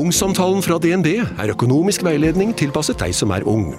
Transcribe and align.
Ungsamtalen 0.00 0.62
fra 0.64 0.78
DNB 0.80 1.08
er 1.20 1.50
økonomisk 1.52 2.00
veiledning 2.06 2.54
tilpasset 2.56 2.96
deg 3.02 3.12
som 3.12 3.32
er 3.36 3.44
ung. 3.48 3.74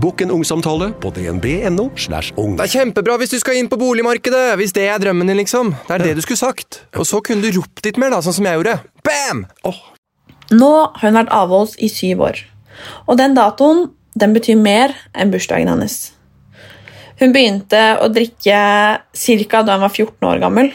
Bokk 0.00 0.22
en 0.24 0.30
ungsamtale 0.32 0.86
på 1.02 1.10
dnb.no. 1.12 1.90
slash 2.00 2.32
ung. 2.40 2.54
Det 2.56 2.64
er 2.64 2.72
kjempebra 2.78 3.18
hvis 3.20 3.34
du 3.34 3.36
skal 3.42 3.58
inn 3.60 3.68
på 3.68 3.76
boligmarkedet, 3.80 4.54
hvis 4.56 4.72
det 4.76 4.86
er 4.88 5.02
drømmen 5.02 5.28
din, 5.28 5.36
liksom. 5.42 5.74
Det 5.88 5.98
er 5.98 6.04
det 6.06 6.14
du 6.16 6.22
skulle 6.24 6.40
sagt. 6.40 6.78
Og 6.96 7.04
så 7.08 7.20
kunne 7.24 7.44
du 7.44 7.58
ropt 7.58 7.84
litt 7.84 8.00
mer, 8.00 8.14
da, 8.14 8.22
sånn 8.24 8.38
som 8.38 8.48
jeg 8.48 8.56
gjorde. 8.56 8.78
Bam! 9.04 9.42
Nå 10.54 10.70
har 10.94 11.04
hun 11.04 11.18
vært 11.18 11.34
avholds 11.34 11.76
i 11.82 11.90
syv 11.92 12.24
år, 12.30 12.40
og 13.04 13.20
den 13.20 13.36
datoen 13.36 13.84
den 14.16 14.32
betyr 14.36 14.56
mer 14.56 14.96
enn 15.12 15.34
bursdagen 15.34 15.68
hennes. 15.68 15.98
Hun 17.20 17.36
begynte 17.36 17.82
å 18.00 18.08
drikke 18.12 18.62
ca. 19.02 19.60
da 19.60 19.76
hun 19.76 19.84
var 19.84 19.92
14 19.92 20.30
år 20.30 20.40
gammel. 20.40 20.72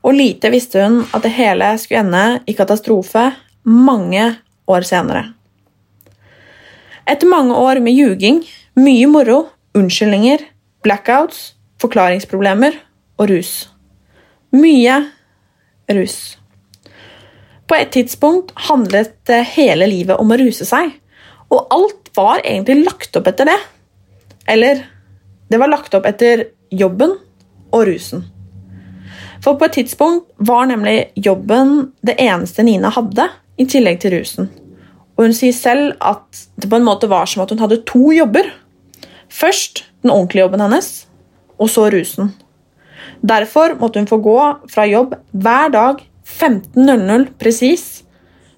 Og 0.00 0.16
lite 0.16 0.48
visste 0.52 0.80
hun 0.80 1.02
at 1.12 1.24
det 1.26 1.34
hele 1.36 1.74
skulle 1.80 2.06
ende 2.06 2.24
i 2.48 2.56
katastrofe 2.56 3.28
mange 3.66 4.24
år 4.70 4.86
senere. 4.86 5.32
Etter 7.10 7.28
mange 7.28 7.56
år 7.56 7.80
med 7.82 7.96
ljuging, 7.96 8.42
mye 8.78 9.06
moro, 9.10 9.48
unnskyldninger, 9.74 10.44
blackouts, 10.84 11.54
forklaringsproblemer 11.82 12.76
og 13.20 13.30
rus. 13.32 13.54
Mye 14.54 15.00
rus. 15.90 16.18
På 17.70 17.76
et 17.78 17.92
tidspunkt 17.94 18.52
handlet 18.68 19.30
hele 19.54 19.86
livet 19.90 20.18
om 20.18 20.30
å 20.30 20.38
ruse 20.40 20.66
seg, 20.66 20.92
og 21.50 21.70
alt 21.74 22.10
var 22.16 22.42
egentlig 22.44 22.84
lagt 22.84 23.16
opp 23.18 23.28
etter 23.30 23.50
det. 23.50 23.58
Eller 24.50 24.84
det 25.50 25.58
var 25.58 25.70
lagt 25.70 25.94
opp 25.94 26.06
etter 26.06 26.48
jobben 26.70 27.16
og 27.70 27.86
rusen. 27.86 28.24
For 29.42 29.56
på 29.56 29.66
et 29.66 29.78
tidspunkt 29.78 30.28
var 30.36 30.68
nemlig 30.68 31.12
jobben 31.14 31.92
det 32.06 32.18
eneste 32.20 32.64
Nina 32.66 32.90
hadde, 32.92 33.28
i 33.60 33.66
tillegg 33.68 34.00
til 34.02 34.16
rusen. 34.16 34.48
Og 35.16 35.26
hun 35.26 35.36
sier 35.36 35.54
selv 35.56 35.94
at 36.00 36.44
det 36.56 36.70
på 36.70 36.78
en 36.80 36.86
måte 36.86 37.10
var 37.10 37.28
som 37.28 37.44
at 37.44 37.52
hun 37.52 37.60
hadde 37.60 37.82
to 37.88 38.12
jobber. 38.16 38.48
Først 39.28 39.84
den 40.02 40.12
ordentlige 40.14 40.46
jobben 40.46 40.62
hennes, 40.64 40.88
og 41.60 41.68
så 41.68 41.90
rusen. 41.92 42.32
Derfor 43.20 43.76
måtte 43.80 44.00
hun 44.00 44.08
få 44.08 44.16
gå 44.24 44.38
fra 44.72 44.86
jobb 44.88 45.12
hver 45.32 45.72
dag 45.74 46.00
15.00 46.24 47.26
presis, 47.40 48.02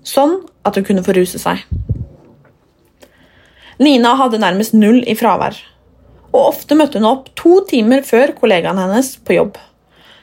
sånn 0.07 0.43
at 0.67 0.79
hun 0.79 0.87
kunne 0.87 1.03
få 1.03 1.17
ruse 1.17 1.41
seg. 1.43 1.65
Nina 3.83 4.15
hadde 4.21 4.39
nærmest 4.39 4.77
null 4.77 5.01
i 5.09 5.17
fravær, 5.19 5.57
og 6.31 6.53
ofte 6.53 6.79
møtte 6.79 7.01
hun 7.01 7.09
opp 7.11 7.31
to 7.39 7.59
timer 7.67 8.05
før 8.07 8.37
kollegaen 8.39 8.79
hennes 8.79 9.17
på 9.19 9.35
jobb. 9.41 9.59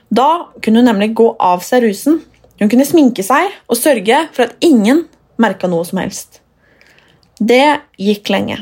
Da 0.10 0.50
kunne 0.64 0.82
hun 0.82 0.90
nemlig 0.90 1.12
gå 1.18 1.34
av 1.44 1.66
seg 1.66 1.84
rusen. 1.84 2.22
Hun 2.60 2.70
kunne 2.70 2.88
sminke 2.88 3.24
seg 3.24 3.54
og 3.68 3.80
sørge 3.80 4.26
for 4.36 4.48
at 4.48 4.58
ingen 4.66 5.06
merka 5.40 5.70
noe 5.72 5.86
som 5.88 6.02
helst. 6.02 6.42
Det 7.40 7.80
gikk 7.96 8.30
lenge. 8.34 8.60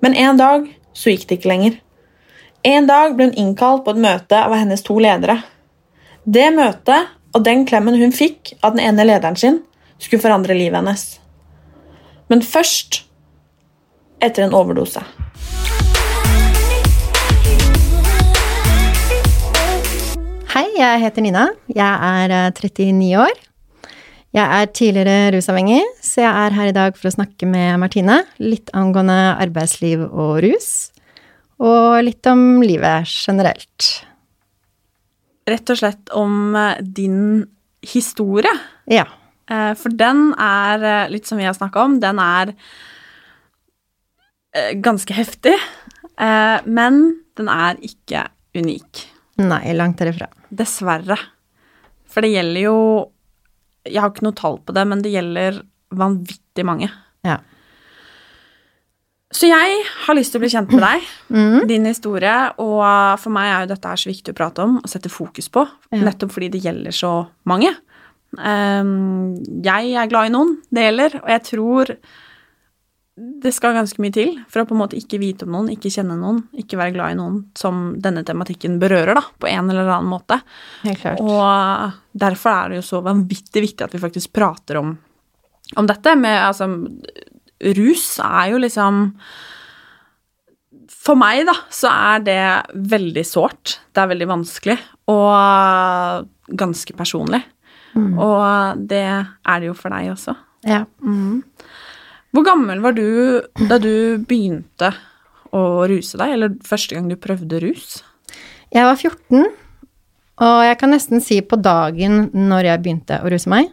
Men 0.00 0.16
en 0.16 0.40
dag 0.40 0.70
så 0.96 1.12
gikk 1.12 1.26
det 1.28 1.40
ikke 1.40 1.52
lenger. 1.52 1.76
En 2.66 2.88
dag 2.88 3.12
ble 3.16 3.28
hun 3.28 3.36
innkalt 3.38 3.84
på 3.84 3.92
et 3.92 4.00
møte 4.00 4.40
av 4.40 4.54
hennes 4.56 4.82
to 4.82 4.96
ledere. 5.02 5.36
Det 6.24 6.48
møtet 6.56 7.12
og 7.36 7.44
den 7.44 7.66
klemmen 7.68 7.98
hun 8.00 8.14
fikk 8.16 8.54
av 8.64 8.74
den 8.74 8.86
ene 8.86 9.04
lederen 9.04 9.36
sin, 9.36 9.60
skulle 10.00 10.22
forandre 10.24 10.56
livet 10.56 10.80
hennes. 10.80 11.04
Men 12.32 12.42
først 12.42 13.02
etter 14.24 14.46
en 14.46 14.56
overdose. 14.56 15.04
Hei, 20.56 20.70
jeg 20.78 21.00
heter 21.02 21.20
Nina. 21.20 21.42
Jeg 21.68 21.84
er 21.84 22.32
eh, 22.32 22.50
39 22.56 23.10
år. 23.20 23.40
Jeg 24.36 24.60
er 24.60 24.70
tidligere 24.72 25.32
rusavhengig, 25.34 25.82
så 26.00 26.22
jeg 26.22 26.46
er 26.46 26.54
her 26.56 26.70
i 26.70 26.74
dag 26.76 26.96
for 26.96 27.08
å 27.10 27.12
snakke 27.12 27.44
med 27.48 27.76
Martine 27.80 28.22
litt 28.40 28.70
angående 28.76 29.36
arbeidsliv 29.40 30.06
og 30.06 30.38
rus, 30.44 30.68
og 31.60 31.98
litt 32.06 32.24
om 32.32 32.62
livet 32.64 33.04
generelt. 33.04 33.88
Rett 35.48 35.72
og 35.74 35.80
slett 35.82 36.12
om 36.16 36.56
eh, 36.56 36.80
din 36.80 37.18
historie. 37.84 38.52
Ja. 38.88 39.04
Eh, 39.52 39.74
For 39.76 39.92
den 39.92 40.30
er, 40.40 40.86
eh, 40.88 41.10
litt 41.12 41.28
som 41.28 41.36
vi 41.36 41.44
har 41.44 41.56
snakka 41.56 41.84
om, 41.84 41.98
den 42.00 42.22
er 42.24 42.54
eh, 44.56 44.72
ganske 44.80 45.20
heftig. 45.20 45.52
eh, 46.16 46.64
Men 46.64 47.20
den 47.36 47.52
er 47.52 47.76
ikke 47.84 48.24
unik. 48.56 49.04
Nei, 49.42 49.74
langt 49.76 49.98
derifra. 50.00 50.28
Dessverre. 50.48 51.18
For 52.08 52.24
det 52.24 52.32
gjelder 52.32 52.62
jo 52.62 52.78
Jeg 53.86 54.00
har 54.02 54.10
ikke 54.10 54.24
noe 54.26 54.34
tall 54.34 54.56
på 54.66 54.74
det, 54.74 54.82
men 54.88 55.02
det 55.04 55.12
gjelder 55.12 55.60
vanvittig 55.94 56.64
mange. 56.66 56.88
Ja. 57.26 57.36
Så 59.30 59.46
jeg 59.46 59.82
har 60.06 60.16
lyst 60.16 60.32
til 60.34 60.40
å 60.40 60.42
bli 60.42 60.50
kjent 60.50 60.72
med 60.74 60.82
deg, 60.82 61.06
mm. 61.36 61.66
din 61.70 61.86
historie, 61.86 62.34
og 62.62 62.82
for 63.22 63.34
meg 63.34 63.50
er 63.52 63.64
jo 63.64 63.70
dette 63.74 63.92
her 63.92 64.00
så 64.02 64.10
viktig 64.10 64.34
å 64.34 64.38
prate 64.38 64.64
om 64.64 64.78
og 64.80 64.90
sette 64.90 65.12
fokus 65.12 65.50
på, 65.52 65.62
Ja. 65.92 66.02
nettopp 66.08 66.34
fordi 66.34 66.50
det 66.56 66.64
gjelder 66.64 66.94
så 66.94 67.12
mange. 67.46 67.70
Um, 68.36 69.36
jeg 69.62 69.94
er 69.94 70.10
glad 70.10 70.28
i 70.28 70.34
noen, 70.34 70.56
det 70.74 70.88
gjelder, 70.88 71.20
og 71.22 71.30
jeg 71.30 71.44
tror 71.46 71.94
det 73.16 73.52
skal 73.56 73.72
ganske 73.72 74.00
mye 74.04 74.12
til 74.12 74.34
for 74.52 74.60
å 74.60 74.66
på 74.68 74.74
en 74.76 74.82
måte 74.82 74.98
ikke 74.98 75.18
vite 75.22 75.46
om 75.46 75.54
noen, 75.54 75.70
ikke 75.72 75.88
kjenne 75.92 76.18
noen, 76.20 76.42
ikke 76.60 76.76
være 76.76 76.92
glad 76.98 77.14
i 77.14 77.16
noen 77.16 77.38
som 77.56 77.94
denne 78.02 78.20
tematikken 78.28 78.76
berører, 78.82 79.16
da, 79.16 79.22
på 79.40 79.48
en 79.48 79.72
eller 79.72 79.88
annen 79.88 80.10
måte. 80.10 80.36
Helt 80.82 81.00
klart. 81.00 81.22
Og 81.24 82.20
derfor 82.20 82.52
er 82.52 82.74
det 82.74 82.80
jo 82.82 82.86
så 82.90 83.00
vanvittig 83.06 83.62
viktig 83.64 83.86
at 83.86 83.96
vi 83.96 84.02
faktisk 84.02 84.34
prater 84.36 84.82
om, 84.82 84.92
om 85.80 85.88
dette. 85.88 86.12
Med, 86.20 86.36
altså, 86.44 86.68
rus 87.80 88.06
er 88.20 88.52
jo 88.52 88.60
liksom 88.66 89.06
For 91.06 91.16
meg, 91.16 91.44
da, 91.48 91.54
så 91.72 91.88
er 91.88 92.22
det 92.26 92.40
veldig 92.92 93.24
sårt. 93.24 93.78
Det 93.94 94.02
er 94.02 94.12
veldig 94.12 94.28
vanskelig. 94.28 94.76
Og 95.12 96.28
ganske 96.52 96.96
personlig. 96.98 97.40
Og 97.96 98.82
det 98.90 99.04
er 99.06 99.62
det 99.62 99.70
jo 99.70 99.76
for 99.78 99.94
deg 99.94 100.10
også. 100.12 100.34
Ja. 100.66 100.82
Hvor 102.36 102.44
gammel 102.44 102.82
var 102.84 102.92
du 102.92 103.40
da 103.64 103.78
du 103.80 104.20
begynte 104.20 104.90
å 105.56 105.86
ruse 105.88 106.18
deg, 106.20 106.34
eller 106.34 106.58
første 106.68 106.92
gang 106.92 107.06
du 107.08 107.14
prøvde 107.16 107.62
rus? 107.62 108.02
Jeg 108.68 108.84
var 108.84 108.98
14, 109.00 109.46
og 110.44 110.58
jeg 110.66 110.76
kan 110.76 110.92
nesten 110.92 111.24
si 111.24 111.38
på 111.40 111.56
dagen 111.64 112.26
når 112.36 112.68
jeg 112.68 112.82
begynte 112.82 113.22
å 113.24 113.30
ruse 113.32 113.48
meg. 113.48 113.70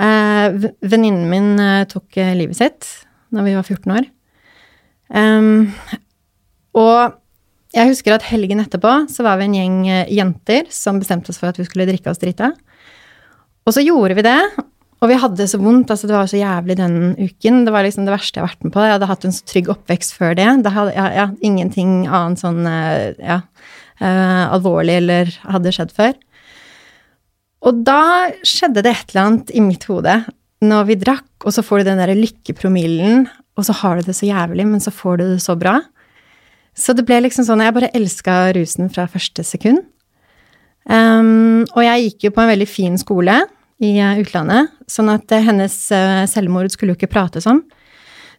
Eh, 0.00 0.56
Venninnen 0.80 1.28
min 1.28 1.60
eh, 1.60 1.84
tok 1.92 2.16
eh, 2.16 2.32
livet 2.38 2.56
sitt 2.56 2.88
når 3.36 3.50
vi 3.50 3.54
var 3.58 3.68
14 3.68 3.92
år. 3.98 4.08
Og 6.80 7.20
jeg 7.76 7.92
husker 7.92 8.16
at 8.16 8.24
helgen 8.30 8.64
etterpå 8.64 8.94
så 9.12 9.28
var 9.28 9.36
vi 9.42 9.50
en 9.50 9.58
gjeng 9.58 9.78
jenter 10.08 10.72
som 10.72 11.02
bestemte 11.02 11.34
oss 11.34 11.42
for 11.42 11.52
at 11.52 11.60
vi 11.60 11.68
skulle 11.68 11.86
drikke 11.90 12.08
oss 12.08 12.22
drita. 12.22 12.54
Og 13.68 13.76
så 13.76 13.84
gjorde 13.84 14.16
vi 14.16 14.24
det, 14.24 14.38
og 15.00 15.08
vi 15.08 15.16
hadde 15.16 15.38
det 15.40 15.48
så 15.48 15.58
vondt. 15.60 15.90
altså 15.90 16.08
Det 16.08 16.16
var 16.16 16.26
så 16.28 16.40
jævlig 16.40 16.76
den 16.76 16.96
uken. 17.16 17.62
Det 17.64 17.72
var 17.72 17.86
liksom 17.86 18.04
det 18.04 18.12
verste 18.12 18.36
jeg 18.36 18.44
har 18.44 18.50
vært 18.52 18.64
med 18.66 18.72
på. 18.74 18.82
Jeg 18.84 18.94
hadde 18.98 19.08
hatt 19.08 19.22
en 19.24 19.36
så 19.36 19.46
trygg 19.48 19.70
oppvekst 19.72 20.16
før 20.16 20.34
det. 20.36 20.48
det 20.64 20.72
hadde, 20.74 20.96
ja, 20.96 21.06
ja, 21.16 21.28
ingenting 21.40 21.94
annet 22.04 22.42
sånn 22.42 22.66
eh, 22.68 23.16
ja, 23.16 23.38
uh, 24.02 24.44
alvorlig 24.52 24.98
eller 25.00 25.32
hadde 25.48 25.72
skjedd 25.72 25.94
før. 25.96 26.12
Og 27.64 27.80
da 27.86 28.02
skjedde 28.44 28.84
det 28.84 28.92
et 28.92 29.14
eller 29.14 29.24
annet 29.24 29.52
i 29.56 29.62
mitt 29.64 29.86
hode 29.88 30.18
når 30.60 30.90
vi 30.90 30.98
drakk, 31.00 31.30
og 31.48 31.54
så 31.56 31.64
får 31.64 31.80
du 31.80 31.88
den 31.88 32.00
der 32.02 32.12
lykkepromillen, 32.18 33.24
og 33.56 33.64
så 33.64 33.72
har 33.78 33.96
du 33.96 34.04
det 34.04 34.16
så 34.18 34.28
jævlig, 34.28 34.66
men 34.68 34.82
så 34.84 34.92
får 34.92 35.16
du 35.16 35.24
det 35.30 35.40
så 35.40 35.56
bra. 35.56 35.78
Så 36.76 36.92
det 36.96 37.06
ble 37.08 37.22
liksom 37.24 37.46
sånn 37.48 37.62
Jeg 37.64 37.72
bare 37.76 37.88
elska 37.96 38.52
rusen 38.56 38.92
fra 38.92 39.06
første 39.08 39.44
sekund. 39.48 39.80
Um, 40.84 41.64
og 41.72 41.80
jeg 41.84 42.04
gikk 42.04 42.28
jo 42.28 42.34
på 42.36 42.44
en 42.44 42.52
veldig 42.52 42.68
fin 42.68 43.00
skole 43.00 43.38
i 43.80 43.94
eh, 43.98 44.20
utlandet, 44.20 44.72
sånn 44.90 45.10
at 45.12 45.32
eh, 45.32 45.44
hennes 45.46 45.76
eh, 45.94 46.24
selvmord 46.28 46.72
skulle 46.72 46.94
jo 46.94 47.00
ikke 47.00 47.14
prates 47.14 47.48
om. 47.48 47.62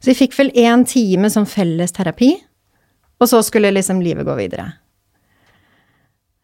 Så 0.02 0.12
vi 0.12 0.18
fikk 0.24 0.38
vel 0.38 0.54
én 0.58 0.86
time 0.88 1.30
som 1.34 1.48
felles 1.50 1.94
terapi, 1.96 2.36
og 3.22 3.30
så 3.30 3.42
skulle 3.46 3.74
liksom 3.74 4.02
livet 4.02 4.26
gå 4.26 4.38
videre. 4.38 4.72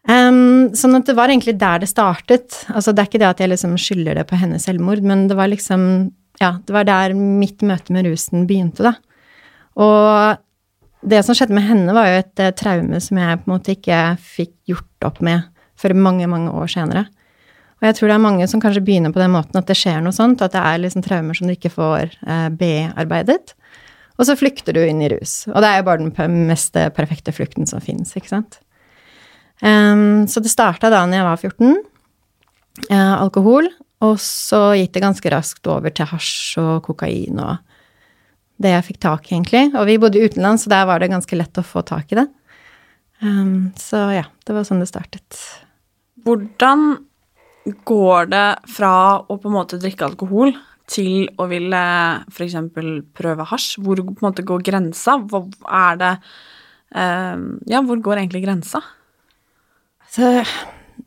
Um, 0.08 0.70
sånn 0.78 0.96
at 0.96 1.08
det 1.10 1.16
var 1.18 1.28
egentlig 1.28 1.58
der 1.60 1.82
det 1.82 1.90
startet. 1.90 2.62
Altså, 2.72 2.94
det 2.94 3.02
er 3.02 3.10
ikke 3.10 3.20
det 3.20 3.28
at 3.28 3.42
jeg 3.42 3.50
liksom 3.52 3.74
skylder 3.80 4.16
det 4.16 4.24
på 4.30 4.38
hennes 4.40 4.64
selvmord, 4.64 5.02
men 5.04 5.26
det 5.30 5.36
var 5.38 5.50
liksom 5.52 6.14
Ja, 6.38 6.52
det 6.62 6.70
var 6.70 6.84
der 6.86 7.16
mitt 7.18 7.64
møte 7.66 7.90
med 7.90 8.06
rusen 8.06 8.44
begynte, 8.46 8.84
da. 8.86 8.92
Og 9.74 10.38
det 11.02 11.24
som 11.26 11.34
skjedde 11.34 11.56
med 11.56 11.66
henne, 11.66 11.94
var 11.96 12.06
jo 12.06 12.20
et 12.20 12.42
traume 12.54 13.00
som 13.02 13.18
jeg 13.18 13.40
på 13.40 13.48
en 13.48 13.52
måte 13.56 13.74
ikke 13.74 13.98
fikk 14.22 14.52
gjort 14.70 15.06
opp 15.08 15.18
med 15.18 15.48
før 15.78 15.96
mange, 15.98 16.28
mange 16.30 16.54
år 16.54 16.70
senere. 16.70 17.08
Og 17.78 17.86
jeg 17.86 17.94
tror 17.94 18.10
det 18.10 18.14
er 18.16 18.22
mange 18.24 18.46
som 18.50 18.62
kanskje 18.62 18.82
begynner 18.82 19.14
på 19.14 19.22
den 19.22 19.34
måten 19.34 19.58
at 19.60 19.68
det 19.68 19.76
skjer 19.78 20.00
noe 20.02 20.14
sånt, 20.14 20.42
at 20.42 20.54
det 20.54 20.62
er 20.62 20.80
liksom 20.82 21.04
traumer 21.04 21.38
som 21.38 21.46
du 21.46 21.54
ikke 21.54 21.70
får 21.70 22.16
eh, 22.26 22.48
bearbeidet. 22.58 23.54
Og 24.18 24.26
så 24.26 24.34
flykter 24.38 24.74
du 24.74 24.80
inn 24.82 25.02
i 25.04 25.10
rus. 25.12 25.44
Og 25.52 25.60
det 25.62 25.68
er 25.68 25.78
jo 25.78 25.86
bare 25.86 26.02
den 26.02 26.48
mest 26.48 26.74
perfekte 26.96 27.34
flukten 27.34 27.68
som 27.70 27.82
fins, 27.82 28.16
ikke 28.18 28.32
sant. 28.32 28.58
Um, 29.62 30.26
så 30.30 30.42
det 30.42 30.50
starta 30.52 30.90
da 30.90 31.04
når 31.06 31.18
jeg 31.18 31.26
var 31.28 31.44
14. 31.44 31.78
eh, 32.90 33.14
alkohol. 33.14 33.70
Og 34.06 34.18
så 34.22 34.60
gikk 34.78 34.92
det 34.94 35.04
ganske 35.06 35.32
raskt 35.34 35.70
over 35.70 35.94
til 35.94 36.06
hasj 36.06 36.58
og 36.62 36.84
kokain 36.86 37.38
og 37.42 37.56
det 38.62 38.72
jeg 38.74 38.86
fikk 38.88 39.00
tak 39.02 39.28
i, 39.28 39.36
egentlig. 39.36 39.64
Og 39.78 39.86
vi 39.86 39.98
bodde 40.02 40.22
utenlands, 40.22 40.66
så 40.66 40.72
der 40.72 40.86
var 40.90 40.98
det 40.98 41.12
ganske 41.12 41.38
lett 41.38 41.58
å 41.60 41.66
få 41.66 41.84
tak 41.86 42.10
i 42.10 42.18
det. 42.18 42.26
Um, 43.22 43.70
så 43.78 44.02
ja, 44.14 44.24
det 44.46 44.54
var 44.54 44.66
sånn 44.66 44.82
det 44.82 44.90
startet. 44.90 45.38
Hvordan 46.26 46.96
går 47.88 48.30
det 48.32 48.46
fra 48.70 48.92
å 49.20 49.36
på 49.38 49.48
en 49.50 49.56
måte 49.56 49.78
drikke 49.80 50.06
alkohol 50.06 50.54
til 50.88 51.26
å 51.36 51.48
ville 51.50 51.80
f.eks. 52.32 52.56
prøve 53.16 53.46
hasj? 53.50 53.76
Hvor 53.84 54.00
på 54.00 54.14
en 54.22 54.28
måte 54.30 54.44
går 54.46 54.64
grensa? 54.64 55.18
Hva 55.28 55.42
er 55.68 55.98
det 56.00 56.12
eh, 56.94 57.36
Ja, 57.74 57.82
hvor 57.84 58.00
går 58.00 58.22
egentlig 58.22 58.44
grensa? 58.46 58.80
Så 60.08 60.30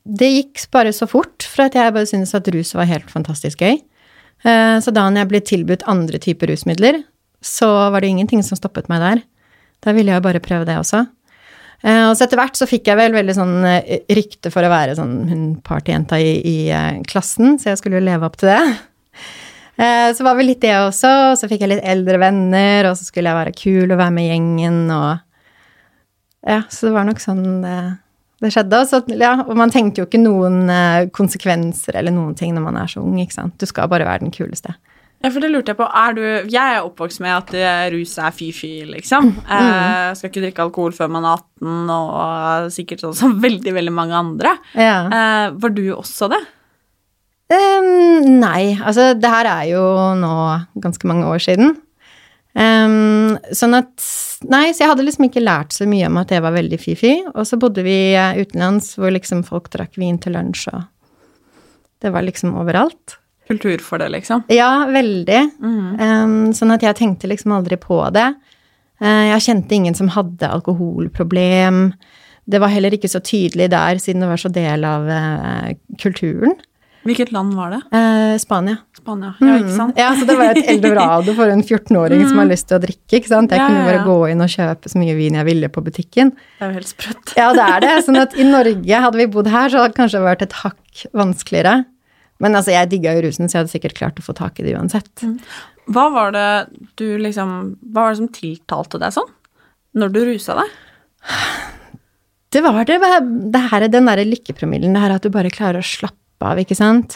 det 0.06 0.30
gikk 0.30 0.66
bare 0.74 0.94
så 0.94 1.08
fort, 1.10 1.44
for 1.50 1.66
at 1.66 1.76
jeg 1.78 1.94
bare 1.94 2.10
syntes 2.10 2.36
at 2.38 2.48
rus 2.54 2.76
var 2.78 2.90
helt 2.90 3.10
fantastisk 3.12 3.64
gøy. 3.64 3.80
Eh, 4.46 4.78
Så 4.82 4.94
da 4.94 5.08
jeg 5.10 5.30
ble 5.30 5.42
tilbudt 5.42 5.88
andre 5.90 6.20
typer 6.22 6.52
rusmidler, 6.54 7.04
så 7.42 7.90
var 7.92 8.02
det 8.02 8.12
ingenting 8.14 8.44
som 8.46 8.58
stoppet 8.60 8.90
meg 8.90 9.02
der. 9.02 9.24
Da 9.82 9.94
ville 9.98 10.14
jeg 10.14 10.22
bare 10.22 10.40
prøve 10.44 10.66
det 10.70 10.78
også. 10.78 11.08
Eh, 11.84 12.04
Og 12.10 12.14
så 12.18 12.26
etter 12.28 12.38
hvert 12.38 12.58
så 12.60 12.68
fikk 12.70 12.92
jeg 12.92 13.00
vel 13.00 13.16
veldig 13.16 13.34
sånn 13.38 13.56
eh, 13.66 14.04
rykte 14.14 14.52
for 14.54 14.66
å 14.66 14.72
være 14.72 14.96
sånn 15.00 15.16
hun 15.32 15.46
partyjenta 15.66 16.20
i, 16.22 16.36
i 16.46 16.56
eh, 16.70 17.00
klassen, 17.10 17.58
så 17.58 17.72
jeg 17.72 17.82
skulle 17.82 17.98
jo 17.98 18.06
leve 18.06 18.28
opp 18.28 18.38
til 18.42 18.52
det. 18.54 18.62
Så 19.82 20.22
var 20.22 20.36
vel 20.38 20.46
litt 20.52 20.60
det 20.62 20.76
også, 20.78 21.10
og 21.32 21.38
så 21.40 21.48
fikk 21.50 21.64
jeg 21.64 21.72
litt 21.72 21.86
eldre 21.90 22.20
venner, 22.22 22.86
og 22.86 22.98
så 23.00 23.08
skulle 23.08 23.32
jeg 23.32 23.38
være 23.40 23.54
kul 23.58 23.94
og 23.96 23.98
være 23.98 24.14
med 24.14 24.28
gjengen, 24.28 24.78
og 24.94 26.46
Ja, 26.46 26.60
så 26.70 26.90
det 26.90 26.94
var 26.94 27.08
nok 27.08 27.22
sånn 27.24 27.64
det, 27.64 27.78
det 28.44 28.52
skjedde. 28.54 28.82
Og, 28.84 28.92
så, 28.92 29.00
ja, 29.18 29.32
og 29.42 29.58
man 29.58 29.74
tenkte 29.74 30.04
jo 30.04 30.06
ikke 30.06 30.22
noen 30.22 30.70
konsekvenser 31.16 31.98
eller 31.98 32.14
noen 32.14 32.36
ting 32.38 32.54
når 32.54 32.68
man 32.68 32.78
er 32.84 32.92
så 32.94 33.02
ung, 33.02 33.18
ikke 33.24 33.40
sant. 33.40 33.56
Du 33.58 33.66
skal 33.66 33.90
bare 33.90 34.06
være 34.06 34.28
den 34.28 34.36
kuleste. 34.36 34.76
Ja, 35.22 35.30
for 35.30 35.44
det 35.44 35.52
lurte 35.52 35.74
jeg 35.74 35.78
på. 35.78 35.86
Er 35.86 36.16
du 36.18 36.24
Jeg 36.50 36.78
er 36.78 36.82
oppvokst 36.82 37.22
med 37.22 37.36
at 37.36 37.52
rus 37.94 38.16
er 38.18 38.34
fy-fy, 38.34 38.72
liksom. 38.90 39.30
Eh, 39.46 40.16
skal 40.18 40.32
ikke 40.32 40.42
drikke 40.48 40.66
alkohol 40.66 40.96
før 40.98 41.12
man 41.14 41.28
er 41.30 41.38
18, 41.38 41.92
og 41.94 42.72
sikkert 42.74 43.04
sånn 43.06 43.20
som 43.20 43.38
veldig, 43.46 43.76
veldig 43.78 43.94
mange 43.94 44.18
andre. 44.18 44.56
Ja. 44.74 44.98
Eh, 45.06 45.46
var 45.62 45.76
du 45.78 45.86
også 45.94 46.32
det? 46.34 46.42
Um, 47.52 48.40
nei, 48.40 48.78
altså 48.80 49.12
det 49.20 49.28
her 49.28 49.50
er 49.50 49.64
jo 49.74 49.84
nå 50.16 50.34
ganske 50.82 51.08
mange 51.10 51.28
år 51.28 51.42
siden. 51.44 51.76
Um, 52.56 53.38
sånn 53.56 53.78
at 53.78 54.10
Nei, 54.42 54.72
så 54.74 54.82
jeg 54.82 54.90
hadde 54.90 55.04
liksom 55.06 55.28
ikke 55.28 55.44
lært 55.44 55.76
så 55.76 55.86
mye 55.86 56.08
om 56.10 56.16
at 56.18 56.32
det 56.34 56.40
var 56.42 56.56
veldig 56.56 56.80
fy-fy. 56.82 57.12
Og 57.36 57.46
så 57.46 57.60
bodde 57.62 57.84
vi 57.86 58.18
utenlands 58.18 58.96
hvor 58.98 59.14
liksom 59.14 59.44
folk 59.46 59.70
drakk 59.70 60.00
vin 60.02 60.18
til 60.18 60.34
lunsj, 60.34 60.64
og 60.74 60.88
det 62.02 62.10
var 62.10 62.26
liksom 62.26 62.56
overalt. 62.58 63.20
Kultur 63.52 63.84
for 63.86 64.02
det, 64.02 64.10
liksom? 64.16 64.44
Ja, 64.52 64.72
veldig. 64.92 65.42
Ehm, 65.62 66.40
sånn 66.58 66.74
at 66.76 66.84
jeg 66.88 66.98
tenkte 67.02 67.30
liksom 67.32 67.54
aldri 67.58 67.78
på 67.82 68.00
det. 68.16 68.30
Uh, 69.02 69.32
jeg 69.34 69.42
kjente 69.48 69.74
ingen 69.78 69.96
som 69.98 70.12
hadde 70.14 70.50
alkoholproblem. 70.54 71.92
Det 72.52 72.60
var 72.62 72.70
heller 72.74 72.94
ikke 72.94 73.10
så 73.10 73.22
tydelig 73.24 73.70
der, 73.74 73.98
siden 74.02 74.22
det 74.26 74.30
var 74.30 74.42
så 74.42 74.52
del 74.54 74.86
av 74.86 75.08
uh, 75.10 75.72
kulturen. 76.02 76.58
Hvilket 77.02 77.32
land 77.34 77.56
var 77.58 77.72
det? 77.74 77.80
Eh, 77.98 78.36
Spania. 78.38 78.76
Spania. 78.94 79.32
Ja, 79.42 79.56
ikke 79.58 79.74
sant? 79.74 79.98
Ja, 79.98 80.12
så 80.14 80.26
det 80.30 80.36
var 80.38 80.52
et 80.54 80.68
eldorado 80.76 81.34
for 81.34 81.50
en 81.50 81.64
14-åring 81.66 82.22
som 82.30 82.38
har 82.38 82.46
lyst 82.52 82.68
til 82.70 82.78
å 82.78 82.82
drikke. 82.84 83.16
ikke 83.18 83.32
sant? 83.32 83.50
Jeg 83.56 83.58
Ja, 83.58 83.70
kunne 83.72 83.88
bare 83.88 83.96
ja. 83.98 84.04
gå 84.06 84.18
inn 84.30 84.44
og 84.46 84.52
kjøpe 84.54 84.92
så 84.92 85.02
mye 85.02 85.16
vin 85.18 85.40
jeg 85.40 85.48
ville 85.48 85.70
på 85.74 85.82
butikken. 85.82 86.30
Det 86.60 86.68
er 86.68 86.70
jo 86.70 86.78
helt 86.78 86.92
sprøtt. 86.92 87.34
Ja, 87.40 87.48
det 87.58 87.66
er 87.66 87.82
det. 87.88 87.96
Sånn 88.06 88.22
at 88.22 88.38
i 88.38 88.46
Norge, 88.46 89.02
hadde 89.08 89.18
vi 89.18 89.26
bodd 89.34 89.50
her, 89.50 89.74
så 89.74 89.82
hadde 89.82 89.96
det 89.96 89.98
kanskje 89.98 90.22
vært 90.28 90.46
et 90.46 90.54
hakk 90.62 91.02
vanskeligere. 91.18 91.74
Men 92.42 92.58
altså, 92.58 92.74
jeg 92.74 92.90
digga 92.92 93.14
jo 93.16 93.26
rusen, 93.28 93.48
så 93.48 93.58
jeg 93.58 93.64
hadde 93.64 93.74
sikkert 93.76 93.98
klart 94.00 94.22
å 94.22 94.26
få 94.26 94.36
tak 94.38 94.60
i 94.60 94.66
det 94.66 94.74
uansett. 94.78 95.26
Hva 95.92 96.08
var 96.14 96.34
det 96.36 96.48
du 97.00 97.06
liksom 97.22 97.54
Hva 97.92 98.06
var 98.08 98.14
det 98.16 98.22
som 98.22 98.32
tiltalte 98.34 99.02
deg 99.02 99.14
sånn? 99.16 99.30
Når 99.98 100.14
du 100.16 100.20
rusa 100.30 100.56
deg? 100.62 100.74
Det 102.52 102.62
var 102.66 102.84
det, 102.88 102.98
det 103.54 103.64
her, 103.72 103.88
den 103.92 104.10
derre 104.10 104.28
lykkepromillen, 104.28 104.96
det 104.96 105.04
her 105.04 105.16
at 105.16 105.24
du 105.24 105.32
bare 105.32 105.52
klarer 105.54 105.80
å 105.80 105.88
slappe 105.88 106.48
av, 106.48 106.60
ikke 106.60 106.76
sant. 106.76 107.16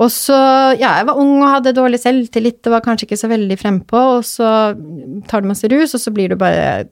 Og 0.00 0.08
så, 0.08 0.36
ja, 0.80 0.94
jeg 1.00 1.08
var 1.10 1.18
ung 1.20 1.34
og 1.42 1.50
hadde 1.50 1.74
dårlig 1.76 2.00
selvtillit, 2.00 2.62
det 2.64 2.72
var 2.72 2.84
kanskje 2.84 3.10
ikke 3.10 3.18
så 3.20 3.28
veldig 3.28 3.58
frempå, 3.60 4.00
og 4.16 4.24
så 4.24 4.48
tar 5.28 5.44
du 5.44 5.50
masse 5.50 5.68
rus, 5.68 5.92
og 5.92 6.00
så 6.00 6.12
blir 6.14 6.32
du 6.32 6.38
bare 6.40 6.86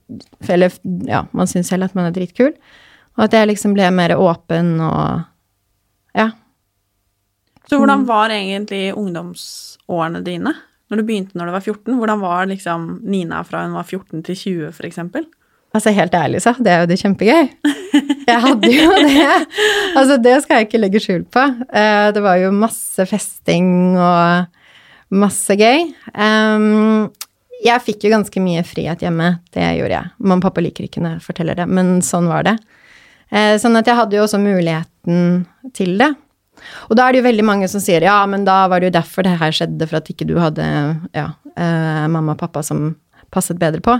Eller, 0.49 0.75
ja, 1.09 1.23
man 1.33 1.49
syns 1.49 1.73
selv 1.73 1.89
at 1.89 1.97
man 1.97 2.11
er 2.11 2.17
dritkul. 2.17 2.53
Og 3.17 3.25
at 3.25 3.37
jeg 3.37 3.49
liksom 3.49 3.73
ble 3.77 3.89
mer 3.95 4.17
åpen 4.19 4.77
og 4.85 5.27
Ja. 6.17 6.31
Så 7.69 7.79
hvordan 7.79 8.07
var 8.09 8.31
egentlig 8.35 8.93
ungdomsårene 8.97 10.23
dine? 10.25 10.55
Når 10.91 10.97
du 10.97 11.03
begynte 11.07 11.37
når 11.39 11.47
du 11.47 11.53
var 11.55 11.61
14, 11.63 11.99
hvordan 12.01 12.21
var 12.23 12.47
liksom 12.51 12.87
Nina 13.07 13.43
fra 13.47 13.63
hun 13.67 13.77
var 13.77 13.85
14 13.87 14.25
til 14.27 14.35
20, 14.37 14.73
for 14.75 14.89
eksempel? 14.89 15.27
Altså, 15.75 15.93
helt 15.95 16.15
ærlig, 16.19 16.41
så 16.43 16.51
hadde 16.57 16.67
jeg 16.73 16.81
jo 16.83 16.89
det 16.91 16.97
kjempegøy. 16.99 17.51
Jeg 18.27 18.41
hadde 18.43 18.71
jo 18.75 18.89
det. 19.07 19.27
Altså, 19.95 20.17
det 20.23 20.33
skal 20.43 20.57
jeg 20.59 20.67
ikke 20.67 20.81
legge 20.81 21.01
skjul 21.03 21.23
på. 21.31 21.45
Eh, 21.71 22.09
Det 22.17 22.23
var 22.25 22.41
jo 22.43 22.51
masse 22.55 23.07
festing 23.07 23.69
og 23.99 24.49
masse 25.11 25.55
gøy. 25.59 25.87
Jeg 27.61 27.83
fikk 27.85 28.07
jo 28.07 28.13
ganske 28.15 28.41
mye 28.43 28.63
frihet 28.67 29.03
hjemme. 29.05 29.31
Det 29.53 29.63
gjorde 29.79 29.95
jeg. 29.99 30.11
Mamma 30.19 30.41
og 30.41 30.47
pappa 30.49 30.63
liker 30.65 30.87
ikke 30.87 31.03
når 31.05 31.19
jeg 31.19 31.27
forteller 31.29 31.59
det, 31.61 31.67
men 31.69 31.99
sånn 32.03 32.27
var 32.31 32.47
det. 32.49 32.57
Eh, 33.31 33.55
Sånn 33.63 33.77
at 33.79 33.87
jeg 33.87 33.99
hadde 33.99 34.17
jo 34.19 34.25
også 34.27 34.41
muligheten 34.43 35.45
til 35.77 35.95
det. 36.01 36.11
Og 36.89 36.97
da 36.99 37.07
er 37.07 37.15
det 37.15 37.23
jo 37.23 37.29
veldig 37.29 37.47
mange 37.47 37.69
som 37.71 37.83
sier 37.83 38.05
ja, 38.07 38.19
men 38.31 38.47
da 38.49 38.63
var 38.71 38.81
det 38.81 38.91
jo 38.91 38.97
derfor 38.99 39.27
det 39.27 39.37
her 39.41 39.55
skjedde, 39.57 39.89
for 39.89 40.01
at 40.01 40.11
ikke 40.13 40.29
du 40.29 40.37
hadde 40.41 40.67
ja, 41.17 41.29
eh, 41.55 42.07
mamma 42.11 42.37
og 42.37 42.43
pappa 42.43 42.65
som 42.67 42.95
passet 43.35 43.61
bedre 43.61 43.83
på. 43.85 43.97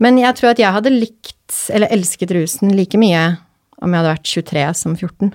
Men 0.00 0.16
jeg 0.20 0.38
tror 0.38 0.54
at 0.54 0.62
jeg 0.62 0.72
hadde 0.72 0.94
likt, 0.94 1.36
eller 1.74 1.92
elsket 1.92 2.32
rusen 2.32 2.72
like 2.72 2.98
mye 3.00 3.24
om 3.80 3.92
jeg 3.92 4.00
hadde 4.00 4.14
vært 4.14 4.30
23 4.32 4.66
som 4.80 4.96
14. 4.96 5.34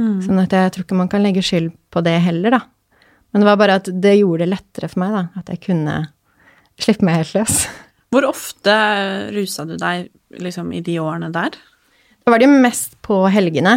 Sånn 0.00 0.40
at 0.40 0.54
jeg 0.56 0.72
tror 0.72 0.86
ikke 0.86 0.96
man 0.96 1.10
kan 1.12 1.22
legge 1.24 1.42
skyld 1.44 1.72
på 1.92 2.02
det 2.06 2.16
heller, 2.24 2.56
da. 2.56 2.60
Men 3.30 3.42
det 3.42 3.48
var 3.50 3.58
bare 3.60 3.76
at 3.80 3.90
det 4.02 4.16
gjorde 4.16 4.46
det 4.46 4.54
lettere 4.54 4.88
for 4.90 5.02
meg, 5.02 5.12
da. 5.14 5.42
At 5.42 5.50
jeg 5.52 5.62
kunne 5.66 5.96
slippe 6.80 7.06
meg 7.06 7.20
helt 7.20 7.34
løs. 7.36 7.58
Hvor 8.10 8.26
ofte 8.26 8.74
rusa 9.34 9.66
du 9.68 9.76
deg 9.78 10.08
liksom 10.42 10.72
i 10.74 10.80
de 10.82 10.96
årene 11.02 11.28
der? 11.34 11.58
Da 12.24 12.32
var 12.32 12.40
det 12.40 12.48
jo 12.48 12.62
mest 12.64 12.96
på 13.06 13.20
helgene. 13.30 13.76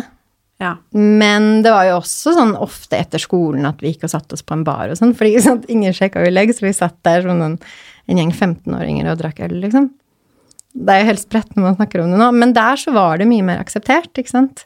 Ja. 0.63 0.75
Men 0.95 1.63
det 1.65 1.73
var 1.73 1.87
jo 1.89 1.97
også 1.97 2.35
sånn 2.37 2.53
ofte 2.55 2.99
etter 2.99 3.21
skolen 3.21 3.67
at 3.67 3.81
vi 3.83 3.91
gikk 3.91 4.05
og 4.07 4.13
satte 4.13 4.37
oss 4.37 4.45
på 4.45 4.55
en 4.55 4.63
bar 4.67 4.93
og 4.93 4.99
sånn, 4.99 5.11
fordi 5.17 5.41
sånn, 5.43 5.63
ingen 5.71 5.95
sjekka 5.95 6.23
jo 6.23 6.31
legg, 6.31 6.53
så 6.55 6.67
vi 6.67 6.71
satt 6.77 6.95
der 7.05 7.25
som 7.25 7.41
en, 7.43 7.57
en 8.07 8.21
gjeng 8.21 8.31
15-åringer 8.31 9.11
og 9.11 9.19
drakk 9.19 9.43
øl, 9.43 9.57
liksom. 9.65 9.91
Det 10.73 10.89
er 10.89 11.03
jo 11.03 11.09
helt 11.11 11.21
spredt 11.21 11.51
når 11.53 11.67
man 11.67 11.75
snakker 11.77 12.01
om 12.01 12.13
det 12.13 12.21
nå, 12.21 12.31
men 12.39 12.55
der 12.55 12.79
så 12.81 12.93
var 12.95 13.19
det 13.21 13.27
mye 13.29 13.45
mer 13.45 13.59
akseptert, 13.61 14.09
ikke 14.17 14.31
sant. 14.31 14.63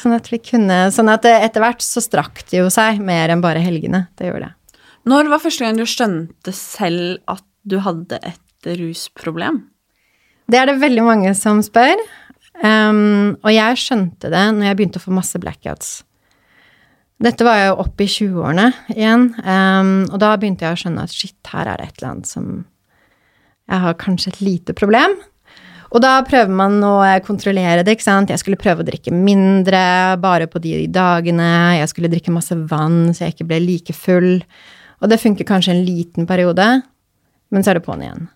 Sånn 0.00 0.16
at 0.16 0.26
vi 0.32 0.40
kunne 0.42 0.88
Sånn 0.92 1.10
at 1.12 1.26
etter 1.28 1.62
hvert 1.62 1.84
så 1.84 2.02
strakk 2.02 2.42
det 2.50 2.58
jo 2.58 2.70
seg 2.72 2.98
mer 3.04 3.30
enn 3.30 3.44
bare 3.44 3.62
helgene. 3.62 4.08
Det 4.18 4.26
gjorde 4.26 4.48
det. 4.48 4.80
Når 5.08 5.28
var 5.30 5.42
første 5.42 5.64
gang 5.64 5.78
du 5.78 5.84
skjønte 5.88 6.54
selv 6.56 7.20
at 7.30 7.44
du 7.68 7.78
hadde 7.84 8.18
et 8.24 8.68
rusproblem? 8.80 9.62
Det 10.50 10.60
er 10.60 10.68
det 10.68 10.80
veldig 10.82 11.04
mange 11.06 11.32
som 11.38 11.60
spør. 11.64 12.00
Um, 12.62 13.34
og 13.42 13.50
jeg 13.50 13.78
skjønte 13.82 14.30
det 14.30 14.44
når 14.54 14.68
jeg 14.68 14.78
begynte 14.78 15.00
å 15.00 15.04
få 15.04 15.14
masse 15.14 15.40
blackouts. 15.42 15.96
Dette 17.24 17.46
var 17.46 17.60
jo 17.60 17.76
opp 17.84 18.02
i 18.02 18.08
20-årene 18.10 18.68
igjen, 18.94 19.28
um, 19.38 19.92
og 20.10 20.16
da 20.22 20.34
begynte 20.38 20.66
jeg 20.66 20.76
å 20.76 20.80
skjønne 20.82 21.04
at 21.06 21.14
shit, 21.14 21.38
her 21.50 21.70
er 21.70 21.80
det 21.80 21.88
et 21.88 22.00
eller 22.00 22.10
annet 22.10 22.30
som 22.30 22.48
Jeg 23.64 23.80
har 23.80 23.94
kanskje 23.96 24.34
et 24.34 24.40
lite 24.44 24.74
problem. 24.76 25.14
Og 25.94 26.02
da 26.02 26.18
prøver 26.26 26.50
man 26.52 26.82
å 26.84 26.98
kontrollere 27.24 27.84
det, 27.86 27.94
ikke 27.94 28.04
sant. 28.04 28.28
Jeg 28.28 28.42
skulle 28.42 28.60
prøve 28.60 28.82
å 28.82 28.86
drikke 28.86 29.12
mindre, 29.14 30.18
bare 30.20 30.48
på 30.50 30.60
de 30.60 30.88
dagene. 30.90 31.78
Jeg 31.78 31.88
skulle 31.92 32.10
drikke 32.12 32.34
masse 32.34 32.56
vann, 32.68 33.14
så 33.14 33.24
jeg 33.24 33.36
ikke 33.36 33.46
ble 33.52 33.60
like 33.62 33.94
full. 33.96 34.42
Og 35.00 35.08
det 35.08 35.20
funker 35.22 35.46
kanskje 35.48 35.72
en 35.72 35.84
liten 35.86 36.26
periode, 36.26 36.66
men 37.54 37.64
så 37.64 37.72
er 37.72 37.78
det 37.78 37.86
på'n 37.86 38.02
igjen. 38.04 38.26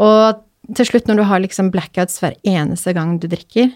Og 0.00 0.42
til 0.70 0.86
slutt, 0.86 1.08
når 1.10 1.18
du 1.18 1.24
har 1.26 1.42
liksom 1.42 1.70
blackouts 1.74 2.20
hver 2.22 2.36
eneste 2.46 2.94
gang 2.96 3.18
du 3.20 3.28
drikker, 3.30 3.72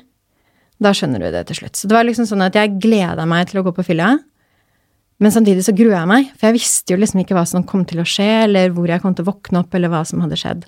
Da 0.76 0.90
skjønner 0.92 1.22
du 1.24 1.30
det 1.32 1.46
til 1.48 1.56
slutt. 1.56 1.78
Så 1.78 1.88
det 1.88 1.96
var 1.96 2.04
liksom 2.04 2.26
sånn 2.28 2.44
at 2.44 2.52
jeg 2.52 2.74
gleda 2.76 3.24
meg 3.24 3.46
til 3.48 3.62
å 3.62 3.64
gå 3.64 3.72
på 3.72 3.84
fylla. 3.86 4.10
Men 5.16 5.32
samtidig 5.32 5.62
så 5.64 5.72
grua 5.72 6.02
jeg 6.02 6.10
meg, 6.10 6.26
for 6.36 6.50
jeg 6.50 6.56
visste 6.58 6.92
jo 6.92 6.98
liksom 7.00 7.22
ikke 7.22 7.32
hva 7.32 7.46
som 7.48 7.64
kom 7.64 7.86
til 7.88 8.02
å 8.02 8.04
skje, 8.04 8.26
eller 8.44 8.74
hvor 8.76 8.90
jeg 8.92 9.00
kom 9.00 9.14
til 9.16 9.24
å 9.24 9.30
våkne 9.30 9.62
opp, 9.62 9.72
eller 9.72 9.88
hva 9.88 10.02
som 10.04 10.20
hadde 10.20 10.36
skjedd. 10.36 10.66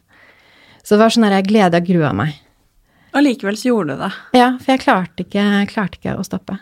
Så 0.81 0.97
det 0.97 1.03
var 1.03 1.13
sånn 1.13 1.29
at 1.29 1.37
jeg 1.37 1.51
gleda 1.51 1.83
og 1.83 1.91
grua 1.91 2.15
meg. 2.17 2.39
Og 3.13 3.21
likevel 3.27 3.61
så 3.61 3.69
gjorde 3.69 3.99
du 3.99 4.07
det. 4.07 4.11
Ja, 4.41 4.49
for 4.57 4.73
jeg 4.73 4.85
klarte 4.87 5.27
ikke, 5.27 5.45
klarte 5.75 6.01
ikke 6.01 6.17
å 6.17 6.25
stoppe. 6.25 6.57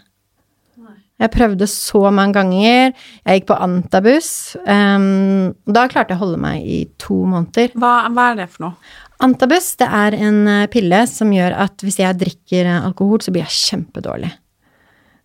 Jeg 1.17 1.33
prøvde 1.33 1.65
så 1.71 2.03
mange 2.13 2.37
ganger. 2.37 2.91
Jeg 3.25 3.39
gikk 3.39 3.47
på 3.49 3.57
antabus. 3.65 4.29
Um, 4.69 5.55
da 5.65 5.87
klarte 5.89 6.13
jeg 6.13 6.19
å 6.19 6.25
holde 6.27 6.41
meg 6.43 6.67
i 6.67 6.83
to 7.01 7.23
måneder. 7.25 7.73
Hva, 7.79 7.95
hva 8.13 8.27
er 8.35 8.43
det 8.43 8.51
for 8.53 8.67
noe? 8.67 8.91
Antabus 9.25 9.71
det 9.81 9.87
er 9.89 10.17
en 10.19 10.43
eh, 10.51 10.67
pille 10.73 10.99
som 11.09 11.31
gjør 11.33 11.57
at 11.65 11.85
hvis 11.85 12.01
jeg 12.03 12.19
drikker 12.21 12.69
eh, 12.69 12.85
alkohol, 12.85 13.23
så 13.25 13.33
blir 13.33 13.47
jeg 13.47 13.57
kjempedårlig. 13.71 14.33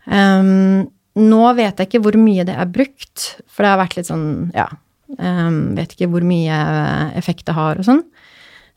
Um, 0.07 0.87
nå 1.21 1.41
vet 1.57 1.77
jeg 1.77 1.89
ikke 1.89 2.01
hvor 2.05 2.15
mye 2.17 2.45
det 2.47 2.55
er 2.57 2.71
brukt, 2.71 3.25
for 3.51 3.63
det 3.63 3.73
har 3.73 3.81
vært 3.83 3.97
litt 3.99 4.07
sånn, 4.09 4.49
ja 4.55 4.65
um, 5.19 5.75
Vet 5.77 5.93
ikke 5.93 6.07
hvor 6.09 6.25
mye 6.25 6.55
effekt 7.19 7.45
det 7.49 7.55
har 7.57 7.77
og 7.77 7.85
sånn. 7.85 8.01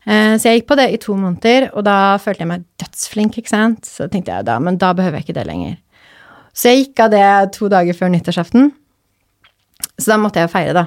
Uh, 0.05 0.35
så 0.35 0.51
jeg 0.51 0.61
gikk 0.61 0.69
på 0.73 0.77
det 0.77 0.89
i 0.93 1.01
to 1.01 1.15
måneder, 1.17 1.71
og 1.73 1.87
da 1.87 1.97
følte 2.21 2.43
jeg 2.43 2.51
meg 2.51 2.67
dødsflink, 2.81 3.39
ikke 3.39 3.53
sant. 3.55 3.87
Så 3.87 4.09
tenkte 4.11 4.35
jeg 4.35 4.47
da, 4.47 4.59
men 4.61 4.77
da 4.81 4.91
behøver 4.97 5.21
jeg 5.21 5.29
ikke 5.29 5.39
det 5.39 5.47
lenger. 5.47 5.79
Så 6.55 6.71
jeg 6.71 6.83
gikk 6.83 7.05
av 7.07 7.15
det 7.15 7.25
to 7.55 7.71
dager 7.71 7.97
før 7.97 8.11
nyttårsaften. 8.13 8.69
Så 9.95 10.11
da 10.11 10.19
måtte 10.19 10.43
jeg 10.43 10.51
feire, 10.51 10.83
da. 10.83 10.85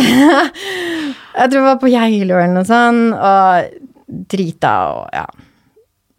jeg 1.34 1.50
tror 1.50 1.60
jeg 1.60 1.68
var 1.68 1.80
på 1.82 1.92
Geilo 1.92 2.36
eller 2.38 2.54
noe 2.54 2.68
sånt, 2.68 3.14
og 3.14 4.26
drita 4.30 4.74
og 4.96 5.14
ja. 5.14 5.26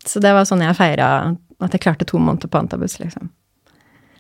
Så 0.08 0.22
det 0.24 0.32
var 0.34 0.48
sånn 0.50 0.64
jeg 0.64 0.78
feira 0.78 1.08
at 1.62 1.76
jeg 1.76 1.84
klarte 1.84 2.08
to 2.10 2.18
måneder 2.18 2.50
på 2.50 2.58
antabus, 2.58 2.98
liksom. 3.02 3.30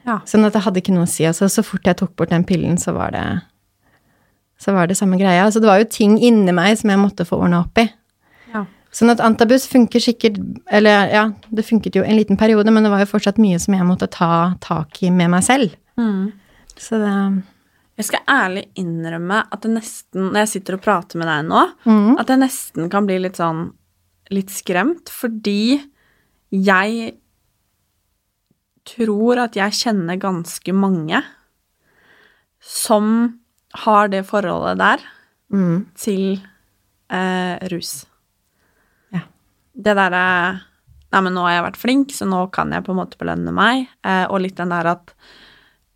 Ja. 0.05 0.19
Sånn 0.29 0.45
at 0.45 0.53
det 0.53 0.63
hadde 0.65 0.81
ikke 0.81 0.93
noe 0.93 1.07
å 1.07 1.09
si. 1.09 1.25
Altså, 1.25 1.47
så 1.49 1.63
fort 1.65 1.87
jeg 1.87 1.97
tok 1.97 2.13
bort 2.17 2.33
den 2.33 2.45
pillen, 2.45 2.77
så 2.81 2.93
var 2.93 3.13
det 3.15 3.25
så 4.61 4.75
var 4.75 4.85
det 4.85 4.97
samme 4.99 5.17
greia. 5.17 5.47
Altså, 5.47 5.59
det 5.61 5.69
var 5.71 5.79
jo 5.81 5.89
ting 5.89 6.19
inni 6.21 6.53
meg 6.53 6.75
som 6.77 6.91
jeg 6.93 7.01
måtte 7.01 7.25
få 7.25 7.39
ordna 7.41 7.63
opp 7.63 7.81
i. 7.81 7.87
Ja. 8.53 8.67
Sånn 8.93 9.09
at 9.09 9.23
antabus 9.23 9.63
funker 9.71 10.03
sikkert 10.03 10.35
Eller 10.69 11.07
ja, 11.09 11.23
det 11.49 11.63
funket 11.65 11.95
jo 11.95 12.03
en 12.03 12.17
liten 12.17 12.37
periode, 12.37 12.69
men 12.69 12.85
det 12.85 12.91
var 12.93 13.01
jo 13.01 13.09
fortsatt 13.09 13.39
mye 13.41 13.57
som 13.61 13.73
jeg 13.73 13.87
måtte 13.87 14.09
ta 14.11 14.53
tak 14.61 15.01
i 15.01 15.09
med 15.09 15.31
meg 15.33 15.45
selv. 15.47 15.73
Så 16.77 16.99
det 17.01 17.15
Jeg 17.99 18.07
skal 18.07 18.23
ærlig 18.31 18.63
innrømme 18.79 19.41
at 19.51 19.65
det 19.65 19.73
nesten, 19.73 20.29
når 20.31 20.43
jeg 20.43 20.51
sitter 20.55 20.77
og 20.77 20.83
prater 20.85 21.19
med 21.21 21.27
deg 21.29 21.49
nå, 21.49 21.63
mm. 21.83 22.13
at 22.21 22.31
jeg 22.31 22.41
nesten 22.41 22.91
kan 22.93 23.07
bli 23.09 23.19
litt 23.21 23.39
sånn 23.41 23.67
litt 24.31 24.53
skremt, 24.53 25.11
fordi 25.11 25.81
jeg 26.55 27.11
tror 28.87 29.43
at 29.43 29.57
jeg 29.59 29.77
kjenner 29.77 30.19
ganske 30.19 30.73
mange 30.75 31.19
som 32.61 33.05
har 33.83 34.09
det 34.11 34.23
forholdet 34.27 34.79
der 34.81 35.05
mm, 35.53 35.77
til 35.99 36.25
eh, 37.11 37.55
rus. 37.71 37.93
Ja. 39.13 39.25
Det 39.73 39.95
derre 39.99 40.25
Nei, 41.11 41.19
men 41.25 41.33
nå 41.35 41.41
har 41.43 41.57
jeg 41.57 41.63
vært 41.65 41.79
flink, 41.81 42.11
så 42.15 42.23
nå 42.23 42.45
kan 42.55 42.69
jeg 42.71 42.85
på 42.85 42.93
en 42.93 43.01
måte 43.01 43.17
belønne 43.19 43.51
meg. 43.51 43.89
Eh, 44.07 44.23
og 44.31 44.45
litt 44.45 44.55
den 44.55 44.71
der 44.71 44.87
at 44.93 45.09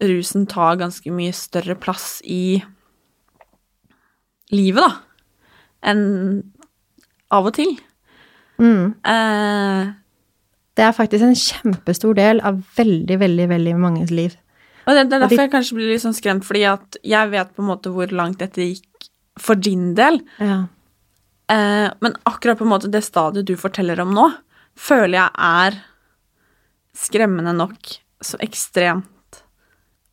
rusen 0.04 0.46
tar 0.52 0.76
ganske 0.82 1.12
mye 1.14 1.34
større 1.34 1.76
plass 1.80 2.22
i 2.26 2.62
livet, 4.54 4.84
da, 4.84 4.92
enn 5.92 6.02
av 7.34 7.48
og 7.50 7.56
til. 7.58 7.76
mm. 8.62 8.94
Eh, 9.06 9.94
Det 10.76 10.84
er 10.84 10.92
faktisk 10.92 11.24
en 11.24 11.38
kjempestor 11.40 12.16
del 12.18 12.42
av 12.44 12.58
veldig, 12.76 13.16
veldig, 13.20 13.48
veldig 13.50 13.76
manges 13.80 14.12
liv. 14.12 14.36
og 14.86 14.94
det, 14.94 15.10
det 15.10 15.14
er 15.16 15.20
de- 15.20 15.24
derfor 15.30 15.44
jeg 15.46 15.52
kanskje 15.52 15.76
blir 15.78 15.92
litt 15.94 16.02
sånn 16.04 16.14
skremt, 16.20 16.44
fordi 16.44 16.64
at 16.68 16.98
jeg 17.04 17.30
vet 17.32 17.56
på 17.56 17.64
en 17.64 17.70
måte 17.70 17.90
hvor 17.94 18.12
langt 18.12 18.38
dette 18.40 18.62
gikk 18.62 19.08
for 19.40 19.56
din 19.56 19.94
del. 19.96 20.20
Ja. 20.40 20.66
Eh, 21.50 21.90
men 22.02 22.14
akkurat 22.26 22.58
på 22.60 22.66
en 22.66 22.72
måte 22.74 22.92
det 22.92 23.04
stadiet 23.04 23.46
du 23.46 23.56
forteller 23.56 24.00
om 24.02 24.14
nå, 24.14 24.34
føler 24.76 25.18
jeg 25.18 25.32
er 25.38 25.80
skremmende 26.96 27.56
nok 27.56 27.98
så 28.22 28.38
ekstremt 28.44 29.06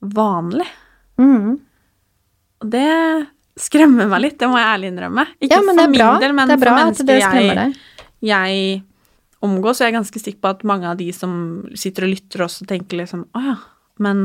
vanlig. 0.02 0.68
Mm. 1.21 1.59
Og 2.62 2.71
det 2.73 2.88
skremmer 3.61 4.09
meg 4.11 4.25
litt, 4.25 4.38
det 4.40 4.49
må 4.50 4.59
jeg 4.59 4.68
ærlig 4.68 4.92
innrømme. 4.92 5.26
Ikke 5.40 5.59
ja, 5.59 5.64
men 5.64 5.76
for 5.76 5.80
det 5.80 5.85
er 5.85 5.97
bra. 5.97 6.09
min 6.12 6.25
del, 6.25 6.37
men 6.38 6.54
for 6.54 6.78
mennesker 6.78 7.21
jeg, 7.21 7.75
jeg 8.25 8.62
omgås, 9.42 9.80
og 9.80 9.85
jeg 9.85 9.92
er 9.92 9.99
ganske 9.99 10.23
sikker 10.23 10.40
på 10.42 10.52
at 10.54 10.64
mange 10.68 10.88
av 10.88 10.99
de 11.00 11.09
som 11.14 11.35
sitter 11.78 12.06
og 12.06 12.14
lytter 12.14 12.44
også, 12.47 12.66
tenker 12.71 13.02
liksom 13.02 13.26
Å 13.37 13.42
ja, 13.44 13.56
men 14.02 14.25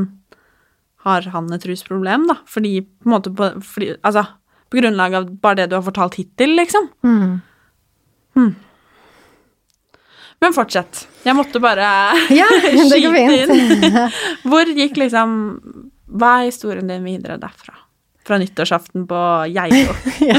har 1.06 1.26
han 1.32 1.50
et 1.54 1.66
rusproblem, 1.68 2.26
da? 2.30 2.38
Fordi 2.48 2.80
på 2.82 3.08
en 3.08 3.14
måte 3.14 3.32
på, 3.34 3.50
fordi, 3.64 3.92
Altså, 4.06 4.24
på 4.68 4.80
grunnlag 4.80 5.14
av 5.14 5.28
bare 5.42 5.62
det 5.62 5.68
du 5.70 5.76
har 5.78 5.86
fortalt 5.86 6.18
hittil, 6.20 6.56
liksom. 6.58 6.88
Mm. 7.06 7.38
Men 10.40 10.54
fortsett. 10.54 11.06
Jeg 11.26 11.34
måtte 11.34 11.60
bare 11.62 11.88
Ja, 12.40 12.46
skyte 12.62 13.24
inn. 13.42 13.98
Hvor 14.48 14.70
gikk 14.70 14.96
liksom 15.00 15.32
Hva 16.08 16.32
er 16.40 16.48
historien 16.52 16.88
din 16.90 17.04
videre 17.06 17.38
derfra? 17.42 17.74
Fra 18.28 18.36
nyttårsaften 18.38 19.06
på 19.08 19.18
Geilo. 19.54 19.94
ja. 20.30 20.38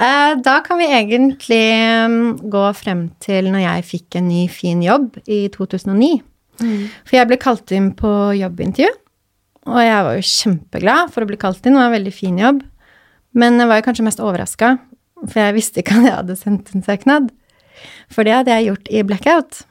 Eh, 0.00 0.32
Da 0.42 0.54
kan 0.64 0.78
vi 0.80 0.86
egentlig 0.88 1.60
mm, 2.08 2.48
gå 2.50 2.62
frem 2.78 3.06
til 3.22 3.50
når 3.52 3.60
jeg 3.66 3.84
fikk 3.90 4.16
en 4.20 4.28
ny, 4.32 4.46
fin 4.48 4.80
jobb 4.84 5.18
i 5.26 5.44
2009. 5.52 6.14
For 6.62 7.16
jeg 7.18 7.28
ble 7.28 7.36
kalt 7.42 7.72
inn 7.74 7.90
på 7.98 8.08
jobbintervju, 8.38 8.88
og 9.68 9.78
jeg 9.82 10.04
var 10.06 10.16
jo 10.16 10.24
kjempeglad 10.30 11.12
for 11.12 11.24
å 11.24 11.28
bli 11.28 11.38
kalt 11.40 11.60
inn. 11.66 11.74
Det 11.76 11.82
var 11.82 11.90
en 11.90 11.96
veldig 11.98 12.12
fin 12.14 12.38
jobb. 12.40 12.60
Men 13.36 13.60
jeg 13.60 13.68
var 13.70 13.80
jo 13.80 13.86
kanskje 13.90 14.04
mest 14.08 14.20
overraska, 14.24 14.72
for 15.26 15.40
jeg 15.42 15.56
visste 15.58 15.82
ikke 15.82 15.98
at 16.00 16.06
jeg 16.08 16.16
hadde 16.22 16.36
sendt 16.40 16.72
en 16.76 16.84
søknad. 16.86 17.28
For 18.12 18.26
det 18.26 18.34
hadde 18.38 18.58
jeg 18.58 18.70
gjort 18.70 18.90
i 18.90 19.04
blackout. 19.06 19.62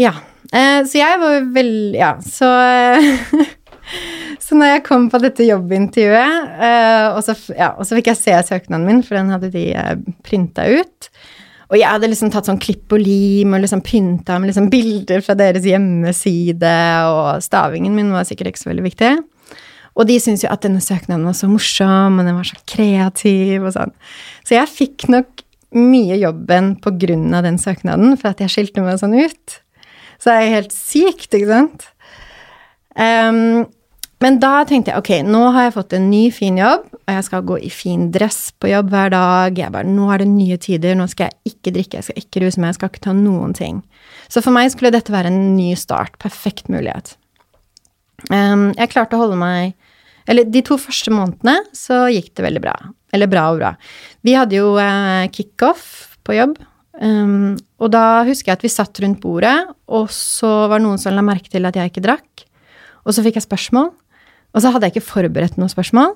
Ja. 0.00 0.14
Eh, 0.54 0.80
så 0.86 0.98
jeg 1.00 1.20
var 1.20 1.46
veldig 1.54 1.98
Ja, 1.98 2.14
så 2.22 2.48
Så 4.44 4.56
når 4.56 4.70
jeg 4.70 4.84
kom 4.86 5.06
på 5.12 5.20
dette 5.22 5.46
jobbintervjuet, 5.46 6.52
eh, 6.66 7.06
og, 7.14 7.20
så, 7.24 7.34
ja, 7.56 7.70
og 7.78 7.86
så 7.86 7.96
fikk 7.98 8.10
jeg 8.10 8.20
se 8.20 8.36
søknaden 8.48 8.86
min, 8.88 9.02
for 9.04 9.16
den 9.18 9.32
hadde 9.32 9.50
de 9.52 9.64
eh, 9.76 9.94
printa 10.24 10.66
ut. 10.68 11.08
Og 11.70 11.78
jeg 11.78 11.88
hadde 11.88 12.10
liksom 12.10 12.32
tatt 12.32 12.48
sånn 12.48 12.60
klipp 12.60 12.92
og 12.92 13.00
lim 13.00 13.54
og 13.56 13.62
liksom 13.64 13.82
pynta 13.84 14.36
med 14.38 14.50
liksom 14.50 14.68
bilder 14.72 15.24
fra 15.24 15.36
deres 15.38 15.64
hjemmeside, 15.68 16.74
og 17.08 17.44
stavingen 17.44 17.96
min 17.96 18.12
var 18.14 18.28
sikkert 18.28 18.52
ikke 18.52 18.64
så 18.64 18.70
veldig 18.72 18.86
viktig. 18.88 19.12
Og 19.94 20.08
de 20.08 20.18
syntes 20.20 20.44
jo 20.44 20.52
at 20.52 20.64
denne 20.64 20.82
søknaden 20.82 21.26
var 21.28 21.36
så 21.38 21.48
morsom, 21.48 22.18
og 22.18 22.28
den 22.28 22.36
var 22.36 22.48
så 22.48 22.58
kreativ 22.68 23.64
og 23.64 23.74
sånn. 23.76 23.94
Så 24.44 24.58
jeg 24.58 24.72
fikk 24.72 25.08
nok 25.12 25.43
mye 25.76 26.18
jobben 26.20 26.74
på 26.82 26.94
grunn 27.02 27.34
av 27.34 27.46
den 27.46 27.58
søknaden, 27.60 28.16
for 28.20 28.32
at 28.32 28.42
jeg 28.42 28.52
skilte 28.52 28.84
meg 28.84 29.00
sånn 29.00 29.16
ut. 29.16 29.60
Så 30.22 30.32
er 30.32 30.52
helt 30.52 30.74
sykt, 30.74 31.30
ikke 31.32 31.50
sant? 31.50 31.88
Um, 32.94 33.64
men 34.22 34.38
da 34.40 34.62
tenkte 34.64 34.92
jeg 34.92 35.02
ok, 35.02 35.10
nå 35.26 35.40
har 35.52 35.66
jeg 35.66 35.74
fått 35.74 35.96
en 35.96 36.06
ny, 36.08 36.22
fin 36.32 36.56
jobb, 36.56 36.86
og 36.96 37.10
jeg 37.12 37.26
skal 37.26 37.44
gå 37.44 37.58
i 37.66 37.70
fin 37.72 38.06
dress 38.14 38.38
på 38.56 38.70
jobb 38.70 38.92
hver 38.94 39.10
dag. 39.12 39.58
Jeg 39.58 39.74
bare, 39.74 39.90
Nå 39.90 40.08
er 40.14 40.22
det 40.22 40.30
nye 40.30 40.56
tider, 40.60 40.94
nå 40.96 41.08
skal 41.10 41.28
jeg 41.28 41.52
ikke 41.52 41.74
drikke, 41.74 42.00
jeg 42.00 42.08
skal 42.08 42.22
ikke 42.22 42.44
ruse 42.44 42.62
meg, 42.62 42.72
jeg 42.72 42.78
skal 42.78 42.92
ikke 42.92 43.04
ta 43.08 43.16
noen 43.18 43.52
ting. 43.58 43.82
Så 44.32 44.40
for 44.44 44.54
meg 44.56 44.70
skulle 44.72 44.94
dette 44.94 45.12
være 45.12 45.32
en 45.32 45.56
ny 45.58 45.74
start. 45.76 46.16
Perfekt 46.22 46.70
mulighet. 46.72 47.16
Um, 48.30 48.70
jeg 48.78 48.94
klarte 48.94 49.18
å 49.18 49.26
holde 49.26 49.36
meg 49.36 49.74
Eller 50.30 50.48
de 50.48 50.62
to 50.64 50.78
første 50.80 51.12
månedene 51.12 51.58
så 51.76 52.06
gikk 52.12 52.32
det 52.36 52.46
veldig 52.46 52.62
bra. 52.64 52.74
Eller 53.14 53.30
bra 53.30 53.48
og 53.52 53.60
bra. 53.60 53.74
Vi 54.24 54.36
hadde 54.36 54.56
jo 54.58 54.74
eh, 54.80 55.26
kickoff 55.34 56.16
på 56.24 56.38
jobb. 56.38 56.56
Um, 56.94 57.56
og 57.82 57.90
da 57.90 58.22
husker 58.26 58.52
jeg 58.52 58.60
at 58.60 58.64
vi 58.64 58.70
satt 58.70 59.00
rundt 59.02 59.18
bordet, 59.22 59.56
og 59.90 60.06
så 60.14 60.68
var 60.70 60.78
det 60.78 60.86
noen 60.86 61.00
som 61.02 61.16
la 61.16 61.24
merke 61.26 61.50
til 61.50 61.66
at 61.66 61.76
jeg 61.76 61.90
ikke 61.90 62.04
drakk. 62.04 62.44
Og 63.04 63.16
så 63.16 63.24
fikk 63.24 63.40
jeg 63.40 63.48
spørsmål, 63.48 63.90
og 64.54 64.62
så 64.62 64.70
hadde 64.70 64.88
jeg 64.88 64.96
ikke 64.96 65.08
forberedt 65.08 65.58
noen 65.58 65.72
spørsmål. 65.72 66.14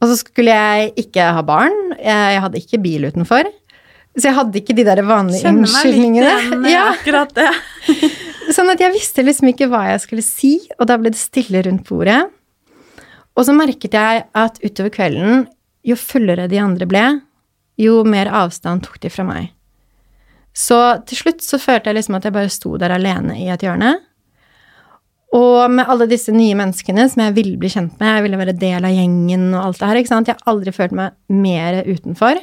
Og 0.00 0.08
så 0.08 0.16
skulle 0.16 0.56
jeg 0.56 0.94
ikke 1.04 1.26
ha 1.36 1.42
barn, 1.44 1.76
jeg, 1.98 2.08
jeg 2.08 2.44
hadde 2.46 2.62
ikke 2.62 2.82
bil 2.82 3.10
utenfor. 3.10 3.50
Så 4.16 4.26
jeg 4.26 4.36
hadde 4.40 4.58
ikke 4.58 4.74
de 4.74 4.84
der 4.88 5.04
vanlige 5.06 5.44
Kjenner 5.44 5.60
meg 5.60 5.68
litt 5.68 5.76
unnskyldningene. 5.76 6.32
igjen 6.40 6.64
Ja, 6.74 6.86
akkurat 6.96 7.36
det. 7.36 7.50
sånn 8.56 8.72
at 8.72 8.80
jeg 8.82 8.96
visste 8.96 9.22
liksom 9.22 9.52
ikke 9.52 9.68
hva 9.70 9.84
jeg 9.92 10.02
skulle 10.02 10.24
si, 10.26 10.54
og 10.80 10.88
da 10.90 10.96
ble 10.98 11.12
det 11.14 11.20
stille 11.20 11.62
rundt 11.68 11.84
bordet. 11.86 12.24
Og 13.40 13.46
så 13.48 13.54
merket 13.56 13.94
jeg 13.96 14.26
at 14.36 14.60
utover 14.60 14.92
kvelden, 14.92 15.46
jo 15.88 15.96
fullere 15.96 16.44
de 16.52 16.58
andre 16.60 16.84
ble, 16.88 17.04
jo 17.80 18.02
mer 18.04 18.28
avstand 18.36 18.84
tok 18.84 18.98
de 19.00 19.08
fra 19.08 19.24
meg. 19.24 19.48
Så 20.52 20.76
til 21.08 21.22
slutt 21.22 21.40
så 21.46 21.56
følte 21.62 21.88
jeg 21.88 21.96
liksom 22.00 22.18
at 22.18 22.26
jeg 22.28 22.34
bare 22.36 22.52
sto 22.52 22.74
der 22.76 22.92
alene 22.92 23.38
i 23.40 23.48
et 23.48 23.64
hjørne. 23.64 23.94
Og 25.32 25.70
med 25.70 25.86
alle 25.88 26.08
disse 26.10 26.34
nye 26.34 26.56
menneskene 26.58 27.06
som 27.08 27.22
jeg 27.22 27.36
ville 27.36 27.56
bli 27.60 27.70
kjent 27.70 27.94
med, 28.00 28.16
jeg 28.16 28.24
ville 28.26 28.40
være 28.40 28.56
del 28.60 28.84
av 28.84 28.92
gjengen 28.92 29.52
og 29.54 29.60
alt 29.68 29.80
det 29.80 29.88
her, 29.88 30.00
ikke 30.02 30.10
sant. 30.12 30.28
Jeg 30.28 30.36
har 30.36 30.52
aldri 30.52 30.74
følt 30.74 30.96
meg 31.00 31.14
mer 31.32 31.80
utenfor. 31.86 32.40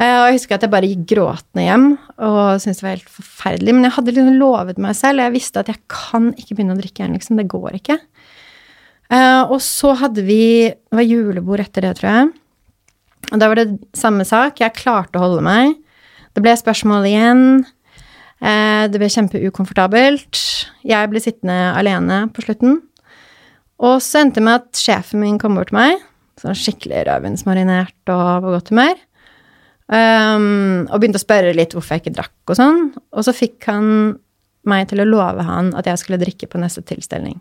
Eh, 0.00 0.16
Og 0.16 0.30
jeg 0.30 0.38
husker 0.38 0.56
at 0.56 0.64
jeg 0.64 0.72
bare 0.72 0.88
gikk 0.88 1.04
gråtende 1.12 1.66
hjem 1.66 1.86
og 2.16 2.62
syntes 2.64 2.80
det 2.80 2.86
var 2.86 2.96
helt 2.96 3.12
forferdelig. 3.12 3.74
Men 3.76 3.86
jeg 3.86 3.96
hadde 3.98 4.14
liksom 4.16 4.40
lovet 4.40 4.80
meg 4.80 4.96
selv, 4.96 5.20
og 5.20 5.28
jeg 5.28 5.36
visste 5.36 5.60
at 5.62 5.68
jeg 5.68 5.82
kan 5.92 6.32
ikke 6.32 6.56
begynne 6.56 6.74
å 6.74 6.80
drikke 6.80 7.04
igjen, 7.04 7.18
liksom. 7.18 7.36
Det 7.36 7.50
går 7.52 7.76
ikke. 7.76 7.98
Eh, 9.10 9.42
Og 9.50 9.60
så 9.60 9.94
hadde 9.98 10.22
vi 10.22 10.68
Det 10.70 10.94
var 10.94 11.06
julebord 11.06 11.60
etter 11.60 11.82
det, 11.82 11.96
tror 11.98 12.10
jeg. 12.10 12.30
Og 13.32 13.38
da 13.38 13.48
var 13.48 13.60
det 13.60 13.78
samme 13.94 14.24
sak. 14.26 14.60
Jeg 14.60 14.74
klarte 14.78 15.18
å 15.18 15.24
holde 15.26 15.42
meg. 15.42 15.74
Det 16.34 16.42
ble 16.42 16.54
spørsmål 16.56 17.06
igjen. 17.10 17.64
Eh, 18.40 18.86
Det 18.88 18.98
ble 18.98 19.08
kjempeukomfortabelt. 19.10 20.38
Jeg 20.84 21.10
ble 21.10 21.20
sittende 21.20 21.74
alene 21.76 22.30
på 22.32 22.42
slutten. 22.42 22.80
Og 23.80 24.00
så 24.00 24.20
endte 24.20 24.34
det 24.40 24.44
med 24.44 24.60
at 24.60 24.72
sjefen 24.76 25.20
min 25.20 25.38
kom 25.38 25.54
bort 25.56 25.70
til 25.70 25.78
meg, 25.78 26.00
sånn 26.36 26.56
skikkelig 26.56 27.06
rødvinsmarinert 27.08 28.10
og 28.12 28.42
på 28.44 28.50
godt 28.52 28.68
humør, 28.68 28.98
um, 29.88 30.86
og 30.90 31.00
begynte 31.00 31.16
å 31.16 31.24
spørre 31.24 31.54
litt 31.56 31.72
hvorfor 31.72 31.96
jeg 31.96 32.04
ikke 32.04 32.16
drakk 32.18 32.52
og 32.52 32.58
sånn. 32.58 32.82
Og 33.16 33.24
så 33.24 33.32
fikk 33.32 33.64
han 33.70 34.18
meg 34.68 34.88
til 34.90 35.00
å 35.00 35.08
love 35.08 35.46
han 35.48 35.72
at 35.78 35.88
jeg 35.88 35.96
skulle 36.02 36.20
drikke 36.20 36.50
på 36.50 36.60
neste 36.60 36.84
tilstelning. 36.84 37.40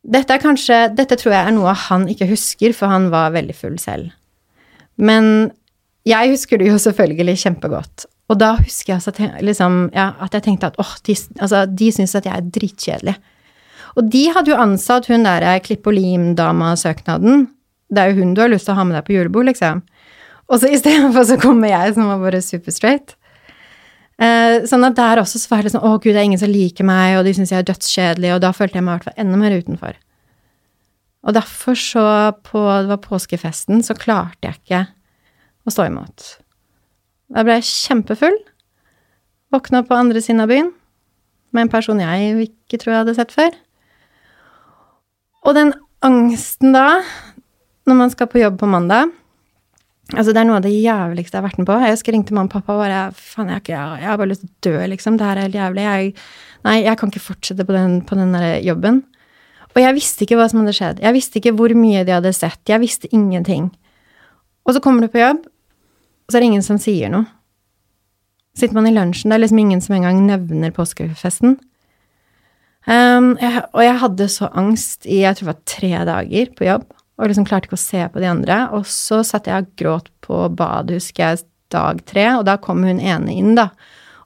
Dette, 0.00 0.38
kanskje, 0.40 0.86
dette 0.96 1.18
tror 1.20 1.34
jeg 1.34 1.48
er 1.50 1.54
noe 1.54 1.74
han 1.76 2.06
ikke 2.08 2.30
husker, 2.30 2.72
for 2.76 2.88
han 2.92 3.10
var 3.12 3.34
veldig 3.34 3.56
full 3.56 3.76
selv. 3.80 4.14
Men 5.00 5.50
jeg 6.08 6.32
husker 6.32 6.60
det 6.60 6.70
jo 6.70 6.78
selvfølgelig 6.80 7.36
kjempegodt. 7.42 8.06
Og 8.30 8.38
da 8.40 8.54
husker 8.60 8.94
jeg 8.94 9.02
at 9.10 9.44
liksom, 9.44 9.90
ja, 9.92 10.12
at 10.22 10.34
jeg 10.36 10.46
tenkte 10.46 10.70
at 10.70 10.78
åh, 10.80 10.94
de, 11.06 11.16
altså, 11.40 11.64
de 11.66 11.90
syns 11.92 12.14
at 12.16 12.28
jeg 12.28 12.36
er 12.36 12.50
dritkjedelig. 12.54 13.16
Og 13.98 14.06
de 14.12 14.24
hadde 14.30 14.52
jo 14.52 14.60
ansatt 14.62 15.08
hun 15.10 15.26
der 15.26 15.46
klipp 15.66 15.88
og 15.90 15.96
lim-dama-søknaden. 15.98 17.48
Det 17.90 18.02
er 18.02 18.12
jo 18.12 18.22
hun 18.22 18.36
du 18.36 18.44
har 18.44 18.52
lyst 18.52 18.68
til 18.68 18.76
å 18.76 18.78
ha 18.78 18.86
med 18.86 18.96
deg 18.96 19.06
på 19.08 19.16
julebord, 19.16 19.50
liksom. 19.50 19.82
Og 20.50 20.62
så 20.62 20.70
istedenfor 20.70 21.26
så 21.26 21.38
kommer 21.42 21.72
jeg 21.72 21.96
som 21.96 22.08
var 22.08 22.22
bare 22.22 22.42
super 22.42 22.74
straight. 22.74 23.14
Eh, 23.14 23.19
sånn 24.68 24.84
at 24.88 24.98
der 24.98 25.22
også 25.22 25.40
så 25.40 25.50
var 25.52 25.64
det 25.64 25.72
sånn 25.74 25.84
Å, 25.86 25.96
gud, 25.98 26.12
det 26.12 26.20
er 26.20 26.28
ingen 26.28 26.40
som 26.40 26.52
liker 26.52 26.86
meg, 26.86 27.16
og 27.18 27.26
de 27.26 27.34
syns 27.36 27.52
jeg 27.52 27.62
er 27.62 27.68
dødskjedelig, 27.68 28.34
og 28.34 28.42
da 28.44 28.52
følte 28.56 28.80
jeg 28.80 28.86
meg 28.86 28.92
i 28.92 28.98
hvert 28.98 29.08
fall 29.08 29.22
enda 29.24 29.40
mer 29.40 29.56
utenfor. 29.56 29.98
Og 31.20 31.36
derfor 31.36 31.76
så, 31.76 32.04
på 32.46 32.62
det 32.64 32.90
var 32.90 33.02
påskefesten, 33.04 33.82
så 33.84 33.96
klarte 33.98 34.48
jeg 34.48 34.60
ikke 34.60 34.84
å 35.68 35.74
stå 35.74 35.88
imot. 35.90 36.28
Da 37.30 37.44
ble 37.46 37.58
jeg 37.58 37.68
kjempefull. 37.68 38.38
Våkna 39.54 39.82
på 39.86 39.96
andre 39.98 40.22
siden 40.22 40.42
av 40.44 40.50
byen 40.50 40.70
med 41.50 41.66
en 41.66 41.72
person 41.72 42.00
jeg 42.02 42.46
ikke 42.46 42.78
tror 42.78 42.92
jeg 42.92 43.02
hadde 43.02 43.16
sett 43.18 43.34
før. 43.34 43.54
Og 45.46 45.56
den 45.56 45.72
angsten 46.06 46.74
da, 46.76 47.00
når 47.88 47.98
man 47.98 48.12
skal 48.12 48.30
på 48.30 48.40
jobb 48.42 48.60
på 48.60 48.68
mandag 48.70 49.10
Altså, 50.10 50.32
det 50.34 50.40
er 50.40 50.46
noe 50.48 50.58
av 50.58 50.64
det 50.64 50.72
jævligste 50.74 51.36
jeg 51.36 51.40
har 51.40 51.46
vært 51.46 51.60
med 51.60 51.68
på. 51.68 51.76
Jeg 51.84 51.94
husker 51.94 52.10
jeg 52.10 52.16
ringte 52.18 52.34
mamma 52.34 52.50
og 52.50 52.54
pappa 52.56 52.74
og 52.74 52.82
bare 52.82 53.00
Faen, 53.14 53.52
jeg, 53.52 53.70
jeg 53.70 54.08
har 54.08 54.18
bare 54.18 54.30
lyst 54.32 54.42
til 54.42 54.50
å 54.50 54.64
dø, 54.66 54.88
liksom. 54.90 55.18
Det 55.18 55.28
her 55.28 55.38
er 55.38 55.46
helt 55.46 55.58
jævlig. 55.60 55.86
Jeg, 55.86 56.14
nei, 56.66 56.76
jeg 56.82 57.00
kan 57.00 57.12
ikke 57.12 57.22
fortsette 57.28 57.66
på 57.68 57.76
den, 57.76 58.00
på 58.08 58.18
den 58.18 58.34
der 58.34 58.48
jobben. 58.66 59.04
Og 59.70 59.78
jeg 59.78 59.96
visste 59.96 60.26
ikke 60.26 60.38
hva 60.40 60.48
som 60.50 60.64
hadde 60.64 60.74
skjedd. 60.74 61.02
Jeg 61.04 61.14
visste 61.14 61.38
ikke 61.38 61.54
hvor 61.58 61.74
mye 61.78 62.02
de 62.06 62.16
hadde 62.16 62.34
sett. 62.34 62.60
Jeg 62.68 62.82
visste 62.82 63.10
ingenting. 63.14 63.70
Og 64.66 64.74
så 64.74 64.82
kommer 64.82 65.06
du 65.06 65.12
på 65.12 65.22
jobb, 65.22 65.44
og 65.46 66.32
så 66.32 66.38
er 66.38 66.44
det 66.44 66.50
ingen 66.50 66.66
som 66.66 66.78
sier 66.80 67.12
noe. 67.12 67.28
Sitter 68.58 68.76
man 68.76 68.88
i 68.90 68.94
lunsjen, 68.94 69.30
det 69.30 69.38
er 69.38 69.44
liksom 69.44 69.60
ingen 69.62 69.82
som 69.82 69.94
engang 69.96 70.24
nevner 70.26 70.72
påskefesten. 70.74 71.54
Um, 72.88 73.36
jeg, 73.38 73.62
og 73.76 73.82
jeg 73.84 74.00
hadde 74.02 74.26
så 74.32 74.48
angst 74.56 75.04
i 75.06 75.20
jeg 75.20 75.36
tror 75.36 75.50
det 75.50 75.52
var 75.52 75.68
tre 75.68 75.90
dager 76.08 76.52
på 76.56 76.66
jobb, 76.66 76.86
og 77.20 77.28
liksom 77.28 77.44
klarte 77.48 77.68
ikke 77.68 77.76
å 77.78 77.82
se 77.84 78.02
på 78.10 78.20
de 78.22 78.28
andre. 78.30 78.62
Og 78.76 78.86
så 78.88 79.20
satt 79.26 79.46
jeg 79.50 79.66
og 79.66 79.72
gråt 79.80 80.08
på 80.24 80.46
badet, 80.56 80.96
husker 81.02 81.26
jeg, 81.34 81.42
dag 81.70 82.00
tre, 82.08 82.24
og 82.40 82.46
da 82.48 82.56
kom 82.58 82.80
hun 82.82 82.98
ene 82.98 83.30
inn, 83.30 83.52
da. 83.58 83.68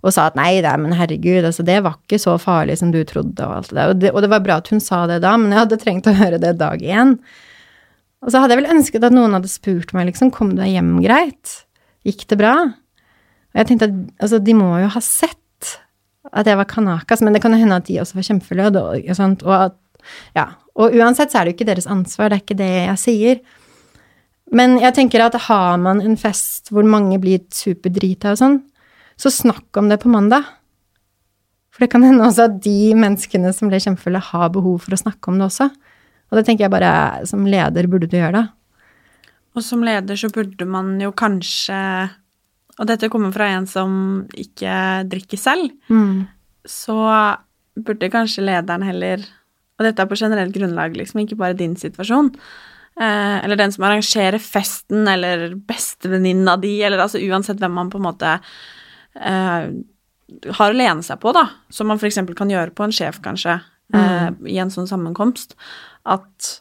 Og 0.05 0.13
sa 0.13 0.27
at 0.31 0.37
nei, 0.37 0.55
er- 0.61 0.79
men 0.81 0.93
herregud, 0.97 1.45
altså, 1.45 1.65
det 1.65 1.83
var 1.85 1.97
ikke 1.99 2.21
så 2.21 2.39
farlig 2.41 2.79
som 2.81 2.91
du 2.93 3.03
trodde, 3.05 3.41
og 3.45 3.57
alt 3.59 3.69
det 3.73 3.77
der. 3.77 3.91
Og 3.91 3.99
det, 4.01 4.13
og 4.15 4.23
det 4.25 4.31
var 4.33 4.41
bra 4.47 4.57
at 4.63 4.69
hun 4.73 4.81
sa 4.81 5.03
det 5.11 5.19
da, 5.25 5.35
men 5.41 5.51
jeg 5.53 5.59
hadde 5.65 5.79
trengt 5.83 6.07
å 6.09 6.15
høre 6.17 6.39
det 6.41 6.55
dag 6.61 6.81
igjen. 6.81 7.19
Og 8.25 8.33
så 8.33 8.41
hadde 8.41 8.55
jeg 8.57 8.63
vel 8.63 8.73
ønsket 8.77 9.05
at 9.05 9.13
noen 9.13 9.35
hadde 9.37 9.51
spurt 9.53 9.93
meg, 9.93 10.07
liksom, 10.09 10.31
kom 10.33 10.55
du 10.55 10.63
deg 10.63 10.73
hjem 10.77 10.95
greit? 11.05 11.65
Gikk 12.09 12.27
det 12.31 12.39
bra? 12.41 12.55
Og 13.53 13.61
jeg 13.61 13.67
tenkte 13.69 13.91
at 13.91 13.97
altså, 14.25 14.41
de 14.45 14.55
må 14.57 14.71
jo 14.81 14.89
ha 14.93 15.01
sett 15.05 15.41
at 16.33 16.49
jeg 16.49 16.57
var 16.57 16.65
kanakas, 16.71 17.21
men 17.21 17.35
det 17.37 17.43
kan 17.45 17.53
jo 17.53 17.61
hende 17.61 17.77
at 17.77 17.85
de 17.89 17.99
også 18.01 18.17
var 18.17 18.25
kjempefulle, 18.29 18.71
og, 18.73 19.45
og 19.45 19.55
at 19.61 19.81
Ja. 20.37 20.47
Og 20.75 20.97
uansett 20.99 21.31
så 21.31 21.41
er 21.41 21.47
det 21.47 21.55
jo 21.55 21.59
ikke 21.59 21.71
deres 21.71 21.91
ansvar, 21.91 22.31
det 22.31 22.39
er 22.39 22.45
ikke 22.45 22.59
det 22.59 22.73
jeg 22.73 23.01
sier. 23.03 23.41
Men 24.55 24.77
jeg 24.83 24.95
tenker 24.97 25.23
at 25.25 25.37
har 25.47 25.79
man 25.83 26.03
en 26.03 26.17
fest 26.21 26.71
hvor 26.75 26.87
mange 26.87 27.19
blir 27.23 27.43
superdrita 27.55 28.35
og 28.35 28.41
sånn, 28.41 28.59
så 29.19 29.31
snakk 29.31 29.79
om 29.79 29.89
det 29.91 30.01
på 30.03 30.11
mandag. 30.11 30.47
For 31.75 31.85
det 31.85 31.91
kan 31.91 32.05
hende 32.07 32.27
også 32.27 32.49
at 32.49 32.59
de 32.63 32.95
menneskene 32.99 33.51
som 33.55 33.71
ble 33.71 33.81
kjempefulle, 33.83 34.21
har 34.23 34.51
behov 34.55 34.85
for 34.85 34.95
å 34.95 35.01
snakke 35.01 35.31
om 35.31 35.41
det 35.41 35.49
også. 35.49 35.71
Og 36.31 36.39
det 36.39 36.45
tenker 36.47 36.67
jeg 36.67 36.75
bare 36.75 36.93
som 37.31 37.47
leder 37.47 37.89
burde 37.91 38.11
du 38.11 38.19
gjøre, 38.19 38.43
da. 38.43 39.31
Og 39.55 39.63
som 39.63 39.83
leder 39.87 40.19
så 40.19 40.31
burde 40.35 40.67
man 40.67 40.97
jo 40.99 41.13
kanskje 41.15 41.79
Og 42.75 42.89
dette 42.91 43.07
kommer 43.07 43.31
fra 43.31 43.47
en 43.55 43.69
som 43.71 44.25
ikke 44.35 45.07
drikker 45.07 45.39
selv. 45.39 45.71
Så 46.67 46.97
burde 47.79 48.11
kanskje 48.11 48.43
lederen 48.43 48.83
heller 48.83 49.23
Og 49.75 49.87
dette 49.89 50.03
er 50.03 50.11
på 50.11 50.19
generelt 50.19 50.55
grunnlag, 50.55 50.95
liksom, 50.99 51.25
ikke 51.25 51.39
bare 51.41 51.59
din 51.59 51.75
situasjon. 51.79 52.31
Eh, 52.95 53.45
eller 53.45 53.59
den 53.59 53.73
som 53.75 53.87
arrangerer 53.89 54.39
festen, 54.39 55.09
eller 55.11 55.57
bestevenninna 55.67 56.57
di, 56.63 56.77
eller 56.87 57.03
altså 57.03 57.19
uansett 57.19 57.59
hvem 57.63 57.75
man 57.75 57.91
på 57.91 57.99
en 57.99 58.07
måte 58.07 58.37
eh, 59.19 59.71
har 60.59 60.75
å 60.75 60.77
lene 60.77 61.03
seg 61.07 61.19
på, 61.23 61.33
da. 61.35 61.49
Som 61.75 61.91
man 61.91 61.99
f.eks. 61.99 62.23
kan 62.39 62.53
gjøre 62.53 62.75
på 62.77 62.87
en 62.87 62.95
sjef, 62.95 63.19
kanskje, 63.25 63.59
eh, 63.99 64.29
i 64.51 64.61
en 64.63 64.71
sånn 64.75 64.91
sammenkomst. 64.91 65.57
At 66.07 66.53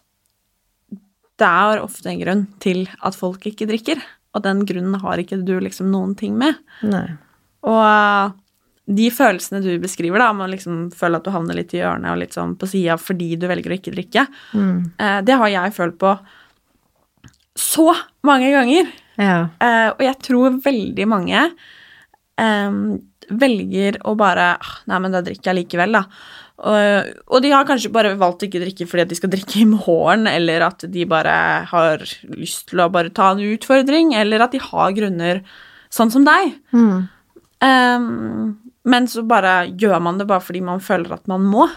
det 1.42 1.50
er 1.50 1.84
ofte 1.84 2.10
en 2.10 2.22
grunn 2.22 2.44
til 2.64 2.88
at 3.06 3.18
folk 3.18 3.46
ikke 3.50 3.70
drikker, 3.70 4.02
og 4.34 4.46
den 4.46 4.66
grunnen 4.66 4.98
har 5.04 5.22
ikke 5.22 5.44
du 5.46 5.60
liksom 5.62 5.92
noen 5.94 6.18
ting 6.18 6.34
med. 6.40 6.58
Nei. 6.82 7.12
Og 7.70 8.34
de 8.86 9.06
følelsene 9.16 9.62
du 9.64 9.72
beskriver, 9.80 10.20
da, 10.20 10.34
med 10.36 10.48
å 10.50 10.52
liksom 10.52 10.80
føle 10.92 11.20
at 11.20 11.24
du 11.24 11.32
havner 11.32 11.56
litt 11.56 11.72
i 11.76 11.80
hjørnet 11.80 12.12
og 12.12 12.20
litt 12.20 12.36
sånn 12.36 12.58
på 12.60 12.68
sida 12.68 12.98
fordi 13.00 13.38
du 13.40 13.48
velger 13.48 13.72
å 13.72 13.78
ikke 13.78 13.94
drikke, 13.96 14.26
eh, 15.00 15.22
det 15.24 15.38
har 15.40 15.48
jeg 15.54 15.76
følt 15.78 15.98
på 16.02 16.18
så 17.56 17.94
mange 18.28 18.50
ganger. 18.52 18.90
Ja. 19.22 19.48
Eh, 19.62 19.90
og 19.94 20.02
jeg 20.04 20.18
tror 20.26 20.60
veldig 20.66 21.06
mange 21.08 21.46
eh, 22.42 22.78
velger 23.30 24.00
å 24.10 24.16
bare 24.20 24.56
«Ah, 24.58 24.72
Nei, 24.90 25.00
men 25.00 25.14
da 25.14 25.22
drikker 25.24 25.54
jeg 25.54 25.62
likevel, 25.64 25.96
da. 25.96 26.04
Og, 26.64 27.08
og 27.34 27.42
de 27.44 27.50
har 27.54 27.66
kanskje 27.66 27.92
bare 27.94 28.14
valgt 28.20 28.44
å 28.44 28.48
ikke 28.48 28.62
drikke 28.62 28.86
fordi 28.90 29.04
at 29.06 29.10
de 29.14 29.18
skal 29.18 29.32
drikke 29.34 29.62
i 29.64 29.68
morgen, 29.70 30.28
eller 30.30 30.66
at 30.68 30.84
de 30.92 31.06
bare 31.10 31.34
har 31.72 32.04
lyst 32.36 32.68
til 32.70 32.84
å 32.84 32.90
bare 32.94 33.14
ta 33.16 33.32
en 33.34 33.42
utfordring, 33.48 34.14
eller 34.20 34.44
at 34.44 34.54
de 34.54 34.62
har 34.62 34.92
grunner 34.98 35.42
sånn 35.94 36.12
som 36.14 36.28
deg. 36.28 36.58
Eh, 37.64 38.10
men 38.84 39.08
så 39.08 39.24
bare 39.28 39.68
gjør 39.80 40.00
man 40.04 40.20
det 40.20 40.28
bare 40.30 40.44
fordi 40.44 40.62
man 40.66 40.84
føler 40.84 41.16
at 41.16 41.28
man 41.32 41.46
må. 41.48 41.68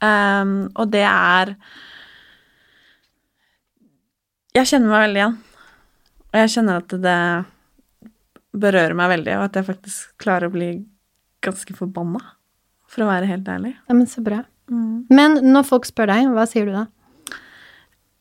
Um, 0.00 0.70
og 0.80 0.88
det 0.94 1.04
er 1.04 1.50
Jeg 4.56 4.66
kjenner 4.70 4.90
meg 4.90 5.02
veldig 5.04 5.20
igjen. 5.20 5.34
Og 6.30 6.38
jeg 6.40 6.52
kjenner 6.54 6.78
at 6.80 6.94
det 7.04 7.18
berører 8.60 8.96
meg 8.98 9.12
veldig, 9.12 9.34
og 9.38 9.44
at 9.46 9.58
jeg 9.58 9.66
faktisk 9.68 10.14
klarer 10.22 10.48
å 10.48 10.54
bli 10.54 10.70
ganske 11.44 11.74
forbanna, 11.76 12.20
for 12.90 13.04
å 13.04 13.10
være 13.10 13.28
helt 13.30 13.46
ærlig. 13.50 13.76
ja, 13.86 13.94
men 13.94 14.08
så 14.10 14.22
bra. 14.26 14.42
Men 14.70 15.38
når 15.50 15.66
folk 15.66 15.86
spør 15.86 16.10
deg, 16.12 16.30
hva 16.34 16.46
sier 16.50 16.66
du 16.66 16.74
da? 16.74 16.84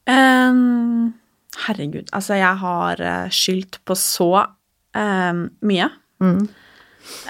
Um, 0.10 1.12
herregud, 1.66 2.10
altså 2.16 2.38
jeg 2.40 2.62
har 2.62 3.04
uh, 3.04 3.34
skyldt 3.34 3.82
på 3.86 3.98
så 3.98 4.32
um, 4.98 5.44
mye. 5.66 5.90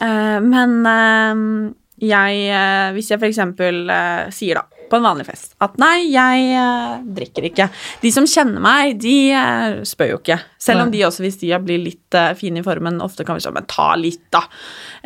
Eh, 0.01 0.39
men 0.43 0.81
uh, 0.87 1.71
jeg 1.99 2.43
eh, 2.47 2.89
Hvis 2.95 3.09
jeg 3.11 3.19
for 3.19 3.27
eksempel 3.27 3.89
eh, 3.91 4.29
sier 4.31 4.61
da, 4.61 4.63
på 4.89 4.97
en 4.97 5.03
vanlig 5.05 5.27
fest, 5.27 5.51
at 5.61 5.75
nei, 5.77 6.07
jeg 6.09 6.61
drikker 7.13 7.45
ikke. 7.49 7.67
De 8.01 8.09
som 8.09 8.25
kjenner 8.25 8.63
meg, 8.63 8.95
de 9.03 9.35
spør 9.85 10.15
jo 10.15 10.17
ikke. 10.17 10.39
Selv 10.57 10.85
om 10.85 10.93
de 10.93 11.03
også, 11.05 11.21
hvis 11.21 11.37
de 11.43 11.51
blir 11.61 11.83
litt 11.83 12.17
uh, 12.17 12.31
fine 12.39 12.63
i 12.63 12.65
formen, 12.65 12.97
ofte 13.05 13.21
kan 13.27 13.37
vi 13.37 13.43
sånn 13.43 13.53
Men 13.59 13.67
ta 13.69 13.91
litt, 13.99 14.23
da. 14.33 14.41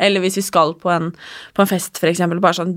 Eller 0.00 0.24
hvis 0.24 0.38
vi 0.40 0.46
skal 0.46 0.72
på 0.80 0.88
en, 0.94 1.10
på 1.52 1.66
en 1.66 1.68
fest, 1.68 2.00
eksempel, 2.00 2.40
bare 2.40 2.62
sånn 2.62 2.72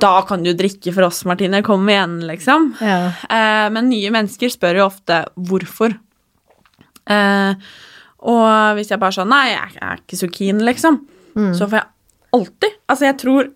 Da 0.00 0.14
kan 0.24 0.46
du 0.46 0.54
drikke 0.56 0.94
for 0.96 1.10
oss, 1.10 1.26
Martine. 1.28 1.60
Kom 1.66 1.84
igjen, 1.92 2.22
liksom. 2.30 2.72
Ja. 2.80 3.68
Men 3.74 3.90
nye 3.92 4.14
mennesker 4.14 4.54
spør 4.54 4.80
jo 4.80 4.88
ofte 4.88 5.26
hvorfor. 5.36 5.98
Eh, 7.06 7.68
og 8.26 8.78
hvis 8.78 8.90
jeg 8.90 8.98
bare 8.98 9.14
sånn 9.14 9.30
Nei, 9.30 9.50
jeg 9.52 9.78
er 9.78 10.00
ikke 10.00 10.18
så 10.18 10.30
keen, 10.32 10.64
liksom. 10.66 11.02
Så 11.36 11.68
får 11.68 11.80
jeg 11.80 11.88
alltid 12.36 12.72
Altså, 12.86 13.04
jeg 13.04 13.18
tror 13.20 13.50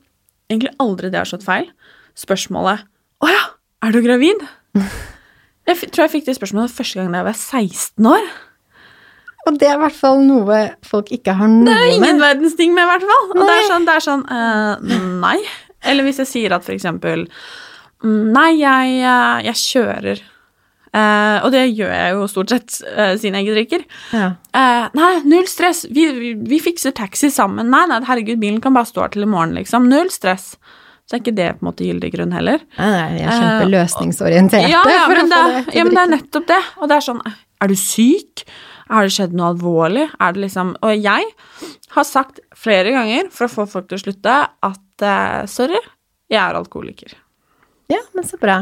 egentlig 0.50 0.72
aldri 0.82 1.10
det 1.12 1.20
har 1.20 1.28
slått 1.28 1.46
feil. 1.46 1.70
Spørsmålet 2.18 2.84
Å 3.24 3.30
ja, 3.30 3.42
er 3.86 3.94
du 3.96 4.02
gravid? 4.04 4.44
Jeg 5.70 5.90
tror 5.94 6.02
jeg 6.02 6.10
fikk 6.16 6.24
det 6.26 6.34
spørsmålet 6.34 6.72
første 6.74 6.98
gang 6.98 7.12
da 7.12 7.20
jeg 7.20 7.26
var 7.28 7.36
16 7.36 8.06
år. 8.10 8.24
Og 9.46 9.58
det 9.60 9.68
er 9.68 9.76
i 9.76 9.82
hvert 9.84 9.94
fall 9.94 10.18
noe 10.26 10.56
folk 10.82 11.12
ikke 11.14 11.36
har 11.38 11.46
noe 11.46 11.62
med. 11.62 11.70
Det 11.70 11.76
er 11.76 11.92
ingen 11.94 12.16
med. 12.18 12.22
verdens 12.24 12.56
ting 12.58 12.74
med, 12.74 12.88
i 12.88 12.90
hvert 12.90 13.06
fall. 13.06 13.28
Og 13.30 13.38
det 13.38 13.54
er 13.54 13.68
sånn, 13.68 13.86
det 13.86 13.94
er 13.94 14.04
sånn 14.04 14.24
uh, 14.26 14.96
Nei. 15.22 15.36
Eller 15.86 16.08
hvis 16.08 16.18
jeg 16.24 16.30
sier 16.32 16.56
at 16.56 16.66
for 16.66 16.74
eksempel 16.74 17.22
mm, 18.02 18.24
Nei, 18.34 18.50
jeg, 18.58 18.98
eh, 19.00 19.46
jeg 19.46 19.60
kjører. 19.62 20.24
Eh, 20.90 21.36
og 21.46 21.52
det 21.54 21.68
gjør 21.68 21.92
jeg 21.94 22.14
jo 22.16 22.24
stort 22.30 22.50
sett 22.50 22.76
uh, 22.82 23.12
siden 23.14 23.36
jeg 23.38 23.46
ikke 23.46 23.56
drikker. 23.56 23.82
Ja. 24.16 24.26
Uh, 24.50 24.86
nei, 24.98 25.10
null 25.30 25.46
stress. 25.50 25.84
Vi, 25.86 26.08
vi, 26.16 26.32
vi 26.50 26.58
fikser 26.62 26.94
taxi 26.96 27.30
sammen. 27.30 27.70
Nei, 27.70 27.84
nei, 27.90 28.00
herregud, 28.08 28.40
bilen 28.42 28.58
kan 28.64 28.74
bare 28.74 28.90
stå 28.90 29.04
her 29.04 29.12
til 29.14 29.26
i 29.26 29.30
morgen, 29.30 29.54
liksom. 29.58 29.86
Null 29.90 30.10
stress. 30.10 30.56
Så 31.06 31.16
er 31.16 31.22
ikke 31.22 31.36
det 31.38 31.46
på 31.58 31.64
en 31.64 31.68
måte 31.70 31.86
gyldig 31.86 32.10
grunn 32.14 32.34
heller. 32.34 32.64
Nei, 32.78 32.88
nei, 32.90 33.04
jeg 33.20 33.28
er 33.28 33.44
kjempeløsningsorientert. 33.44 34.66
Ja, 34.70 34.82
ja, 34.90 35.04
å 35.06 35.14
men 35.14 35.30
det, 35.30 35.44
til 35.68 35.78
ja, 35.78 35.86
men 35.86 35.96
det 35.96 36.02
er 36.02 36.12
nettopp 36.16 36.50
det. 36.50 36.58
Og 36.78 36.90
det 36.90 36.98
er 36.98 37.06
sånn 37.06 37.22
Er 37.26 37.70
du 37.70 37.78
syk? 37.78 38.44
Har 38.90 39.06
det 39.06 39.14
skjedd 39.14 39.34
noe 39.38 39.52
alvorlig? 39.52 40.08
Er 40.18 40.34
det 40.34 40.44
liksom 40.46 40.72
Og 40.86 40.94
jeg 40.94 41.26
har 41.94 42.06
sagt 42.06 42.38
flere 42.58 42.94
ganger 42.94 43.30
for 43.34 43.46
å 43.46 43.52
få 43.52 43.66
folk 43.70 43.90
til 43.90 43.98
å 43.98 44.04
slutte 44.04 44.36
at 44.70 45.06
sorry, 45.50 45.78
jeg 46.30 46.38
er 46.38 46.58
alkoholiker. 46.58 47.14
Ja, 47.90 48.02
men 48.14 48.26
så 48.28 48.38
bra. 48.38 48.60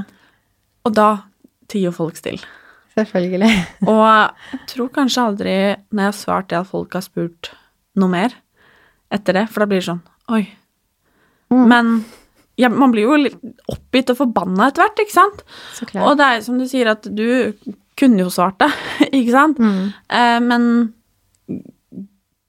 Og 0.88 0.94
da 0.96 1.08
tier 1.70 1.94
folk 1.94 2.18
stille. 2.18 2.44
Selvfølgelig. 2.98 3.50
Og 3.92 4.04
jeg 4.04 4.60
tror 4.72 4.92
kanskje 4.94 5.24
aldri 5.30 5.56
når 5.90 6.02
jeg 6.02 6.10
har 6.10 6.20
svart 6.20 6.50
det 6.50 6.60
at 6.60 6.70
folk 6.70 6.96
har 6.98 7.04
spurt 7.06 7.52
noe 7.98 8.12
mer 8.12 8.34
etter 9.14 9.38
det, 9.38 9.48
for 9.48 9.64
da 9.64 9.70
blir 9.70 9.80
det 9.80 9.88
sånn 9.88 10.04
Oi. 10.28 10.42
Men 11.48 12.02
ja, 12.60 12.68
man 12.68 12.92
blir 12.92 13.06
jo 13.06 13.16
litt 13.16 13.38
oppgitt 13.70 14.10
og 14.12 14.18
forbanna 14.18 14.66
etter 14.68 14.84
hvert, 14.84 15.00
ikke 15.00 15.14
sant? 15.14 15.44
Så. 15.76 15.86
Og 16.02 16.18
det 16.18 16.26
er 16.26 16.42
som 16.44 16.58
du 16.60 16.66
sier, 16.68 16.90
at 16.90 17.06
du 17.06 17.54
kunne 17.98 18.20
jo 18.20 18.32
svart 18.34 18.58
det, 18.60 18.68
ikke 19.20 19.32
sant? 19.32 19.62
Eh, 19.62 20.40
men 20.44 20.66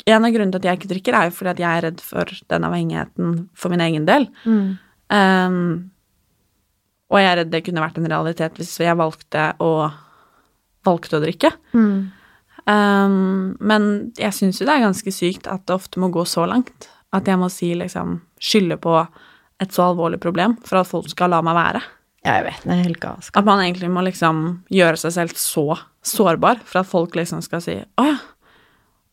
en 0.10 0.26
av 0.26 0.34
grunnene 0.34 0.52
til 0.52 0.60
at 0.60 0.68
jeg 0.68 0.80
ikke 0.80 0.92
drikker, 0.94 1.16
er 1.16 1.30
jo 1.30 1.36
fordi 1.38 1.54
at 1.54 1.62
jeg 1.64 1.70
er 1.70 1.86
redd 1.88 2.04
for 2.04 2.36
den 2.52 2.68
avhengigheten 2.68 3.38
for 3.58 3.74
min 3.74 3.86
egen 3.86 4.10
del. 4.10 4.28
Um, 5.10 5.62
og 7.10 7.18
jeg 7.18 7.30
er 7.32 7.42
redd 7.42 7.52
det 7.54 7.64
kunne 7.66 7.84
vært 7.84 7.98
en 8.00 8.10
realitet 8.12 8.60
hvis 8.60 8.76
jeg 8.84 8.98
valgte 9.00 9.50
å, 9.64 9.90
valgte 10.86 11.18
å 11.18 11.24
drikke. 11.24 11.52
Um, 12.70 13.56
men 13.58 13.88
jeg 14.20 14.36
syns 14.38 14.60
jo 14.62 14.68
det 14.70 14.76
er 14.76 14.86
ganske 14.86 15.14
sykt 15.14 15.50
at 15.50 15.66
det 15.66 15.74
ofte 15.74 16.02
må 16.02 16.12
gå 16.14 16.26
så 16.30 16.46
langt. 16.50 16.90
At 17.16 17.30
jeg 17.30 17.42
må 17.42 17.50
si 17.50 17.72
liksom 17.78 18.20
skylde 18.38 18.78
på 18.82 19.00
et 19.60 19.74
så 19.74 19.90
alvorlig 19.90 20.20
problem 20.22 20.56
for 20.66 20.82
at 20.82 20.90
folk 20.90 21.10
skal 21.12 21.34
la 21.34 21.42
meg 21.46 21.58
være. 21.58 21.82
Ja, 22.26 22.36
jeg 22.38 22.50
vet, 22.50 22.66
det 22.66 22.76
er 22.76 22.84
helt 22.84 23.02
galskap. 23.02 23.40
At 23.42 23.48
man 23.48 23.64
egentlig 23.64 23.90
må 23.92 24.04
liksom 24.06 24.44
gjøre 24.74 25.00
seg 25.00 25.16
selv 25.16 25.40
så 25.40 25.66
sårbar 26.06 26.62
for 26.68 26.82
at 26.82 26.90
folk 26.90 27.16
liksom 27.18 27.42
skal 27.44 27.64
si 27.64 27.80
å 27.80 28.06
ja. 28.06 28.20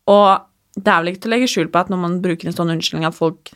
Og 0.07 0.29
det 0.77 0.93
er 0.93 1.01
vel 1.01 1.11
ikke 1.11 1.25
til 1.25 1.33
å 1.33 1.35
legge 1.35 1.49
skjul 1.51 1.71
på 1.73 1.81
at 1.81 1.89
når 1.91 1.99
man 2.03 2.19
bruker 2.23 2.47
en 2.47 2.55
sånn 2.55 2.71
unnskyldning 2.75 3.09
at 3.09 3.17
folk 3.17 3.51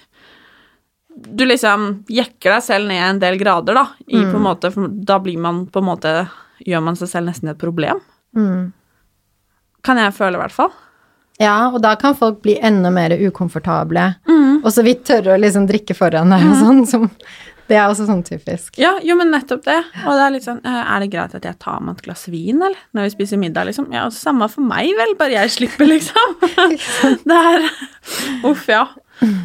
Du 1.10 1.42
liksom 1.44 2.04
jekker 2.08 2.54
deg 2.54 2.62
selv 2.64 2.88
ned 2.88 3.02
en 3.02 3.18
del 3.22 3.38
grader, 3.40 3.74
da. 3.76 3.86
I 4.06 4.22
på 4.30 4.36
en 4.38 4.44
måte, 4.46 4.70
da 5.06 5.18
blir 5.22 5.38
man 5.42 5.64
på 5.66 5.82
en 5.82 5.88
måte 5.90 6.12
Gjør 6.60 6.82
man 6.84 6.96
seg 7.00 7.08
selv 7.08 7.30
nesten 7.30 7.48
et 7.48 7.56
problem. 7.60 8.02
Kan 9.82 9.96
jeg 9.96 10.12
føle, 10.12 10.36
i 10.36 10.40
hvert 10.42 10.52
fall. 10.52 10.74
Ja, 11.40 11.70
og 11.72 11.78
da 11.80 11.94
kan 11.96 12.12
folk 12.18 12.42
bli 12.44 12.58
enda 12.60 12.90
mer 12.92 13.14
ukomfortable, 13.16 14.10
og 14.60 14.68
så 14.74 14.84
vidt 14.84 15.06
tørre 15.08 15.38
å 15.38 15.40
liksom 15.40 15.64
drikke 15.70 15.96
foran 15.96 16.28
deg 16.34 16.44
og 16.50 16.58
sånn, 16.60 16.82
som 16.90 17.06
Det 17.70 17.78
er 17.78 17.86
også 17.86 18.04
sånn 18.08 18.24
typisk. 18.26 18.74
Ja, 18.82 18.96
jo, 19.06 19.14
men 19.14 19.30
nettopp 19.30 19.62
det. 19.62 19.76
Og 20.02 20.16
det 20.18 20.22
er 20.24 20.32
litt 20.34 20.42
sånn 20.42 20.58
eh, 20.66 20.78
Er 20.90 21.04
det 21.04 21.10
greit 21.12 21.36
at 21.38 21.44
jeg 21.46 21.54
tar 21.62 21.78
meg 21.86 22.00
et 22.00 22.02
glass 22.08 22.24
vin, 22.26 22.58
eller? 22.58 22.80
Når 22.92 23.06
vi 23.06 23.12
spiser 23.14 23.38
middag, 23.38 23.68
liksom? 23.68 23.86
Ja, 23.94 24.08
samme 24.10 24.48
for 24.50 24.66
meg, 24.66 24.90
vel, 24.98 25.14
bare 25.16 25.36
jeg 25.36 25.52
slipper, 25.54 25.86
liksom. 25.86 26.34
det 27.30 27.38
er 27.38 27.68
Uff, 28.50 28.66
ja. 28.68 28.88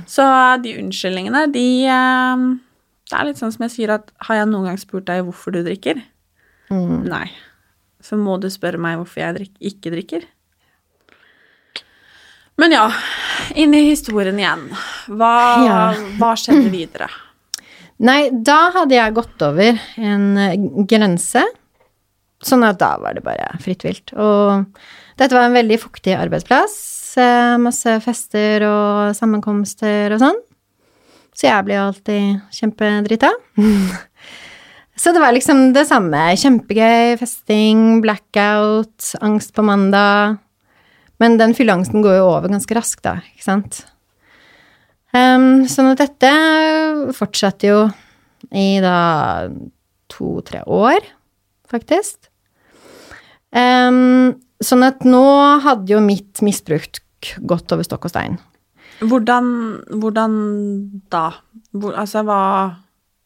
Så 0.08 0.26
de 0.64 0.76
unnskyldningene, 0.80 1.46
de 1.52 1.66
eh, 1.92 2.46
Det 3.10 3.18
er 3.20 3.26
litt 3.28 3.38
sånn 3.42 3.52
som 3.54 3.66
jeg 3.68 3.74
sier 3.76 3.92
at 3.98 4.12
Har 4.28 4.40
jeg 4.40 4.48
noen 4.50 4.70
gang 4.70 4.78
spurt 4.82 5.06
deg 5.10 5.24
hvorfor 5.28 5.52
du 5.54 5.60
drikker? 5.66 6.00
Nei. 6.72 7.28
Så 8.02 8.18
må 8.18 8.40
du 8.42 8.48
spørre 8.54 8.78
meg 8.82 8.98
hvorfor 8.98 9.22
jeg 9.22 9.36
drik 9.38 9.54
ikke 9.74 9.92
drikker. 9.94 10.24
Men 12.58 12.72
ja, 12.72 12.86
inn 13.60 13.74
i 13.76 13.84
historien 13.90 14.38
igjen. 14.40 14.70
Hva, 15.12 15.34
Ja. 15.66 15.80
hva 16.20 16.32
skjedde 16.40 16.70
videre? 16.72 17.10
Nei, 18.00 18.30
da 18.32 18.72
hadde 18.76 18.96
jeg 18.96 19.14
gått 19.16 19.42
over 19.46 19.78
en 19.98 20.26
eh, 20.38 20.56
grense, 20.88 21.44
sånn 22.44 22.64
at 22.68 22.80
da 22.80 22.94
var 23.00 23.14
det 23.16 23.24
bare 23.24 23.52
fritt 23.64 23.84
vilt. 23.88 24.12
Og 24.20 24.66
dette 25.20 25.36
var 25.36 25.48
en 25.50 25.56
veldig 25.56 25.78
fuktig 25.80 26.16
arbeidsplass, 26.18 26.74
eh, 27.22 27.56
masse 27.62 27.98
fester 28.04 28.66
og 28.68 29.16
sammenkomster 29.18 30.16
og 30.16 30.22
sånn. 30.22 30.42
Så 31.36 31.50
jeg 31.50 31.68
ble 31.68 31.80
alltid 31.82 32.56
kjempedrita. 32.56 33.32
Så 34.96 35.12
det 35.12 35.20
var 35.20 35.36
liksom 35.36 35.74
det 35.76 35.84
samme. 35.90 36.22
Kjempegøy, 36.40 37.18
festing, 37.20 38.00
blackout, 38.04 39.10
angst 39.26 39.52
på 39.56 39.66
mandag. 39.68 40.38
Men 41.20 41.36
den 41.40 41.56
fylleangsten 41.56 42.04
går 42.04 42.18
jo 42.20 42.30
over 42.30 42.52
ganske 42.52 42.78
raskt, 42.78 43.04
da, 43.04 43.18
ikke 43.34 43.44
sant. 43.44 43.82
Um, 45.16 45.64
sånn 45.72 45.94
at 45.94 46.02
dette 46.02 46.32
fortsatte 47.16 47.70
jo 47.70 47.84
i 48.56 48.82
da 48.84 49.48
to-tre 50.12 50.64
år, 50.68 51.04
faktisk. 51.72 52.30
Um, 53.56 54.36
sånn 54.64 54.84
at 54.88 55.06
nå 55.08 55.24
hadde 55.64 55.96
jo 55.96 56.02
mitt 56.04 56.44
gått 57.42 57.72
over 57.76 57.88
stokk 57.88 58.08
og 58.08 58.14
stein. 58.14 58.40
Hvordan, 59.04 59.48
hvordan 60.00 60.36
da? 61.12 61.28
Hvor, 61.76 61.98
altså, 62.00 62.24
hva 62.28 62.42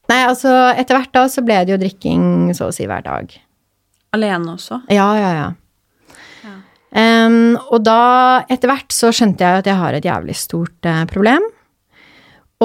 Nei, 0.10 0.24
altså, 0.26 0.50
etter 0.74 0.98
hvert 0.98 1.14
da 1.14 1.28
så 1.30 1.44
ble 1.46 1.60
det 1.68 1.76
jo 1.76 1.82
drikking 1.84 2.50
så 2.58 2.72
å 2.72 2.74
si 2.74 2.88
hver 2.90 3.04
dag. 3.06 3.30
Alene 4.18 4.56
også? 4.56 4.80
Ja, 4.90 5.06
ja, 5.20 5.34
ja. 5.38 5.50
Um, 6.90 7.54
og 7.70 7.84
da, 7.86 8.42
etter 8.50 8.72
hvert, 8.72 8.90
så 8.90 9.12
skjønte 9.14 9.46
jeg 9.46 9.62
at 9.62 9.68
jeg 9.70 9.78
har 9.78 9.94
et 9.94 10.08
jævlig 10.08 10.36
stort 10.38 10.88
uh, 10.90 11.04
problem. 11.10 11.46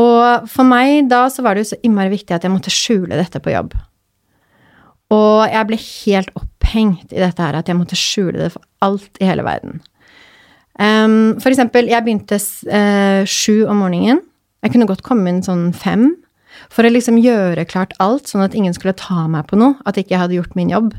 Og 0.00 0.48
for 0.50 0.66
meg 0.66 1.10
da 1.10 1.26
så 1.30 1.44
var 1.44 1.54
det 1.54 1.66
jo 1.66 1.72
så 1.74 1.80
innmari 1.84 2.14
viktig 2.16 2.34
at 2.34 2.46
jeg 2.46 2.54
måtte 2.54 2.72
skjule 2.72 3.18
dette 3.18 3.42
på 3.42 3.52
jobb. 3.52 3.76
Og 5.14 5.44
jeg 5.46 5.68
ble 5.68 5.78
helt 5.78 6.32
opphengt 6.40 7.12
i 7.12 7.20
dette 7.20 7.44
her, 7.44 7.60
at 7.60 7.68
jeg 7.68 7.78
måtte 7.78 7.98
skjule 7.98 8.40
det 8.40 8.50
for 8.56 8.64
alt 8.84 9.20
i 9.20 9.28
hele 9.28 9.44
verden. 9.46 9.82
Um, 10.80 11.36
for 11.38 11.52
eksempel, 11.52 11.86
jeg 11.90 12.02
begynte 12.02 12.38
uh, 12.40 13.22
sju 13.28 13.64
om 13.70 13.82
morgenen. 13.84 14.22
Jeg 14.64 14.74
kunne 14.74 14.88
godt 14.88 15.04
komme 15.06 15.30
inn 15.30 15.42
sånn 15.44 15.68
fem. 15.76 16.10
For 16.72 16.86
å 16.86 16.92
liksom 16.92 17.18
gjøre 17.20 17.66
klart 17.68 17.92
alt, 18.02 18.30
sånn 18.30 18.44
at 18.46 18.54
ingen 18.56 18.74
skulle 18.74 18.96
ta 18.96 19.26
meg 19.30 19.46
på 19.50 19.58
noe. 19.60 19.76
At 19.86 19.98
ikke 20.00 20.16
jeg 20.16 20.22
hadde 20.24 20.38
gjort 20.38 20.56
min 20.58 20.72
jobb. 20.72 20.94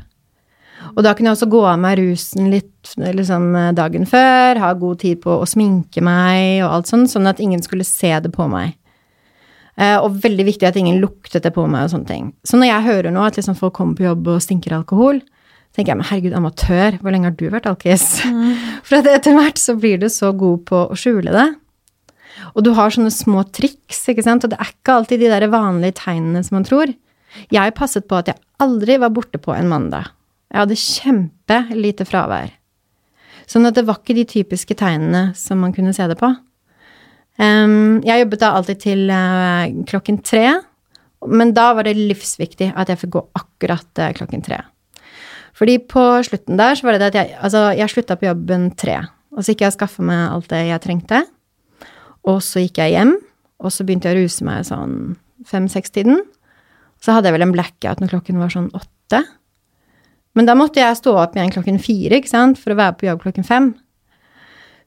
Og 0.94 1.02
da 1.04 1.12
kunne 1.16 1.32
jeg 1.32 1.38
også 1.38 1.48
gå 1.50 1.60
av 1.66 1.80
meg 1.82 1.98
rusen 1.98 2.50
litt 2.52 2.94
liksom, 2.96 3.48
dagen 3.74 4.06
før, 4.08 4.60
ha 4.62 4.72
god 4.78 5.00
tid 5.02 5.20
på 5.24 5.38
å 5.40 5.48
sminke 5.48 6.02
meg 6.04 6.62
og 6.62 6.70
alt 6.70 6.90
sånn, 6.92 7.08
sånn 7.10 7.26
at 7.26 7.40
ingen 7.42 7.64
skulle 7.64 7.86
se 7.88 8.12
det 8.22 8.30
på 8.32 8.46
meg. 8.52 8.76
Uh, 9.76 9.98
og 9.98 10.20
veldig 10.22 10.46
viktig 10.46 10.68
at 10.68 10.76
ingen 10.80 11.02
luktet 11.02 11.44
det 11.44 11.52
på 11.52 11.66
meg 11.68 11.84
og 11.84 11.92
sånne 11.92 12.08
ting. 12.08 12.28
Så 12.48 12.56
når 12.56 12.70
jeg 12.70 12.86
hører 12.86 13.12
nå 13.12 13.24
at 13.26 13.36
liksom, 13.36 13.58
folk 13.58 13.74
kommer 13.76 13.98
på 13.98 14.06
jobb 14.06 14.30
og 14.32 14.44
stinker 14.44 14.76
alkohol, 14.78 15.20
tenker 15.76 15.92
jeg 15.92 16.00
men 16.00 16.08
herregud, 16.08 16.34
amatør, 16.38 16.98
hvor 17.02 17.12
lenge 17.12 17.28
har 17.28 17.36
du 17.36 17.46
vært 17.52 17.68
alkis? 17.68 18.06
For 18.86 18.98
at 18.98 19.08
etter 19.12 19.36
hvert 19.36 19.60
så 19.60 19.76
blir 19.78 20.00
du 20.00 20.08
så 20.12 20.32
god 20.36 20.64
på 20.68 20.82
å 20.88 20.98
skjule 20.98 21.34
det. 21.34 21.46
Og 22.56 22.64
du 22.64 22.72
har 22.76 22.92
sånne 22.92 23.12
små 23.12 23.44
triks, 23.54 24.02
ikke 24.10 24.24
sant, 24.24 24.44
og 24.44 24.52
det 24.52 24.60
er 24.60 24.72
ikke 24.72 24.98
alltid 24.98 25.22
de 25.22 25.32
der 25.32 25.48
vanlige 25.52 25.98
tegnene 26.00 26.42
som 26.44 26.58
man 26.58 26.66
tror. 26.68 26.92
Jeg 27.52 27.74
passet 27.76 28.06
på 28.08 28.18
at 28.18 28.30
jeg 28.30 28.40
aldri 28.62 28.96
var 29.00 29.12
borte 29.12 29.40
på 29.42 29.52
en 29.52 29.68
mandag. 29.68 30.08
Jeg 30.52 30.62
hadde 30.62 30.78
kjempelite 30.80 32.06
fravær. 32.08 32.52
Sånn 33.50 33.68
at 33.68 33.76
det 33.76 33.84
var 33.86 34.00
ikke 34.00 34.16
de 34.16 34.24
typiske 34.28 34.76
tegnene 34.78 35.30
som 35.38 35.60
man 35.62 35.74
kunne 35.76 35.94
se 35.96 36.06
det 36.10 36.18
på. 36.18 36.30
Um, 37.36 38.00
jeg 38.06 38.22
jobbet 38.22 38.40
da 38.40 38.54
alltid 38.56 38.80
til 38.80 39.10
uh, 39.12 39.68
klokken 39.88 40.22
tre, 40.24 40.46
men 41.28 41.52
da 41.56 41.68
var 41.76 41.84
det 41.84 41.98
livsviktig 41.98 42.70
at 42.72 42.88
jeg 42.90 43.02
fikk 43.02 43.12
gå 43.18 43.22
akkurat 43.36 44.00
uh, 44.00 44.12
klokken 44.16 44.44
tre. 44.46 44.62
Fordi 45.56 45.78
på 45.88 46.04
slutten 46.26 46.58
der 46.60 46.76
så 46.76 46.86
var 46.86 46.96
det 46.96 47.06
det 47.06 47.08
at 47.12 47.18
jeg 47.20 47.38
Altså, 47.40 47.70
jeg 47.76 47.92
slutta 47.92 48.16
på 48.18 48.28
jobben 48.28 48.70
tre, 48.76 48.98
og 49.32 49.42
så 49.44 49.52
gikk 49.52 49.64
jeg 49.64 49.72
og 49.72 49.78
skaffa 49.78 50.04
meg 50.04 50.26
alt 50.32 50.50
det 50.52 50.62
jeg 50.68 50.82
trengte. 50.84 51.22
Og 52.26 52.42
så 52.42 52.64
gikk 52.64 52.80
jeg 52.82 52.96
hjem, 52.96 53.14
og 53.62 53.72
så 53.72 53.86
begynte 53.86 54.10
jeg 54.10 54.18
å 54.18 54.24
ruse 54.24 54.44
meg 54.44 54.66
sånn 54.68 55.16
fem-seks-tiden. 55.46 56.20
Så 57.00 57.14
hadde 57.14 57.30
jeg 57.30 57.36
vel 57.36 57.46
en 57.46 57.54
blackout 57.54 58.00
når 58.02 58.12
klokken 58.14 58.40
var 58.40 58.52
sånn 58.52 58.70
åtte. 58.76 59.22
Men 60.36 60.48
da 60.48 60.56
måtte 60.58 60.82
jeg 60.82 60.98
stå 60.98 61.14
opp 61.16 61.36
igjen 61.36 61.52
klokken 61.54 61.80
fire, 61.80 62.18
ikke 62.18 62.32
sant, 62.32 62.60
for 62.60 62.74
å 62.74 62.78
være 62.80 62.96
på 62.98 63.08
jobb 63.08 63.22
klokken 63.24 63.46
fem. 63.46 63.70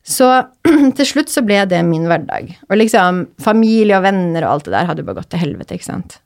Så 0.05 0.27
til 0.97 1.07
slutt 1.07 1.31
så 1.33 1.43
ble 1.45 1.63
det 1.69 1.81
min 1.87 2.05
hverdag. 2.09 2.51
Og 2.69 2.77
liksom 2.77 3.25
familie 3.41 3.97
og 3.97 4.05
venner 4.05 4.45
og 4.45 4.57
alt 4.57 4.69
det 4.69 4.75
der 4.75 4.89
hadde 4.89 5.03
jo 5.03 5.09
bare 5.09 5.21
gått 5.21 5.31
til 5.33 5.41
helvete, 5.41 5.77
ikke 5.77 5.89
sant. 5.89 6.19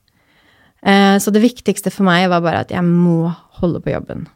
Eh, 0.83 1.17
så 1.19 1.31
det 1.31 1.43
viktigste 1.43 1.91
for 1.93 2.07
meg 2.07 2.27
var 2.31 2.43
bare 2.43 2.63
at 2.65 2.73
jeg 2.73 2.83
må 2.83 3.31
holde 3.59 3.81
på 3.83 3.93
jobben. 3.93 4.27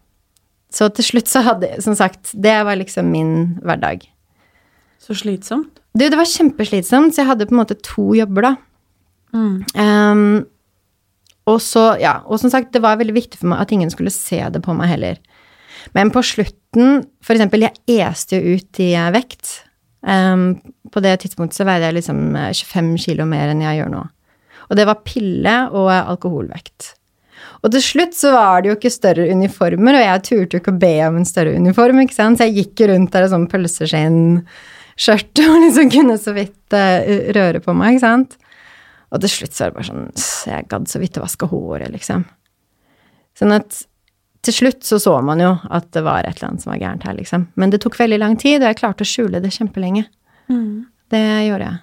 så 0.72 0.90
til 0.92 1.04
slutt 1.04 1.28
så 1.28 1.42
hadde 1.42 1.82
Som 1.82 1.96
sagt, 1.96 2.32
det 2.34 2.66
var 2.66 2.76
liksom 2.76 3.12
min 3.12 3.60
hverdag. 3.64 4.04
Så 5.00 5.16
slitsomt. 5.16 5.80
Du, 5.98 6.06
det 6.06 6.18
var 6.18 6.26
kjempeslitsomt, 6.26 7.16
så 7.16 7.24
jeg 7.24 7.30
hadde 7.32 7.48
på 7.48 7.56
en 7.56 7.62
måte 7.64 7.78
to 7.82 8.14
jobber, 8.14 8.42
da. 8.42 8.56
Um, 9.34 10.46
og 11.48 11.62
så, 11.64 11.96
ja, 12.02 12.20
og 12.28 12.42
som 12.42 12.52
sagt, 12.52 12.74
det 12.74 12.84
var 12.84 13.00
veldig 13.00 13.16
viktig 13.16 13.40
for 13.40 13.52
meg 13.52 13.64
at 13.64 13.72
ingen 13.74 13.92
skulle 13.94 14.14
se 14.14 14.40
det 14.52 14.62
på 14.64 14.76
meg 14.78 14.92
heller. 14.92 15.22
Men 15.96 16.12
på 16.12 16.24
slutten, 16.26 17.06
for 17.24 17.38
eksempel, 17.38 17.66
jeg 17.68 18.04
este 18.10 18.38
jo 18.38 18.58
ut 18.58 18.82
i 18.84 18.92
eh, 18.98 19.14
vekt. 19.16 19.62
Um, 20.08 20.60
på 20.94 21.02
det 21.04 21.16
tidspunktet 21.24 21.58
så 21.58 21.66
veide 21.68 21.90
jeg 21.90 21.98
liksom 21.98 22.36
eh, 22.38 22.52
25 22.54 22.92
kilo 23.08 23.26
mer 23.30 23.54
enn 23.54 23.64
jeg 23.64 23.82
gjør 23.82 23.94
nå. 23.96 24.04
Og 24.68 24.80
det 24.80 24.86
var 24.88 25.04
pille 25.08 25.58
og 25.72 25.90
alkoholvekt. 25.96 26.94
Og 27.64 27.72
til 27.74 27.84
slutt 27.84 28.16
så 28.18 28.34
var 28.36 28.62
det 28.62 28.72
jo 28.72 28.78
ikke 28.78 28.94
større 28.94 29.28
uniformer, 29.34 29.98
og 29.98 30.06
jeg 30.06 30.24
turte 30.28 30.58
jo 30.58 30.62
ikke 30.62 30.74
å 30.76 30.82
be 30.82 30.96
om 31.08 31.20
en 31.20 31.28
større 31.28 31.56
uniform, 31.58 32.02
ikke 32.04 32.18
sant, 32.18 32.40
så 32.40 32.48
jeg 32.48 32.58
gikk 32.62 32.86
rundt 32.92 33.14
der 33.14 33.26
i 33.26 33.32
sånn 33.32 33.48
pølseskinn-skjørt 33.52 35.44
og 35.46 35.58
liksom 35.66 35.92
kunne 35.94 36.18
så 36.22 36.36
vidt 36.38 36.78
uh, 36.78 37.32
røre 37.38 37.62
på 37.64 37.76
meg, 37.78 37.98
ikke 37.98 38.06
sant. 38.06 38.38
Og 39.08 39.24
til 39.24 39.32
slutt 39.32 39.56
så 39.56 39.64
var 39.64 39.72
det 39.72 39.78
bare 39.78 39.88
sånn 39.88 40.50
Jeg 40.52 40.66
gadd 40.68 40.90
så 40.92 41.00
vidt 41.00 41.18
å 41.18 41.24
vaske 41.24 41.48
håret, 41.48 41.94
liksom. 41.94 42.26
Sånn 43.40 43.56
at 43.56 43.82
til 44.46 44.56
slutt 44.56 44.86
så 44.88 45.00
så 45.02 45.16
man 45.26 45.42
jo 45.42 45.54
at 45.74 45.90
det 45.96 46.04
var 46.06 46.24
et 46.24 46.38
eller 46.38 46.52
annet 46.52 46.64
som 46.64 46.72
var 46.74 46.82
gærent 46.82 47.08
her, 47.08 47.16
liksom. 47.18 47.48
Men 47.60 47.74
det 47.74 47.82
tok 47.84 47.98
veldig 48.00 48.20
lang 48.22 48.38
tid, 48.40 48.62
og 48.62 48.70
jeg 48.70 48.80
klarte 48.80 49.08
å 49.08 49.10
skjule 49.10 49.42
det 49.44 49.52
kjempelenge. 49.56 50.06
Det 51.12 51.24
gjorde 51.48 51.68
jeg. 51.68 51.80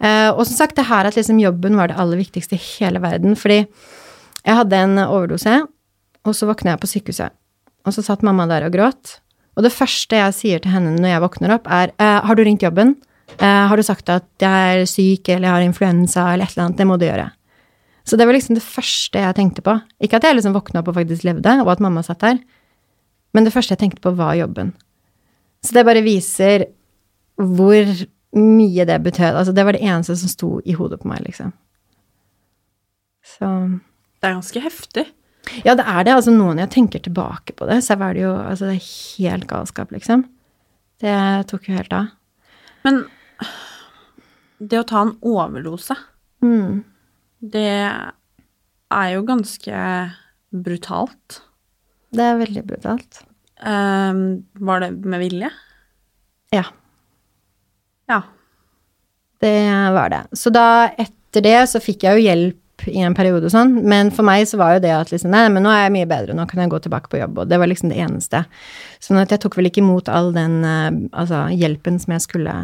Eh, 0.00 0.30
og 0.32 0.46
som 0.48 0.56
sagt, 0.56 0.78
det 0.78 0.88
her 0.88 1.08
at 1.08 1.16
liksom 1.18 1.40
jobben 1.42 1.76
var 1.76 1.90
det 1.90 1.98
aller 2.00 2.20
viktigste 2.20 2.56
i 2.56 2.64
hele 2.78 3.02
verden. 3.02 3.36
Fordi 3.36 3.62
jeg 3.64 4.56
hadde 4.56 4.84
en 4.84 5.02
overdose, 5.04 5.58
og 6.24 6.36
så 6.36 6.48
våkna 6.48 6.74
jeg 6.74 6.82
på 6.82 6.90
sykehuset. 6.94 7.36
Og 7.88 7.96
så 7.96 8.04
satt 8.04 8.24
mamma 8.24 8.46
der 8.48 8.66
og 8.68 8.74
gråt. 8.76 9.18
Og 9.56 9.64
det 9.66 9.74
første 9.74 10.16
jeg 10.16 10.36
sier 10.36 10.62
til 10.62 10.72
henne 10.72 10.94
når 10.96 11.14
jeg 11.14 11.24
våkner 11.24 11.56
opp, 11.56 11.68
er 11.68 11.92
eh, 11.98 12.20
Har 12.24 12.36
du 12.36 12.44
ringt 12.44 12.64
jobben? 12.64 12.96
Eh, 13.38 13.66
har 13.68 13.76
du 13.76 13.84
sagt 13.86 14.08
at 14.12 14.26
jeg 14.40 14.80
er 14.80 14.88
syk 14.88 15.28
eller 15.28 15.48
jeg 15.48 15.54
har 15.54 15.66
influensa 15.66 16.32
eller 16.32 16.48
et 16.48 16.56
eller 16.56 16.68
annet? 16.68 16.80
Det 16.80 16.88
må 16.88 16.96
du 17.00 17.06
gjøre. 17.06 17.28
Så 18.08 18.16
det 18.16 18.26
var 18.26 18.34
liksom 18.34 18.56
det 18.56 18.64
første 18.64 19.20
jeg 19.22 19.36
tenkte 19.36 19.64
på. 19.64 19.76
Ikke 20.02 20.18
at 20.18 20.26
jeg 20.26 20.38
liksom 20.38 20.56
våkna 20.56 20.80
opp 20.80 20.88
og 20.90 20.96
faktisk 20.96 21.26
levde, 21.28 21.52
og 21.62 21.68
at 21.70 21.82
mamma 21.84 22.02
satt 22.02 22.24
der, 22.24 22.40
men 23.36 23.46
det 23.46 23.52
første 23.54 23.76
jeg 23.76 23.82
tenkte 23.84 24.02
på, 24.02 24.14
var 24.18 24.34
jobben. 24.34 24.72
Så 25.62 25.76
det 25.76 25.84
bare 25.86 26.02
viser 26.02 26.64
hvor 27.38 27.86
mye 28.36 28.84
det 28.86 28.98
betød. 29.02 29.34
Altså, 29.34 29.52
det 29.54 29.64
var 29.66 29.72
det 29.76 29.82
eneste 29.82 30.16
som 30.20 30.28
sto 30.30 30.50
i 30.64 30.72
hodet 30.78 31.00
på 31.02 31.08
meg, 31.10 31.24
liksom. 31.26 31.52
Så 33.26 33.46
Det 34.20 34.28
er 34.28 34.36
ganske 34.36 34.60
heftig. 34.62 35.06
Ja, 35.64 35.74
det 35.74 35.84
er 35.88 36.04
det. 36.04 36.12
Altså, 36.14 36.30
nå 36.34 36.50
når 36.52 36.66
jeg 36.66 36.72
tenker 36.76 37.02
tilbake 37.02 37.54
på 37.56 37.66
det, 37.68 37.80
så 37.84 37.96
er 37.96 38.14
det 38.14 38.22
jo 38.22 38.34
Altså, 38.36 38.68
det 38.68 38.76
er 38.76 38.90
helt 39.18 39.46
galskap, 39.50 39.90
liksom. 39.92 40.26
Det 41.00 41.16
tok 41.48 41.68
jo 41.68 41.76
helt 41.78 41.92
av. 41.96 42.10
Men 42.84 43.04
det 44.60 44.78
å 44.82 44.86
ta 44.86 45.02
en 45.06 45.16
overdose, 45.22 45.96
Mm. 46.42 46.84
det 47.40 47.64
er 48.90 49.08
jo 49.14 49.22
ganske 49.28 50.12
brutalt. 50.52 51.40
Det 52.12 52.20
er 52.24 52.38
veldig 52.40 52.62
brutalt. 52.66 53.22
Um, 53.62 54.44
var 54.58 54.80
det 54.80 55.04
med 55.04 55.20
vilje? 55.20 55.50
Ja. 56.52 56.64
Ja. 58.10 58.22
Det 59.40 59.54
var 59.94 60.10
det. 60.12 60.24
Så 60.36 60.52
da, 60.52 60.90
etter 60.98 61.44
det, 61.46 61.58
så 61.70 61.80
fikk 61.80 62.04
jeg 62.04 62.18
jo 62.18 62.26
hjelp 62.26 62.58
i 62.88 63.00
en 63.04 63.14
periode 63.16 63.44
og 63.44 63.52
sånn, 63.52 63.74
men 63.88 64.08
for 64.14 64.24
meg 64.24 64.46
så 64.48 64.56
var 64.60 64.76
jo 64.76 64.84
det 64.84 64.92
at 64.96 65.10
liksom, 65.12 65.32
nei, 65.32 65.44
men 65.52 65.64
nå 65.64 65.72
er 65.72 65.82
jeg 65.84 65.94
mye 65.98 66.08
bedre, 66.08 66.36
nå 66.36 66.46
kan 66.48 66.62
jeg 66.62 66.72
gå 66.72 66.80
tilbake 66.84 67.10
på 67.12 67.20
jobb, 67.20 67.42
og 67.42 67.50
det 67.50 67.58
var 67.60 67.68
liksom 67.68 67.92
det 67.92 68.00
eneste. 68.00 68.42
Sånn 69.04 69.20
at 69.20 69.32
jeg 69.32 69.42
tok 69.42 69.58
vel 69.58 69.68
ikke 69.68 69.82
imot 69.84 70.08
all 70.12 70.32
den 70.36 70.60
eh, 70.64 70.88
altså, 71.12 71.44
hjelpen 71.52 72.00
som 72.00 72.16
jeg 72.16 72.24
skulle 72.24 72.56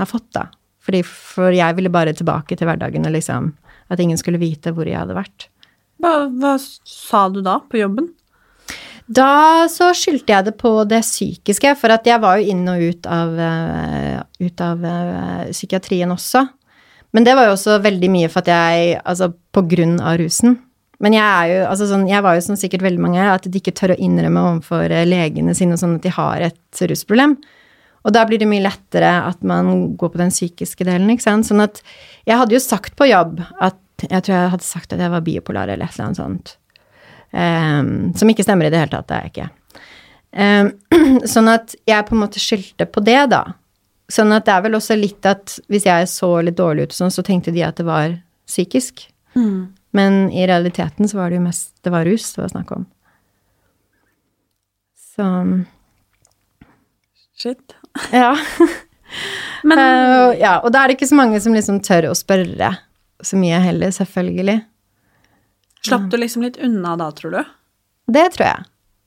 ha 0.00 0.08
fått, 0.08 0.28
da. 0.36 0.48
Fordi, 0.84 1.00
for 1.08 1.54
jeg 1.56 1.78
ville 1.78 1.92
bare 1.92 2.12
tilbake 2.16 2.58
til 2.60 2.68
hverdagen, 2.68 3.08
og 3.08 3.16
liksom 3.16 3.54
at 3.92 4.00
ingen 4.00 4.20
skulle 4.20 4.40
vite 4.40 4.72
hvor 4.74 4.88
jeg 4.88 5.00
hadde 5.00 5.16
vært. 5.16 5.48
Hva, 6.02 6.26
hva 6.28 6.56
sa 6.60 7.26
du 7.32 7.40
da 7.44 7.58
på 7.64 7.80
jobben? 7.80 8.10
Da 9.06 9.66
så 9.68 9.90
skyldte 9.92 10.32
jeg 10.32 10.46
det 10.46 10.54
på 10.56 10.70
det 10.88 11.02
psykiske, 11.04 11.74
for 11.76 11.92
at 11.92 12.06
jeg 12.08 12.20
var 12.22 12.38
jo 12.40 12.52
inn 12.54 12.62
og 12.72 12.80
ut 12.80 13.08
av, 13.10 13.34
eh, 13.36 14.20
ut 14.40 14.60
av 14.64 14.84
eh, 14.84 15.50
psykiatrien 15.52 16.12
også. 16.14 16.46
Men 17.12 17.26
det 17.26 17.34
var 17.36 17.46
jo 17.46 17.56
også 17.56 17.82
veldig 17.84 18.10
mye 18.10 18.30
for 18.32 18.42
at 18.42 18.48
jeg 18.50 19.00
Altså 19.04 19.28
på 19.54 19.62
grunn 19.70 20.00
av 20.00 20.16
rusen. 20.18 20.56
Men 21.04 21.12
jeg 21.12 21.22
er 21.22 21.50
jo 21.50 21.58
altså 21.68 21.88
sånn, 21.90 22.08
jeg 22.08 22.22
var 22.24 22.34
jo 22.34 22.46
som 22.46 22.56
sikkert 22.56 22.82
veldig 22.86 23.02
mange, 23.02 23.20
at 23.20 23.44
de 23.44 23.60
ikke 23.60 23.74
tør 23.76 23.92
å 23.94 24.00
innrømme 24.00 24.40
overfor 24.48 24.88
eh, 24.88 25.04
legene 25.06 25.54
sine 25.54 25.76
sånn 25.76 25.98
at 25.98 26.06
de 26.06 26.14
har 26.16 26.48
et 26.48 26.82
rusproblem. 26.88 27.36
Og 28.04 28.12
da 28.12 28.24
blir 28.28 28.40
det 28.40 28.48
mye 28.48 28.64
lettere 28.64 29.12
at 29.28 29.44
man 29.44 29.96
går 30.00 30.12
på 30.12 30.20
den 30.20 30.32
psykiske 30.32 30.84
delen, 30.84 31.12
ikke 31.12 31.28
sant. 31.28 31.48
Sånn 31.48 31.62
at 31.64 31.82
jeg 32.24 32.40
hadde 32.40 32.56
jo 32.56 32.62
sagt 32.62 32.96
på 32.96 33.08
jobb 33.08 33.40
at 33.60 33.80
jeg 34.04 34.24
tror 34.26 34.34
jeg 34.34 34.52
hadde 34.56 34.66
sagt 34.66 34.92
at 34.92 35.00
jeg 35.00 35.12
var 35.12 35.24
bipolar 35.24 35.70
eller 35.70 35.86
et 35.86 35.96
eller 35.96 36.08
annet 36.08 36.20
sånt. 36.20 36.56
Ehm, 37.34 38.14
som 38.14 38.30
ikke 38.30 38.46
stemmer 38.46 38.68
i 38.68 38.72
det 38.72 38.80
hele 38.80 38.94
tatt, 38.94 39.08
det 39.10 39.16
er 39.16 39.26
jeg 39.26 39.34
ikke. 39.34 39.50
Um, 40.34 40.70
sånn 41.34 41.50
at 41.50 41.74
jeg 41.86 42.06
på 42.06 42.16
en 42.16 42.22
måte 42.22 42.42
skyldte 42.42 42.86
på 42.90 43.02
det, 43.06 43.20
da. 43.34 43.42
Sånn 44.12 44.34
at 44.36 44.46
det 44.46 44.54
er 44.54 44.64
vel 44.66 44.78
også 44.78 44.96
litt 44.98 45.26
at 45.26 45.56
hvis 45.72 45.86
jeg 45.88 46.08
så 46.10 46.30
litt 46.44 46.58
dårlig 46.58 46.88
ut 46.88 46.96
sånn, 46.96 47.12
så 47.14 47.24
tenkte 47.26 47.54
de 47.54 47.64
at 47.66 47.78
det 47.80 47.86
var 47.88 48.18
psykisk. 48.50 49.06
Men 49.94 50.26
i 50.30 50.46
realiteten 50.46 51.08
så 51.10 51.18
var 51.18 51.30
det 51.30 51.38
jo 51.40 51.44
mest 51.46 51.72
Det 51.82 51.90
var 51.90 52.04
rus 52.06 52.26
det 52.34 52.42
var 52.42 52.50
snakk 52.52 52.70
om. 52.74 52.84
Så 55.14 55.26
Shit. 57.34 57.74
Ja. 58.12 58.36
Men 59.68 59.80
uh, 59.80 60.34
ja. 60.38 60.58
Og 60.62 60.70
da 60.74 60.82
er 60.82 60.90
det 60.90 60.98
ikke 60.98 61.10
så 61.10 61.18
mange 61.18 61.40
som 61.42 61.54
liksom 61.56 61.80
tør 61.82 62.10
å 62.10 62.18
spørre 62.18 62.74
så 63.24 63.38
mye 63.40 63.58
heller, 63.62 63.90
selvfølgelig. 63.94 64.60
Slapp 65.84 66.10
du 66.10 66.16
liksom 66.16 66.42
litt 66.42 66.56
unna 66.64 66.96
da, 66.96 67.10
tror 67.12 67.30
du? 67.38 67.44
Det 68.12 68.24
tror 68.34 68.46
jeg. 68.46 68.64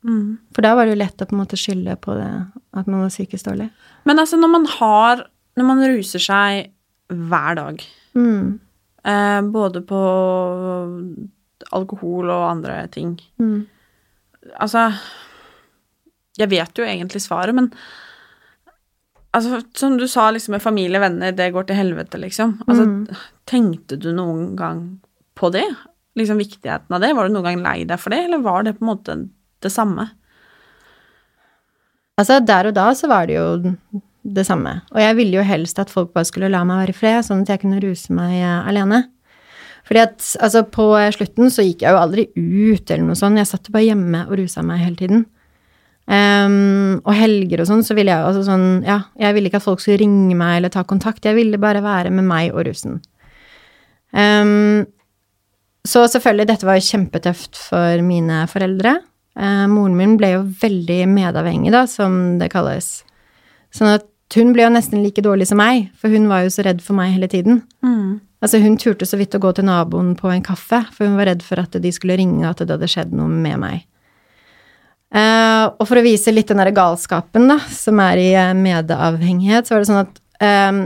Mm. 0.07 0.37
For 0.53 0.61
da 0.61 0.75
var 0.77 0.85
det 0.85 0.93
jo 0.95 0.99
lett 1.03 1.21
å 1.21 1.25
på 1.27 1.35
en 1.35 1.41
måte 1.41 1.57
skylde 1.59 1.95
på 1.99 2.13
det 2.15 2.29
at 2.77 2.87
man 2.87 3.01
var 3.01 3.09
psykisk 3.09 3.45
dårlig. 3.49 3.69
Men 4.05 4.19
altså, 4.21 4.37
når 4.39 4.49
man 4.53 4.65
har 4.77 5.25
Når 5.57 5.65
man 5.65 5.79
ruser 5.89 6.19
seg 6.21 6.67
hver 7.09 7.55
dag, 7.55 7.81
Mm. 8.15 8.59
eh, 9.05 9.41
både 9.41 9.81
på 9.81 10.01
alkohol 11.73 12.29
og 12.29 12.49
andre 12.51 12.87
ting 12.93 13.17
Mm. 13.39 13.65
Altså 14.61 14.93
Jeg 16.37 16.49
vet 16.49 16.73
jo 16.77 16.83
egentlig 16.85 17.21
svaret, 17.21 17.55
men 17.55 17.71
Altså, 19.33 19.59
som 19.75 19.97
du 19.97 20.07
sa, 20.07 20.31
liksom 20.31 20.51
med 20.55 20.61
familie, 20.63 20.99
venner, 20.99 21.31
det 21.35 21.51
går 21.53 21.67
til 21.67 21.75
helvete, 21.75 22.17
liksom. 22.17 22.55
Altså, 22.67 22.85
Mm. 22.85 23.15
tenkte 23.45 23.99
du 23.99 24.11
noen 24.13 24.55
gang 24.55 24.99
på 25.35 25.51
det? 25.51 25.65
Liksom 26.17 26.39
viktigheten 26.41 26.95
av 26.95 27.03
det? 27.03 27.13
Var 27.13 27.27
du 27.27 27.35
noen 27.35 27.45
gang 27.45 27.63
lei 27.63 27.81
deg 27.87 28.01
for 28.01 28.13
det, 28.13 28.23
eller 28.25 28.41
var 28.45 28.65
det 28.65 28.77
på 28.77 28.85
en 28.85 28.91
måte 28.91 29.17
det 29.63 29.71
samme? 29.73 30.09
Altså, 32.17 32.39
der 32.41 32.71
og 32.71 32.77
da 32.77 32.89
så 32.97 33.09
var 33.11 33.29
det 33.29 33.37
jo 33.37 33.47
det 34.27 34.45
samme. 34.47 34.79
Og 34.91 34.99
jeg 35.01 35.17
ville 35.19 35.37
jo 35.37 35.45
helst 35.45 35.79
at 35.79 35.93
folk 35.93 36.11
bare 36.15 36.27
skulle 36.27 36.49
la 36.51 36.63
meg 36.67 36.81
være 36.81 36.95
i 36.95 36.97
fred, 36.97 37.21
sånn 37.25 37.45
at 37.45 37.53
jeg 37.53 37.61
kunne 37.63 37.81
ruse 37.83 38.13
meg 38.15 38.39
eh, 38.41 38.69
alene. 38.69 39.03
Fordi 39.87 40.01
at 40.03 40.25
altså, 40.43 40.65
på 40.67 40.89
slutten 41.15 41.51
så 41.53 41.63
gikk 41.63 41.85
jeg 41.85 41.95
jo 41.95 42.01
aldri 42.01 42.27
ut 42.35 42.91
eller 42.91 43.05
noe 43.07 43.19
sånt. 43.19 43.39
Jeg 43.39 43.47
satt 43.47 43.69
bare 43.71 43.87
hjemme 43.87 44.25
og 44.27 44.35
rusa 44.41 44.65
meg 44.65 44.81
hele 44.83 44.99
tiden. 44.99 45.25
Um, 46.07 46.99
og 47.03 47.11
helger 47.19 47.61
og 47.61 47.67
sånn, 47.67 47.83
så 47.83 47.91
ville 47.97 48.13
jeg 48.13 48.23
altså 48.23 48.45
sånn 48.47 48.85
Ja, 48.87 49.01
jeg 49.19 49.35
ville 49.35 49.49
ikke 49.49 49.59
at 49.59 49.65
folk 49.65 49.81
skulle 49.83 49.99
ringe 49.99 50.37
meg 50.39 50.57
eller 50.57 50.71
ta 50.71 50.85
kontakt. 50.87 51.25
Jeg 51.27 51.35
ville 51.35 51.59
bare 51.59 51.83
være 51.83 52.11
med 52.15 52.27
meg 52.27 52.55
og 52.55 52.67
rusen. 52.67 53.01
Ehm, 54.15 54.85
så 55.87 56.03
selvfølgelig, 56.11 56.49
dette 56.51 56.67
var 56.67 56.77
jo 56.77 56.87
kjempetøft 56.87 57.57
for 57.69 58.03
mine 58.05 58.43
foreldre. 58.51 58.97
Eh, 59.37 59.65
moren 59.71 59.97
min 59.97 60.15
ble 60.19 60.33
jo 60.35 60.45
veldig 60.61 61.01
medavhengig, 61.11 61.73
da, 61.75 61.85
som 61.89 62.37
det 62.41 62.51
kalles. 62.53 63.01
Sånn 63.73 63.95
at 63.95 64.07
hun 64.35 64.51
ble 64.55 64.65
jo 64.65 64.71
nesten 64.73 65.03
like 65.03 65.23
dårlig 65.23 65.47
som 65.49 65.61
meg, 65.61 65.91
for 65.95 66.11
hun 66.11 66.27
var 66.31 66.43
jo 66.43 66.53
så 66.53 66.65
redd 66.67 66.81
for 66.83 66.97
meg 66.97 67.13
hele 67.15 67.29
tiden. 67.31 67.61
Altså, 68.43 68.59
hun 68.61 68.75
turte 68.77 69.07
så 69.07 69.17
vidt 69.17 69.35
å 69.37 69.41
gå 69.41 69.53
til 69.57 69.65
naboen 69.65 70.11
på 70.19 70.29
en 70.29 70.43
kaffe, 70.45 70.83
for 70.93 71.07
hun 71.07 71.15
var 71.17 71.31
redd 71.31 71.45
for 71.45 71.61
at 71.61 71.77
de 71.81 71.91
skulle 71.93 72.17
ringe 72.19 72.45
at 72.45 72.59
det 72.61 72.75
hadde 72.75 72.89
skjedd 72.91 73.15
noe 73.15 73.29
med 73.31 73.61
meg. 73.63 73.85
Eh, 75.15 75.63
og 75.71 75.85
for 75.87 75.99
å 75.99 76.03
vise 76.05 76.33
litt 76.33 76.49
den 76.51 76.59
derre 76.59 76.75
galskapen, 76.75 77.47
da, 77.49 77.57
som 77.71 78.01
er 78.03 78.21
i 78.21 78.29
eh, 78.35 78.53
medavhengighet, 78.57 79.67
så 79.67 79.75
var 79.75 79.83
det 79.83 79.89
sånn 79.89 80.03
at 80.03 80.19
eh, 80.43 80.81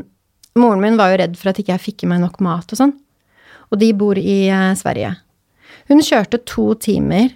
moren 0.61 0.83
min 0.83 0.99
var 0.99 1.11
jo 1.11 1.21
redd 1.23 1.39
for 1.39 1.51
at 1.51 1.59
ikke 1.59 1.73
jeg 1.73 1.85
fikk 1.89 2.05
i 2.05 2.11
meg 2.11 2.21
nok 2.23 2.39
mat 2.45 2.71
og 2.71 2.79
sånn. 2.83 2.93
Og 3.71 3.79
de 3.79 3.91
bor 3.97 4.19
i 4.19 4.39
eh, 4.51 4.71
Sverige. 4.79 5.15
Hun 5.91 6.03
kjørte 6.03 6.41
to 6.47 6.73
timer 6.79 7.31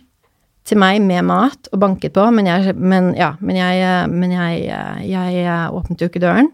til 0.65 0.79
meg 0.81 1.01
med 1.05 1.27
mat 1.29 1.69
og 1.71 1.79
banket 1.81 2.15
på, 2.15 2.25
men 2.33 2.49
jeg, 2.49 2.75
men, 2.75 3.13
ja, 3.17 3.35
men 3.39 3.59
jeg, 3.59 3.81
eh, 3.85 4.05
men 4.11 4.33
jeg, 4.33 4.65
eh, 4.73 5.05
jeg, 5.11 5.45
åpnet 5.75 6.01
jo 6.01 6.09
ikke 6.11 6.23
døren. 6.23 6.51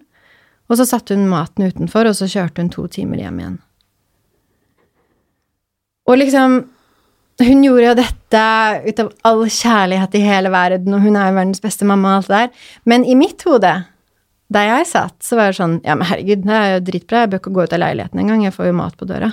Og 0.71 0.79
så 0.79 0.87
satte 0.87 1.17
hun 1.17 1.29
maten 1.31 1.67
utenfor, 1.67 2.07
og 2.07 2.15
så 2.15 2.29
kjørte 2.31 2.63
hun 2.63 2.71
to 2.71 2.85
timer 2.91 3.23
hjem 3.23 3.41
igjen. 3.41 3.57
Og 6.09 6.19
liksom 6.19 6.61
hun 7.41 7.63
gjorde 7.65 7.85
jo 7.87 7.93
dette 7.97 8.41
ut 8.85 8.99
av 9.01 9.07
all 9.25 9.39
kjærlighet 9.49 10.17
i 10.17 10.23
hele 10.25 10.51
verden, 10.53 10.93
og 10.93 11.01
hun 11.01 11.15
er 11.17 11.31
jo 11.31 11.37
verdens 11.39 11.63
beste 11.63 11.87
mamma 11.89 12.11
og 12.11 12.19
alt 12.19 12.29
det 12.29 12.41
der. 12.41 12.67
Men 12.91 13.05
i 13.07 13.15
mitt 13.17 13.41
hode, 13.47 13.71
der 14.51 14.67
jeg 14.67 14.89
satt, 14.91 15.15
så 15.25 15.39
var 15.39 15.49
det 15.49 15.57
sånn 15.57 15.79
Ja, 15.87 15.95
men 15.97 16.09
herregud, 16.09 16.43
det 16.45 16.57
er 16.57 16.73
jo 16.75 16.83
dritbra, 16.91 17.23
jeg 17.23 17.31
bør 17.31 17.41
ikke 17.41 17.55
gå 17.55 17.65
ut 17.65 17.73
av 17.73 17.81
leiligheten 17.81 18.21
engang, 18.21 18.43
jeg 18.45 18.55
får 18.55 18.69
jo 18.69 18.77
mat 18.77 18.97
på 18.99 19.07
døra. 19.09 19.31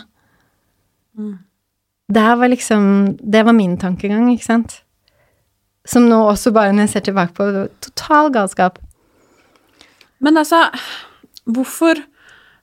Det 2.08 2.24
her 2.24 2.36
var 2.40 2.48
liksom 2.48 3.16
Det 3.20 3.42
var 3.44 3.52
min 3.52 3.76
tankegang, 3.78 4.30
ikke 4.32 4.46
sant? 4.46 4.82
Som 5.88 6.08
nå 6.08 6.18
også, 6.30 6.52
bare 6.52 6.72
når 6.72 6.86
jeg 6.86 6.94
ser 6.94 7.06
tilbake 7.08 7.34
på 7.36 7.46
det, 7.48 7.64
var 7.64 7.74
total 7.84 8.32
galskap. 8.32 8.78
Men 10.20 10.36
altså, 10.36 10.66
hvorfor 11.48 12.02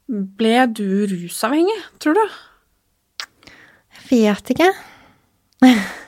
ble 0.06 0.68
du 0.78 1.08
rusavhengig, 1.10 1.78
tror 2.00 2.20
du? 2.20 2.26
Jeg 3.96 4.10
vet 4.12 4.56
ikke. 4.56 4.74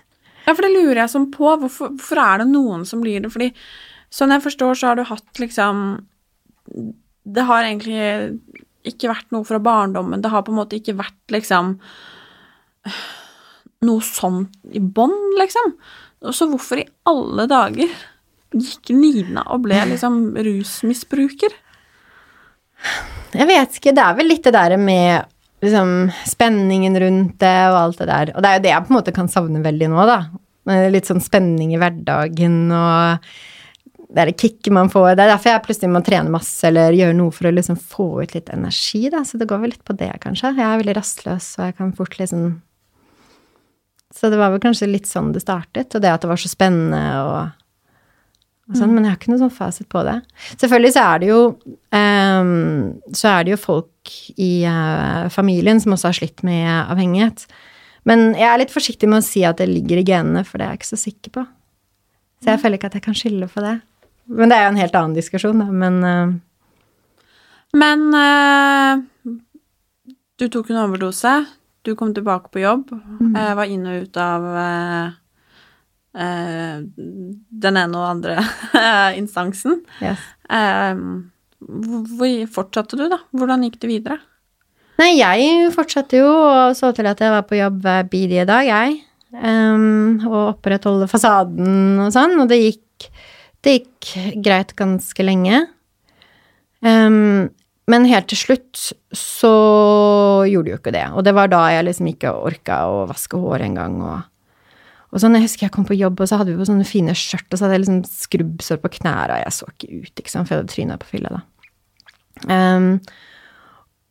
Ja, 0.48 0.54
for 0.56 0.64
det 0.64 0.78
lurer 0.78 1.02
jeg 1.02 1.12
sånn 1.12 1.26
på. 1.28 1.50
Hvorfor, 1.60 1.90
hvorfor 1.98 2.20
er 2.24 2.40
det 2.40 2.46
noen 2.48 2.86
som 2.88 3.02
blir 3.04 3.20
det? 3.20 3.28
Fordi 3.34 3.50
sånn 4.16 4.32
jeg 4.32 4.46
forstår, 4.46 4.78
så 4.80 4.88
har 4.88 4.96
du 4.96 5.04
hatt 5.10 5.42
liksom 5.44 5.82
Det 7.28 7.44
har 7.50 7.66
egentlig 7.66 7.98
ikke 8.88 9.10
vært 9.12 9.34
noe 9.36 9.44
fra 9.44 9.60
barndommen. 9.60 10.24
Det 10.24 10.32
har 10.32 10.46
på 10.48 10.54
en 10.54 10.62
måte 10.62 10.80
ikke 10.80 10.96
vært 11.02 11.36
liksom 11.36 11.74
noe 13.86 14.04
sånt 14.06 14.54
i 14.74 14.82
bånn, 14.82 15.16
liksom. 15.38 15.76
Så 16.34 16.48
hvorfor 16.50 16.82
i 16.82 16.88
alle 17.08 17.46
dager 17.50 17.92
gikk 18.58 18.94
Nina 18.96 19.44
og 19.54 19.66
ble 19.68 19.80
liksom 19.92 20.32
rusmisbruker? 20.34 21.54
Jeg 23.34 23.50
vet 23.50 23.78
ikke, 23.80 23.94
det 23.94 24.04
er 24.04 24.16
vel 24.18 24.32
litt 24.32 24.46
det 24.48 24.56
der 24.56 24.78
med 24.82 25.28
liksom 25.66 26.10
spenningen 26.30 26.98
rundt 27.02 27.38
det 27.42 27.60
og 27.72 27.78
alt 27.82 28.02
det 28.02 28.10
der. 28.10 28.32
Og 28.36 28.44
det 28.44 28.50
er 28.50 28.58
jo 28.58 28.64
det 28.66 28.74
jeg 28.74 28.86
på 28.86 28.94
en 28.94 28.98
måte 29.00 29.14
kan 29.16 29.30
savne 29.32 29.62
veldig 29.66 29.92
nå, 29.94 30.08
da. 30.10 30.20
Litt 30.94 31.08
sånn 31.10 31.24
spenning 31.24 31.72
i 31.74 31.80
hverdagen 31.80 32.66
og 32.76 33.30
det 34.08 34.22
er 34.22 34.30
det 34.30 34.38
kicket 34.40 34.72
man 34.72 34.90
får. 34.92 35.18
Det 35.18 35.26
er 35.26 35.34
derfor 35.34 35.52
jeg 35.52 35.64
plutselig 35.66 35.90
må 35.92 36.02
trene 36.06 36.32
masse 36.32 36.64
eller 36.68 36.96
gjøre 36.96 37.16
noe 37.18 37.34
for 37.36 37.50
å 37.50 37.52
liksom 37.54 37.76
få 37.76 38.06
ut 38.24 38.36
litt 38.38 38.50
energi, 38.54 39.02
da. 39.12 39.26
Så 39.28 39.40
det 39.40 39.50
går 39.50 39.60
vel 39.64 39.74
litt 39.76 39.84
på 39.88 39.96
det, 40.00 40.14
kanskje. 40.24 40.54
Jeg 40.56 40.64
er 40.64 40.80
veldig 40.80 40.96
rastløs, 40.96 41.50
og 41.60 41.66
jeg 41.68 41.76
kan 41.82 41.92
fort 41.98 42.16
liksom 42.22 42.46
Så 44.18 44.32
det 44.34 44.40
var 44.40 44.50
vel 44.54 44.64
kanskje 44.64 44.90
litt 44.90 45.08
sånn 45.10 45.30
det 45.36 45.44
startet, 45.44 45.94
og 45.94 46.02
det 46.02 46.10
at 46.10 46.24
det 46.24 46.32
var 46.32 46.42
så 46.42 46.50
spennende 46.52 47.06
og 47.22 47.40
og 48.68 48.76
sånn, 48.76 48.92
Men 48.92 49.06
jeg 49.06 49.14
har 49.14 49.18
ikke 49.20 49.32
noe 49.32 49.40
sånn 49.40 49.54
fasit 49.56 49.88
på 49.88 50.02
det. 50.04 50.18
Selvfølgelig 50.60 50.90
så 50.98 51.04
er 51.08 51.22
det 51.22 51.30
jo 51.30 51.42
um, 51.96 52.50
Så 53.16 53.30
er 53.32 53.46
det 53.48 53.54
jo 53.54 53.60
folk 53.62 54.12
i 54.36 54.52
uh, 54.68 55.28
familien 55.32 55.80
som 55.84 55.96
også 55.96 56.10
har 56.10 56.18
slitt 56.18 56.44
med 56.48 56.68
avhengighet. 56.68 57.46
Men 58.08 58.34
jeg 58.40 58.48
er 58.48 58.60
litt 58.62 58.72
forsiktig 58.72 59.08
med 59.12 59.20
å 59.20 59.26
si 59.26 59.44
at 59.48 59.60
det 59.60 59.68
ligger 59.68 60.00
i 60.00 60.06
genene, 60.08 60.44
for 60.48 60.60
det 60.60 60.68
er 60.68 60.76
jeg 60.76 60.82
ikke 60.82 60.90
så 60.94 61.00
sikker 61.02 61.34
på. 61.36 61.44
Så 62.44 62.54
jeg 62.54 62.62
føler 62.62 62.80
ikke 62.80 62.92
at 62.92 62.96
jeg 63.00 63.06
kan 63.08 63.18
skylde 63.20 63.50
på 63.52 63.64
det. 63.66 63.74
Men 64.32 64.52
det 64.52 64.58
er 64.58 64.64
jo 64.64 64.72
en 64.74 64.80
helt 64.80 64.96
annen 65.00 65.18
diskusjon, 65.18 65.64
da. 65.64 65.68
Men 65.84 66.00
uh, 66.04 66.36
Men 67.76 68.06
uh, 68.16 69.36
du 70.40 70.48
tok 70.48 70.72
en 70.72 70.84
overdose. 70.86 71.34
Du 71.88 71.94
kom 71.96 72.12
tilbake 72.16 72.52
på 72.52 72.60
jobb. 72.60 72.92
Mm. 72.92 73.32
Eh, 73.32 73.54
var 73.56 73.72
inn 73.72 73.88
og 73.88 74.04
ut 74.04 74.20
av 74.20 74.48
eh, 74.60 75.10
den 77.64 77.80
ene 77.80 77.96
og 77.96 78.10
andre 78.10 78.42
instansen. 79.22 79.84
yes. 80.04 80.24
hvor 81.62 82.34
fortsatte 82.58 83.00
du, 83.00 83.06
da? 83.12 83.22
Hvordan 83.32 83.64
gikk 83.68 83.80
det 83.84 83.92
videre? 83.92 84.20
Nei, 84.98 85.12
jeg 85.20 85.70
fortsatte 85.76 86.18
jo 86.18 86.28
og 86.28 86.76
så 86.78 86.90
til 86.98 87.08
at 87.10 87.20
jeg 87.22 87.34
var 87.34 87.46
på 87.46 87.60
jobb 87.60 87.84
hver 87.86 88.08
bidige 88.10 88.48
dag, 88.50 88.66
jeg. 88.66 88.98
Um, 89.32 90.24
og 90.26 90.38
opprettholde 90.56 91.10
fasaden 91.12 92.00
og 92.02 92.10
sånn. 92.16 92.34
Og 92.42 92.50
det 92.50 92.60
gikk, 92.64 93.10
det 93.66 93.76
gikk 93.78 94.42
greit 94.46 94.74
ganske 94.80 95.26
lenge. 95.26 95.66
Um, 96.82 97.50
men 97.92 98.08
helt 98.10 98.28
til 98.28 98.40
slutt 98.40 98.82
så 99.16 99.52
gjorde 100.50 100.68
de 100.68 100.74
jo 100.74 100.80
ikke 100.80 100.96
det. 100.96 101.06
Og 101.16 101.24
det 101.24 101.34
var 101.38 101.52
da 101.52 101.62
jeg 101.72 101.86
liksom 101.88 102.10
ikke 102.12 102.34
orka 102.50 102.82
å 102.92 103.06
vaske 103.08 103.40
hår 103.40 103.64
engang. 103.70 103.96
Og, 104.04 104.74
og 105.14 105.24
sånn, 105.24 105.38
jeg 105.40 105.48
husker 105.48 105.68
jeg 105.68 105.76
kom 105.78 105.88
på 105.88 105.96
jobb, 105.96 106.20
og 106.20 106.28
så 106.28 106.42
hadde 106.42 106.52
vi 106.52 106.60
på 106.60 106.68
sånne 106.68 106.88
fine 106.88 107.16
skjørt, 107.16 107.48
og 107.48 107.56
så 107.56 107.66
hadde 107.66 107.78
jeg 107.78 107.86
liksom 107.86 108.02
skrubbsår 108.12 108.82
på 108.84 108.92
knærne, 109.00 109.40
og 109.40 109.46
jeg 109.46 109.56
så 109.56 109.72
ikke 109.72 110.02
ut, 110.02 110.14
ikke 110.14 110.34
sant, 110.34 110.50
for 110.50 110.56
jeg 110.56 110.64
hadde 110.64 110.76
tryna 110.76 111.00
på 111.00 111.12
fylla 111.14 111.34
da. 111.38 111.42
Um, 112.52 112.92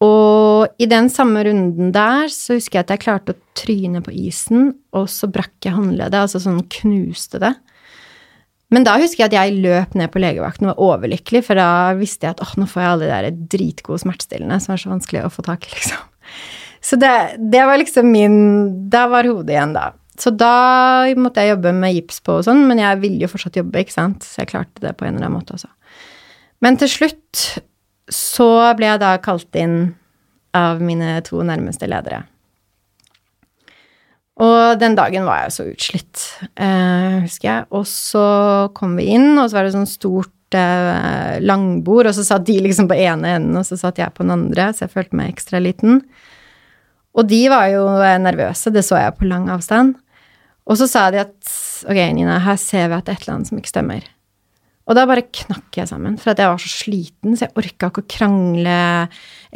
og 0.02 0.82
i 0.82 0.88
den 0.90 1.06
samme 1.12 1.44
runden 1.46 1.92
der 1.94 2.32
så 2.32 2.56
husker 2.56 2.80
jeg 2.80 2.86
at 2.86 2.90
jeg 2.92 3.04
klarte 3.04 3.32
å 3.32 3.40
tryne 3.56 4.02
på 4.04 4.12
isen, 4.24 4.72
og 4.96 5.06
så 5.12 5.28
brakk 5.32 5.68
jeg 5.68 5.76
håndleddet, 5.76 6.16
altså 6.24 6.40
sånn 6.42 6.64
knuste 6.80 7.40
det. 7.44 7.52
Men 8.74 8.86
da 8.86 8.96
husker 8.98 9.22
jeg 9.22 9.30
at 9.30 9.36
jeg 9.36 9.60
løp 9.62 9.94
ned 9.98 10.10
på 10.10 10.20
legevakten 10.22 10.66
og 10.66 10.72
var 10.72 10.86
overlykkelig, 10.88 11.44
for 11.46 11.58
da 11.58 11.94
visste 11.98 12.26
jeg 12.26 12.34
at 12.34 12.42
åh, 12.42 12.54
nå 12.58 12.66
får 12.70 12.82
jeg 12.82 12.92
alle 12.92 13.06
de 13.06 13.12
der 13.12 13.42
dritgode 13.54 14.02
smertestillende 14.02 14.58
som 14.62 14.74
er 14.74 14.82
så 14.82 14.90
vanskelig 14.90 15.22
å 15.22 15.30
få 15.30 15.44
tak 15.46 15.68
i, 15.68 15.74
liksom. 15.76 16.02
Så 16.86 16.98
det, 17.00 17.12
det 17.38 17.62
var 17.66 17.80
liksom 17.80 18.10
min 18.12 18.34
Da 18.92 19.06
var 19.10 19.26
hodet 19.26 19.54
igjen, 19.54 19.72
da. 19.74 19.88
Så 20.20 20.30
da 20.32 21.06
måtte 21.18 21.42
jeg 21.42 21.54
jobbe 21.54 21.72
med 21.76 21.94
gips 21.96 22.20
på 22.24 22.38
og 22.38 22.44
sånn, 22.46 22.64
men 22.68 22.80
jeg 22.80 23.00
ville 23.02 23.26
jo 23.26 23.30
fortsatt 23.30 23.58
jobbe, 23.58 23.82
ikke 23.82 23.94
sant, 23.94 24.26
så 24.26 24.42
jeg 24.42 24.52
klarte 24.54 24.82
det 24.84 24.94
på 24.96 25.06
en 25.06 25.16
eller 25.16 25.28
annen 25.28 25.38
måte 25.38 25.56
også. 25.56 25.70
Men 26.64 26.78
til 26.80 26.90
slutt 26.90 27.42
så 28.12 28.48
ble 28.78 28.88
jeg 28.88 29.02
da 29.02 29.16
kalt 29.22 29.58
inn 29.58 29.76
av 30.56 30.80
mine 30.80 31.18
to 31.26 31.42
nærmeste 31.44 31.88
ledere. 31.90 32.22
Og 34.36 34.76
den 34.80 34.96
dagen 34.98 35.24
var 35.24 35.46
jeg 35.46 35.52
så 35.54 35.64
utslitt, 35.70 36.22
eh, 36.60 37.22
husker 37.24 37.48
jeg. 37.48 37.66
Og 37.72 37.86
så 37.88 38.24
kom 38.76 38.96
vi 39.00 39.08
inn, 39.16 39.38
og 39.38 39.48
så 39.48 39.56
var 39.56 39.64
det 39.64 39.76
sånn 39.76 39.88
stort 39.88 40.56
eh, 40.56 41.38
langbord, 41.40 42.10
og 42.10 42.16
så 42.18 42.24
satt 42.26 42.44
de 42.48 42.58
liksom 42.60 42.90
på 42.90 42.98
ene 43.00 43.36
enden, 43.38 43.56
og 43.56 43.64
så 43.64 43.78
satt 43.80 44.00
jeg 44.02 44.12
på 44.12 44.26
den 44.26 44.34
andre, 44.34 44.68
så 44.74 44.84
jeg 44.84 44.92
følte 44.92 45.16
meg 45.16 45.32
ekstra 45.32 45.60
liten. 45.64 46.02
Og 47.16 47.24
de 47.30 47.46
var 47.48 47.70
jo 47.72 47.86
eh, 47.96 48.18
nervøse, 48.20 48.72
det 48.74 48.84
så 48.84 49.00
jeg 49.00 49.16
på 49.16 49.28
lang 49.30 49.48
avstand. 49.52 49.96
Og 50.66 50.76
så 50.76 50.88
sa 50.90 51.06
de 51.14 51.22
at 51.22 51.54
ok, 51.88 52.00
Nina, 52.12 52.36
her 52.44 52.58
ser 52.60 52.90
vi 52.90 52.98
at 52.98 53.06
det 53.06 53.14
er 53.14 53.20
et 53.20 53.24
eller 53.24 53.38
annet 53.38 53.50
som 53.52 53.60
ikke 53.62 53.72
stemmer. 53.72 54.10
Og 54.86 54.94
da 54.98 55.06
bare 55.08 55.24
knakk 55.34 55.80
jeg 55.80 55.88
sammen, 55.90 56.18
for 56.20 56.34
at 56.34 56.42
jeg 56.42 56.50
var 56.50 56.60
så 56.62 56.70
sliten, 56.70 57.34
så 57.34 57.46
jeg 57.46 57.56
orka 57.58 57.88
ikke 57.90 58.04
å 58.04 58.10
krangle 58.10 58.76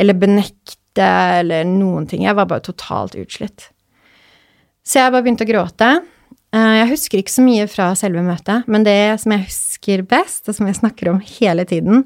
eller 0.00 0.18
benekte 0.18 1.10
eller 1.42 1.68
noen 1.68 2.08
ting. 2.10 2.24
Jeg 2.26 2.38
var 2.38 2.48
bare 2.50 2.64
totalt 2.66 3.14
utslitt. 3.18 3.68
Så 4.86 5.00
jeg 5.00 5.12
bare 5.12 5.24
begynte 5.24 5.46
å 5.46 5.50
gråte. 5.50 5.90
Eh, 6.50 6.74
Jeg 6.80 6.90
husker 6.90 7.20
ikke 7.20 7.34
så 7.36 7.44
mye 7.46 7.68
fra 7.70 7.92
selve 7.98 8.22
møtet, 8.26 8.66
men 8.66 8.84
det 8.86 9.20
som 9.22 9.32
jeg 9.34 9.46
husker 9.46 10.02
best, 10.02 10.48
og 10.48 10.56
som 10.56 10.66
jeg 10.66 10.80
snakker 10.80 11.12
om 11.12 11.20
hele 11.22 11.64
tiden, 11.64 12.04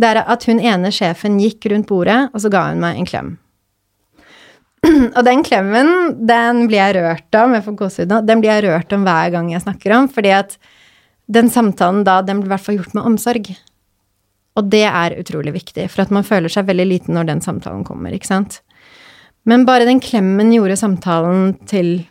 det 0.00 0.10
er 0.10 0.22
at 0.24 0.46
hun 0.48 0.58
ene 0.58 0.90
sjefen 0.90 1.38
gikk 1.38 1.68
rundt 1.70 1.86
bordet, 1.86 2.30
og 2.34 2.42
så 2.42 2.50
ga 2.50 2.68
hun 2.72 2.82
meg 2.82 2.98
en 2.98 3.06
klem. 3.06 3.34
Og 5.16 5.22
den 5.24 5.40
klemmen, 5.46 5.88
den 6.28 6.66
blir 6.68 6.76
jeg 6.76 6.96
rørt 6.98 7.36
om, 7.40 7.54
med 7.54 7.62
for 7.64 7.72
gåsehud 7.72 8.10
nå, 8.10 8.18
den 8.28 8.42
blir 8.42 8.50
jeg 8.52 8.66
rørt 8.66 8.90
om 8.92 9.06
hver 9.06 9.30
gang 9.32 9.46
jeg 9.48 9.62
snakker 9.64 9.94
om, 9.96 10.10
fordi 10.12 10.34
at 10.36 10.58
den 11.32 11.48
samtalen 11.48 12.02
da, 12.04 12.18
den 12.20 12.42
blir 12.42 12.50
i 12.50 12.52
hvert 12.52 12.66
fall 12.66 12.76
gjort 12.76 12.92
med 12.98 13.06
omsorg. 13.08 13.48
Og 14.60 14.68
det 14.68 14.84
er 14.84 15.16
utrolig 15.16 15.54
viktig, 15.54 15.86
for 15.88 16.04
at 16.04 16.12
man 16.12 16.26
føler 16.26 16.52
seg 16.52 16.68
veldig 16.68 16.84
liten 16.90 17.16
når 17.16 17.30
den 17.30 17.40
samtalen 17.46 17.86
kommer, 17.86 18.12
ikke 18.12 18.28
sant? 18.28 18.60
Men 19.48 19.64
bare 19.64 19.88
den 19.88 20.02
klemmen 20.04 20.52
gjorde 20.52 20.76
samtalen 20.76 21.54
til 21.70 22.04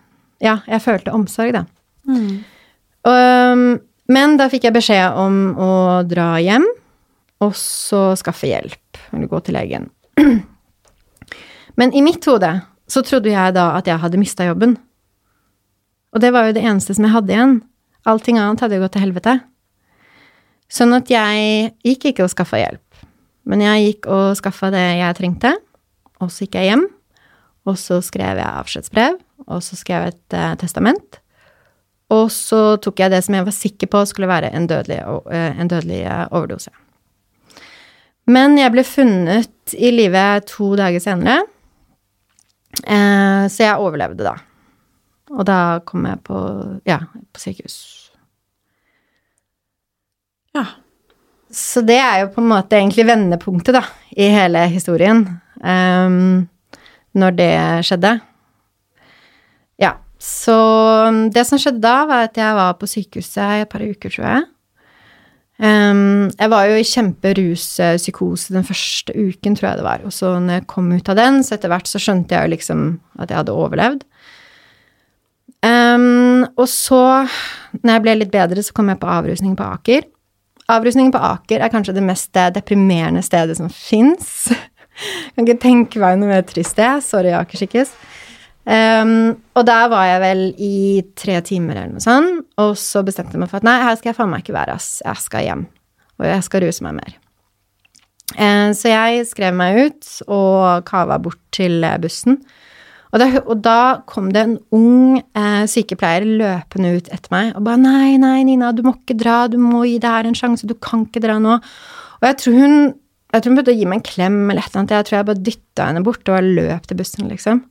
Ja, 0.43 0.59
jeg 0.67 0.83
følte 0.83 1.13
omsorg, 1.15 1.55
da. 1.55 1.63
Um, 3.07 3.79
men 4.11 4.37
da 4.39 4.49
fikk 4.51 4.67
jeg 4.67 4.75
beskjed 4.75 5.15
om 5.19 5.37
å 5.55 5.71
dra 6.07 6.35
hjem, 6.43 6.65
og 7.43 7.55
så 7.59 8.11
skaffe 8.19 8.49
hjelp, 8.49 8.99
eller 9.11 9.31
gå 9.31 9.39
til 9.43 9.57
legen. 9.57 9.89
Men 11.79 11.93
i 11.97 12.03
mitt 12.05 12.23
hode 12.29 12.51
så 12.91 13.01
trodde 13.01 13.31
jeg 13.31 13.55
da 13.55 13.71
at 13.79 13.87
jeg 13.89 13.97
hadde 13.97 14.19
mista 14.21 14.45
jobben. 14.45 14.75
Og 16.13 16.21
det 16.21 16.29
var 16.35 16.45
jo 16.45 16.55
det 16.55 16.61
eneste 16.61 16.93
som 16.93 17.07
jeg 17.07 17.15
hadde 17.15 17.33
igjen. 17.33 17.55
Allting 18.05 18.37
annet 18.37 18.61
hadde 18.61 18.77
jo 18.77 18.83
gått 18.83 18.93
til 18.93 19.05
helvete. 19.07 19.37
Sånn 20.71 20.93
at 20.95 21.09
jeg 21.09 21.71
gikk 21.85 22.11
ikke 22.11 22.27
og 22.27 22.33
skaffa 22.33 22.59
hjelp. 22.61 23.05
Men 23.49 23.63
jeg 23.65 23.87
gikk 23.87 24.09
og 24.13 24.37
skaffa 24.39 24.69
det 24.73 24.83
jeg 24.99 25.17
trengte, 25.17 25.55
og 26.21 26.29
så 26.31 26.45
gikk 26.45 26.59
jeg 26.59 26.69
hjem. 26.71 26.85
Og 27.67 27.79
så 27.79 27.99
skrev 28.03 28.39
jeg 28.39 28.47
avskjedsbrev, 28.61 29.17
og 29.47 29.63
så 29.65 29.77
skrev 29.79 30.05
jeg 30.05 30.15
et 30.15 30.37
eh, 30.37 30.53
testament. 30.61 31.19
Og 32.13 32.27
så 32.33 32.75
tok 32.83 33.01
jeg 33.01 33.13
det 33.13 33.23
som 33.25 33.37
jeg 33.37 33.47
var 33.47 33.55
sikker 33.55 33.89
på 33.91 34.03
skulle 34.09 34.29
være 34.29 34.51
en 34.53 34.67
dødelig, 34.69 34.99
eh, 35.31 35.59
en 35.59 35.71
dødelig 35.71 36.03
eh, 36.05 36.25
overdose. 36.31 36.73
Men 38.29 38.55
jeg 38.59 38.71
ble 38.71 38.85
funnet 38.87 39.75
i 39.75 39.91
live 39.91 40.27
to 40.47 40.73
dager 40.79 41.03
senere, 41.03 41.43
eh, 42.83 43.43
så 43.51 43.65
jeg 43.65 43.81
overlevde 43.81 44.27
da. 44.27 44.37
Og 45.33 45.43
da 45.47 45.57
kom 45.87 46.05
jeg 46.07 46.21
på, 46.27 46.39
ja, 46.87 47.01
på 47.33 47.41
sykehus. 47.41 47.77
Ja. 50.53 50.67
Så 51.53 51.81
det 51.85 51.97
er 52.01 52.23
jo 52.23 52.31
på 52.33 52.41
en 52.41 52.49
måte 52.49 52.77
egentlig 52.77 53.05
vendepunktet, 53.07 53.75
da, 53.75 53.83
i 54.17 54.29
hele 54.33 54.65
historien. 54.73 55.25
Um, 55.63 56.47
når 57.13 57.35
det 57.37 57.53
skjedde. 57.85 58.15
Ja. 59.81 59.95
Så 60.23 60.55
det 61.35 61.43
som 61.49 61.59
skjedde 61.59 61.83
da, 61.83 62.03
var 62.07 62.29
at 62.29 62.37
jeg 62.39 62.55
var 62.55 62.77
på 62.79 62.87
sykehuset 62.87 63.43
i 63.43 63.63
et 63.65 63.71
par 63.71 63.83
uker, 63.83 64.13
tror 64.13 64.27
jeg. 64.29 64.45
Um, 65.63 66.31
jeg 66.33 66.49
var 66.49 66.65
jo 66.65 66.77
i 66.79 66.85
kjemperuspsykose 66.87 68.55
den 68.55 68.65
første 68.67 69.13
uken, 69.13 69.55
tror 69.55 69.69
jeg 69.69 69.79
det 69.79 69.85
var. 69.85 70.05
Og 70.07 70.15
så 70.15 70.33
når 70.39 70.59
jeg 70.59 70.69
kom 70.71 70.89
ut 70.91 71.11
av 71.11 71.19
den, 71.19 71.43
så 71.43 71.57
etter 71.57 71.71
hvert 71.71 71.91
så 71.91 72.01
skjønte 72.01 72.35
jeg 72.35 72.47
jo 72.47 72.53
liksom 72.55 72.87
at 73.19 73.29
jeg 73.29 73.39
hadde 73.41 73.55
overlevd. 73.55 74.07
Um, 75.63 76.43
og 76.59 76.65
så, 76.67 77.03
når 77.79 77.93
jeg 77.93 78.03
ble 78.03 78.17
litt 78.19 78.33
bedre, 78.33 78.63
så 78.65 78.75
kom 78.75 78.91
jeg 78.91 78.99
på 78.99 79.11
avrusning 79.11 79.53
på 79.59 79.67
Aker. 79.77 80.09
Avrusning 80.73 81.11
på 81.13 81.21
Aker 81.23 81.63
er 81.63 81.71
kanskje 81.71 81.95
det 81.95 82.03
mest 82.03 82.31
deprimerende 82.55 83.23
stedet 83.23 83.59
som 83.59 83.71
fins. 83.71 84.49
Kan 85.35 85.45
ikke 85.45 85.61
tenke 85.61 86.01
meg 86.01 86.19
noe 86.19 86.31
mer 86.33 86.43
trist 86.47 86.79
det. 86.79 86.91
Sorry, 87.05 87.31
Akersikkes. 87.35 87.93
Um, 88.63 89.33
og 89.59 89.65
der 89.67 89.89
var 89.91 90.05
jeg 90.07 90.19
vel 90.23 90.43
i 90.55 90.75
tre 91.19 91.41
timer 91.43 91.81
eller 91.81 91.97
noe 91.97 92.03
sånt, 92.03 92.45
og 92.63 92.77
så 92.79 93.01
bestemte 93.03 93.35
jeg 93.35 93.41
meg 93.41 93.51
for 93.51 93.59
at 93.59 93.67
nei, 93.67 93.75
her 93.83 93.97
skal 93.99 94.13
jeg 94.13 94.17
faen 94.21 94.31
meg 94.31 94.45
ikke 94.45 94.55
være, 94.55 94.77
ass. 94.79 95.01
Jeg 95.03 95.23
skal 95.25 95.47
hjem. 95.47 95.65
Og 96.21 96.27
jeg 96.29 96.45
skal 96.47 96.63
ruse 96.63 96.85
meg 96.85 96.97
mer. 97.01 97.17
Uh, 98.33 98.71
så 98.77 98.93
jeg 98.93 99.25
skrev 99.29 99.57
meg 99.57 99.81
ut 99.81 100.13
og 100.31 100.85
kava 100.87 101.19
bort 101.21 101.41
til 101.55 101.83
bussen. 102.01 102.39
Og 103.13 103.21
da, 103.21 103.27
og 103.43 103.59
da 103.61 103.79
kom 104.09 104.31
det 104.33 104.41
en 104.41 104.55
ung 104.73 105.19
uh, 105.37 105.65
sykepleier 105.69 106.25
løpende 106.25 106.95
ut 106.97 107.11
etter 107.13 107.29
meg 107.33 107.51
og 107.53 107.67
bare 107.67 107.77
nei, 107.77 108.15
nei, 108.17 108.39
Nina, 108.47 108.71
du 108.73 108.81
må 108.87 108.95
ikke 108.95 109.19
dra, 109.19 109.43
du 109.51 109.59
må 109.61 109.83
gi 109.85 109.99
det 110.01 110.09
her 110.09 110.25
en 110.25 110.37
sjanse, 110.37 110.65
du 110.65 110.73
kan 110.81 111.03
ikke 111.05 111.21
dra 111.21 111.37
nå. 111.41 111.59
Og 112.21 112.27
jeg 112.31 112.39
tror 112.41 112.57
hun 112.63 112.77
jeg 113.33 113.41
tror 113.41 113.49
hun 113.49 113.57
begynte 113.57 113.73
å 113.73 113.77
gi 113.77 113.85
meg 113.89 113.99
en 113.99 114.05
klem 114.05 114.35
eller 114.45 114.61
et 114.61 114.69
eller 114.69 114.79
annet. 114.83 114.91
Jeg 114.93 115.05
tror 115.07 115.17
jeg 115.17 115.25
bare 115.25 115.43
dytta 115.47 115.85
henne 115.89 116.01
bort 116.05 116.29
og 116.29 116.49
løp 116.53 116.83
til 116.85 116.99
bussen, 116.99 117.29
liksom. 117.31 117.63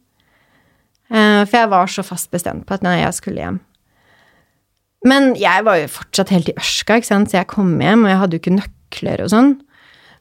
Uh, 1.13 1.43
for 1.45 1.59
jeg 1.59 1.71
var 1.73 1.93
så 1.93 2.05
fast 2.07 2.31
bestemt 2.33 2.65
på 2.67 2.77
at 2.77 2.85
nei, 2.87 3.03
jeg 3.03 3.19
skulle 3.19 3.43
hjem. 3.43 3.61
Men 5.09 5.33
jeg 5.37 5.67
var 5.67 5.81
jo 5.81 5.91
fortsatt 5.91 6.31
helt 6.33 6.49
i 6.53 6.57
ørska, 6.57 6.97
ikke 6.97 7.11
sant, 7.11 7.31
så 7.31 7.41
jeg 7.41 7.51
kom 7.51 7.75
hjem, 7.83 8.07
og 8.07 8.13
jeg 8.13 8.21
hadde 8.21 8.37
jo 8.37 8.43
ikke 8.43 8.57
nøkler 8.57 9.25
og 9.25 9.33
sånn. 9.33 9.55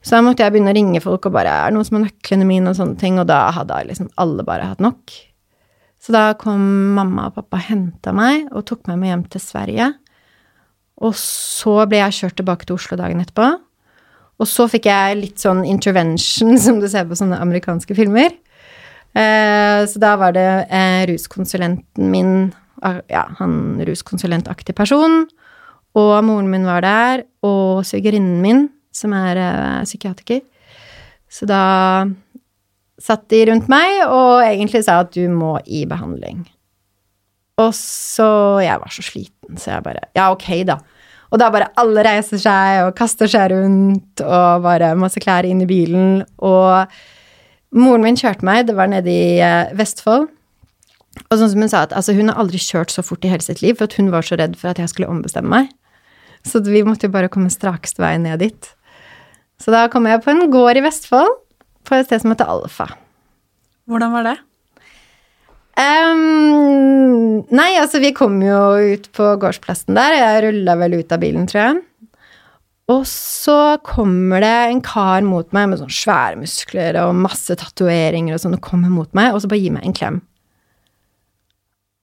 Så 0.02 0.16
da 0.16 0.22
måtte 0.26 0.42
jeg 0.42 0.52
begynne 0.52 0.72
å 0.72 0.76
ringe 0.76 1.00
folk 1.00 1.28
og 1.28 1.36
bare 1.36 1.48
'Er 1.48 1.70
det 1.70 1.74
noen 1.76 1.86
som 1.86 1.96
har 1.96 2.10
nøklene 2.10 2.46
mine?' 2.46 2.68
og 2.68 2.76
sånne 2.76 2.98
ting, 2.98 3.18
og 3.20 3.28
da 3.30 3.52
hadde 3.54 3.86
liksom 3.86 4.10
alle 4.18 4.42
bare 4.42 4.66
hatt 4.66 4.80
nok. 4.80 5.14
Så 6.02 6.10
da 6.10 6.34
kom 6.34 6.94
mamma 6.94 7.28
og 7.28 7.36
pappa 7.36 7.60
og 7.60 7.68
henta 7.68 8.12
meg 8.12 8.48
og 8.50 8.66
tok 8.66 8.88
meg 8.88 8.98
med 8.98 9.08
hjem 9.08 9.24
til 9.30 9.40
Sverige. 9.40 9.94
Og 10.98 11.14
så 11.14 11.86
ble 11.86 11.98
jeg 11.98 12.18
kjørt 12.18 12.36
tilbake 12.40 12.66
til 12.66 12.74
Oslo 12.74 12.96
dagen 12.98 13.22
etterpå. 13.22 13.60
Og 14.42 14.48
så 14.50 14.66
fikk 14.66 14.88
jeg 14.90 15.20
litt 15.20 15.38
sånn 15.38 15.62
intervention, 15.64 16.58
som 16.64 16.80
du 16.80 16.88
ser 16.88 17.06
på 17.06 17.14
sånne 17.14 17.38
amerikanske 17.38 17.94
filmer. 17.94 18.34
Eh, 19.12 19.82
så 19.88 20.00
da 20.00 20.14
var 20.20 20.34
det 20.36 20.48
eh, 20.72 21.02
ruskonsulenten 21.10 22.10
min, 22.12 22.52
ja, 23.12 23.26
han 23.38 23.82
ruskonsulentaktig 23.86 24.74
person, 24.78 25.26
og 25.98 26.12
moren 26.24 26.48
min 26.52 26.64
var 26.64 26.84
der, 26.84 27.26
og 27.44 27.84
svigerinnen 27.84 28.40
min, 28.44 28.66
som 28.92 29.12
er 29.16 29.40
eh, 29.40 29.84
psykiatriker. 29.84 30.40
Så 31.32 31.48
da 31.48 31.62
satt 33.02 33.28
de 33.32 33.44
rundt 33.48 33.68
meg 33.72 34.02
og 34.06 34.42
egentlig 34.44 34.84
sa 34.86 35.00
at 35.02 35.12
du 35.16 35.24
må 35.32 35.56
i 35.64 35.84
behandling. 35.88 36.44
Og 37.60 37.72
så 37.76 38.62
Jeg 38.64 38.80
var 38.80 38.92
så 38.92 39.04
sliten, 39.04 39.58
så 39.60 39.74
jeg 39.74 39.84
bare 39.84 40.08
Ja, 40.16 40.30
ok, 40.32 40.64
da. 40.68 40.78
Og 41.32 41.40
da 41.40 41.48
bare 41.52 41.70
alle 41.80 42.04
reiser 42.04 42.40
seg 42.40 42.86
og 42.86 42.94
kaster 42.96 43.28
seg 43.30 43.52
rundt, 43.54 44.20
og 44.20 44.64
bare 44.64 44.92
masse 45.00 45.20
klær 45.20 45.48
inn 45.48 45.62
i 45.64 45.68
bilen. 45.68 46.20
Og 46.44 46.92
moren 47.72 48.04
min 48.04 48.18
kjørte 48.18 48.46
meg, 48.46 48.66
det 48.68 48.76
var 48.78 48.90
nede 48.92 49.10
i 49.12 49.40
uh, 49.40 49.72
Vestfold. 49.78 50.28
Og 51.28 51.36
sånn 51.36 51.50
som 51.52 51.64
hun 51.64 51.70
sa, 51.72 51.82
at 51.86 51.94
altså, 51.96 52.14
hun 52.16 52.30
har 52.32 52.40
aldri 52.40 52.60
kjørt 52.60 52.92
så 52.92 53.04
fort 53.04 53.24
i 53.24 53.30
hele 53.32 53.44
sitt 53.44 53.60
liv, 53.64 53.76
for 53.80 53.90
hun 53.98 54.12
var 54.12 54.24
så 54.24 54.38
redd 54.40 54.56
for 54.60 54.72
at 54.72 54.80
jeg 54.80 54.92
skulle 54.92 55.10
ombestemme 55.12 55.52
meg. 55.52 55.72
Så 56.48 56.62
vi 56.64 56.82
måtte 56.86 57.08
jo 57.08 57.14
bare 57.14 57.30
komme 57.32 57.52
strakest 57.52 58.00
vei 58.02 58.14
ned 58.20 58.40
dit. 58.42 58.70
Så 59.62 59.74
da 59.74 59.84
kom 59.92 60.08
jeg 60.08 60.22
på 60.24 60.32
en 60.32 60.48
gård 60.50 60.80
i 60.80 60.84
Vestfold, 60.84 61.36
på 61.86 61.98
et 61.98 62.08
sted 62.08 62.22
som 62.22 62.32
heter 62.32 62.48
Alfa. 62.50 62.88
Hvordan 63.90 64.14
var 64.14 64.26
det? 64.30 64.38
Um, 65.72 67.42
nei, 67.52 67.70
altså, 67.80 68.00
vi 68.02 68.12
kom 68.16 68.40
jo 68.44 68.58
ut 68.92 69.08
på 69.16 69.30
gårdsplassen 69.40 69.96
der. 69.96 70.18
Jeg 70.18 70.44
rulla 70.46 70.76
vel 70.80 70.98
ut 71.00 71.14
av 71.14 71.22
bilen, 71.22 71.48
tror 71.50 71.62
jeg. 71.62 71.80
Og 72.92 73.06
så 73.08 73.78
kommer 73.86 74.42
det 74.42 74.52
en 74.68 74.82
kar 74.84 75.24
mot 75.24 75.48
meg 75.54 75.70
med 75.70 75.80
sånne 75.80 75.96
svære 75.96 76.40
muskler 76.40 76.98
og 77.04 77.16
masse 77.16 77.56
tatoveringer 77.58 78.36
og 78.36 78.42
sånn, 78.42 78.58
og 78.58 78.64
kommer 78.64 78.92
mot 78.92 79.10
meg, 79.16 79.32
og 79.32 79.42
så 79.42 79.50
bare 79.50 79.62
gir 79.62 79.74
meg 79.74 79.86
en 79.88 79.96
klem. 79.96 80.20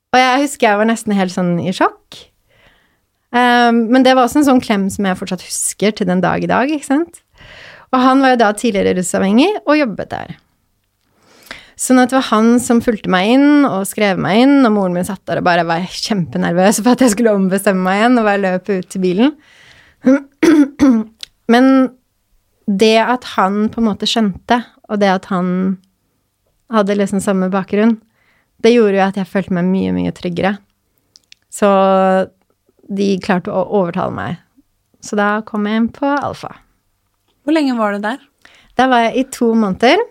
Og 0.09 0.21
jeg 0.21 0.43
husker 0.45 0.71
jeg 0.71 0.81
var 0.81 0.89
nesten 0.89 1.13
helt 1.17 1.35
sånn 1.35 1.55
i 1.61 1.73
sjokk. 1.75 2.23
Um, 3.29 3.83
men 3.93 4.01
det 4.01 4.15
var 4.15 4.25
også 4.25 4.41
en 4.41 4.47
sånn 4.47 4.63
klem 4.63 4.87
som 4.89 5.05
jeg 5.05 5.17
fortsatt 5.19 5.45
husker 5.45 5.93
til 5.93 6.09
den 6.09 6.23
dag 6.23 6.41
i 6.41 6.49
dag, 6.49 6.71
ikke 6.73 6.87
sant. 6.87 7.21
Og 7.93 8.01
han 8.01 8.21
var 8.23 8.33
jo 8.33 8.39
da 8.41 8.53
tidligere 8.57 8.95
rusavhengig 8.97 9.51
og 9.65 9.77
jobbet 9.77 10.13
der. 10.13 10.37
Sånn 11.79 12.01
at 12.01 12.11
det 12.11 12.17
var 12.17 12.27
han 12.33 12.57
som 12.59 12.81
fulgte 12.83 13.11
meg 13.11 13.29
inn 13.37 13.67
og 13.67 13.85
skrev 13.87 14.17
meg 14.19 14.41
inn, 14.43 14.57
og 14.67 14.73
moren 14.75 14.97
min 14.97 15.07
satt 15.07 15.21
der 15.29 15.39
og 15.39 15.45
bare 15.47 15.63
var 15.67 15.85
kjempenervøs 15.87 16.81
for 16.81 16.95
at 16.95 17.05
jeg 17.05 17.13
skulle 17.13 17.35
ombestemme 17.37 17.85
meg 17.85 18.01
igjen 18.01 18.19
og 18.19 18.27
bare 18.27 18.43
løpe 18.43 18.79
ut 18.81 18.89
til 18.91 19.05
bilen. 19.05 19.37
Men 21.53 21.65
det 22.69 22.97
at 23.01 23.25
han 23.35 23.67
på 23.73 23.81
en 23.81 23.89
måte 23.89 24.09
skjønte, 24.09 24.61
og 24.89 25.01
det 25.01 25.09
at 25.11 25.29
han 25.31 25.79
hadde 26.69 26.97
liksom 26.97 27.21
samme 27.23 27.49
bakgrunn, 27.53 27.97
det 28.61 28.75
gjorde 28.75 28.99
jo 28.99 29.05
at 29.07 29.17
jeg 29.17 29.29
følte 29.29 29.55
meg 29.57 29.69
mye, 29.71 29.95
mye 29.95 30.13
tryggere. 30.15 30.57
Så 31.49 31.69
de 32.89 33.09
klarte 33.23 33.53
å 33.53 33.65
overtale 33.79 34.13
meg. 34.13 34.39
Så 35.01 35.17
da 35.17 35.39
kom 35.47 35.65
jeg 35.67 35.79
inn 35.79 35.91
på 35.95 36.07
Alfa. 36.09 36.51
Hvor 37.43 37.55
lenge 37.55 37.77
var 37.77 37.95
du 37.95 38.03
der? 38.03 38.19
Der 38.77 38.89
var 38.91 39.07
jeg 39.07 39.21
i 39.21 39.27
to 39.33 39.53
måneder. 39.57 40.01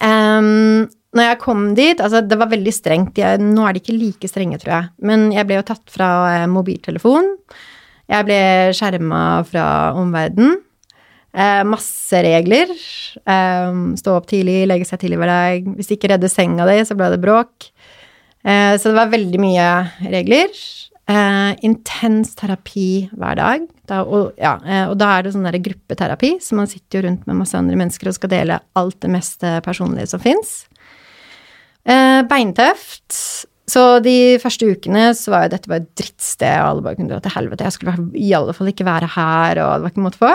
Um, 0.00 0.88
når 1.12 1.26
jeg 1.26 1.38
kom 1.42 1.62
dit 1.74 1.98
Altså, 1.98 2.20
det 2.22 2.38
var 2.38 2.50
veldig 2.52 2.72
strengt. 2.74 3.18
Jeg, 3.18 3.40
nå 3.42 3.66
er 3.66 3.74
de 3.74 3.82
ikke 3.82 3.98
like 3.98 4.30
strenge, 4.30 4.60
tror 4.62 4.74
jeg. 4.76 4.90
Men 5.04 5.30
jeg 5.34 5.48
ble 5.48 5.58
jo 5.58 5.66
tatt 5.72 5.84
fra 5.92 6.08
eh, 6.30 6.48
mobiltelefon. 6.50 7.34
Jeg 8.12 8.28
ble 8.28 8.42
skjerma 8.76 9.22
fra 9.48 9.66
omverdenen. 9.96 10.60
Eh, 11.32 11.62
masse 11.64 12.18
regler. 12.26 12.72
Eh, 13.24 13.76
stå 13.96 14.16
opp 14.18 14.28
tidlig, 14.28 14.66
legge 14.68 14.84
seg 14.88 15.00
tidlig 15.00 15.20
hver 15.22 15.32
dag. 15.32 15.68
Hvis 15.78 15.88
du 15.88 15.96
ikke 15.96 16.12
redde 16.12 16.28
senga 16.28 16.68
di, 16.68 16.76
så 16.84 16.96
ble 16.98 17.08
det 17.14 17.22
bråk. 17.22 17.70
Eh, 18.44 18.74
så 18.76 18.90
det 18.90 18.98
var 18.98 19.14
veldig 19.14 19.40
mye 19.40 19.68
regler. 20.12 20.52
Eh, 21.08 21.52
intens 21.66 22.36
terapi 22.38 23.08
hver 23.16 23.38
dag. 23.40 23.64
Da, 23.88 24.02
og, 24.04 24.36
ja, 24.40 24.58
eh, 24.60 24.84
og, 24.90 24.98
da 25.00 25.14
er 25.16 25.24
det 25.24 25.32
sånn 25.34 25.48
der 25.48 25.58
gruppeterapi, 25.64 26.36
så 26.44 26.58
man 26.58 26.68
sitter 26.70 27.00
jo 27.00 27.06
rundt 27.08 27.24
med 27.26 27.40
masse 27.40 27.56
andre 27.58 27.78
mennesker 27.80 28.10
og 28.10 28.18
skal 28.18 28.30
dele 28.32 28.60
alt 28.78 29.00
det 29.02 29.10
meste 29.10 29.56
personlige 29.64 30.12
som 30.12 30.22
fins. 30.22 30.60
Eh, 31.82 32.20
beintøft. 32.30 33.16
Så 33.72 33.82
de 34.04 34.36
første 34.42 34.68
ukene 34.68 35.04
så 35.16 35.32
var 35.32 35.46
jo 35.46 35.52
dette 35.54 35.70
bare 35.70 35.84
et 35.84 35.92
drittsted, 35.96 36.58
og 36.60 36.68
alle 36.68 36.84
bare 36.84 36.98
kunne 36.98 37.12
dra 37.12 37.22
til 37.24 37.32
helvete. 37.32 37.64
Jeg 37.64 37.76
skulle 37.76 37.94
i 38.20 38.32
alle 38.36 38.54
fall 38.56 38.68
ikke 38.72 38.88
være 38.88 39.08
her, 39.14 39.62
og 39.62 39.72
det 39.78 39.86
var 39.86 39.94
ikke 39.94 40.04
måte 40.04 40.20
på. 40.20 40.32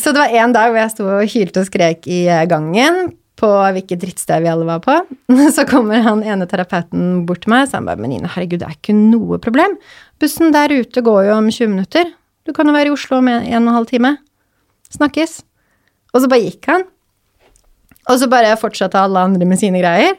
Så 0.00 0.12
det 0.12 0.20
var 0.20 0.36
en 0.42 0.54
dag 0.54 0.70
hvor 0.72 0.80
jeg 0.80 0.92
sto 0.92 1.08
og 1.08 1.34
hylte 1.34 1.62
og 1.62 1.68
skrek 1.68 2.08
i 2.08 2.22
eh, 2.24 2.46
gangen 2.48 3.12
på 3.42 3.48
hvilket 3.74 4.00
drittsted 4.04 4.44
vi 4.44 4.50
alle 4.52 4.66
var 4.68 4.80
på. 4.84 4.94
Så 5.56 5.66
kommer 5.68 6.04
han 6.04 6.24
ene 6.24 6.48
terapeuten 6.48 7.24
bort 7.28 7.44
til 7.44 7.52
meg 7.52 7.66
og 7.66 7.76
han 7.76 7.88
bare, 7.88 8.00
men 8.00 8.14
Ine, 8.16 8.30
herregud, 8.30 8.60
det 8.62 8.68
er 8.68 8.78
ikke 8.78 8.96
noe 8.96 9.40
problem. 9.42 9.76
Bussen 10.22 10.54
der 10.54 10.72
ute 10.72 11.04
går 11.04 11.26
jo 11.28 11.38
om 11.38 11.50
20 11.50 11.74
minutter. 11.74 12.12
Du 12.46 12.54
kan 12.56 12.68
jo 12.68 12.74
være 12.76 12.90
i 12.90 12.94
Oslo 12.94 13.20
om 13.20 13.28
en, 13.30 13.44
en 13.44 13.60
og 13.62 13.72
en 13.72 13.78
halv 13.80 13.90
time. 13.90 14.16
Snakkes. 14.92 15.40
Og 16.12 16.22
så 16.22 16.30
bare 16.30 16.44
gikk 16.46 16.68
han. 16.70 16.86
Og 18.10 18.18
så 18.18 18.28
bare 18.30 18.56
fortsatte 18.58 19.00
alle 19.00 19.20
andre 19.28 19.46
med 19.48 19.60
sine 19.60 19.80
greier. 19.82 20.16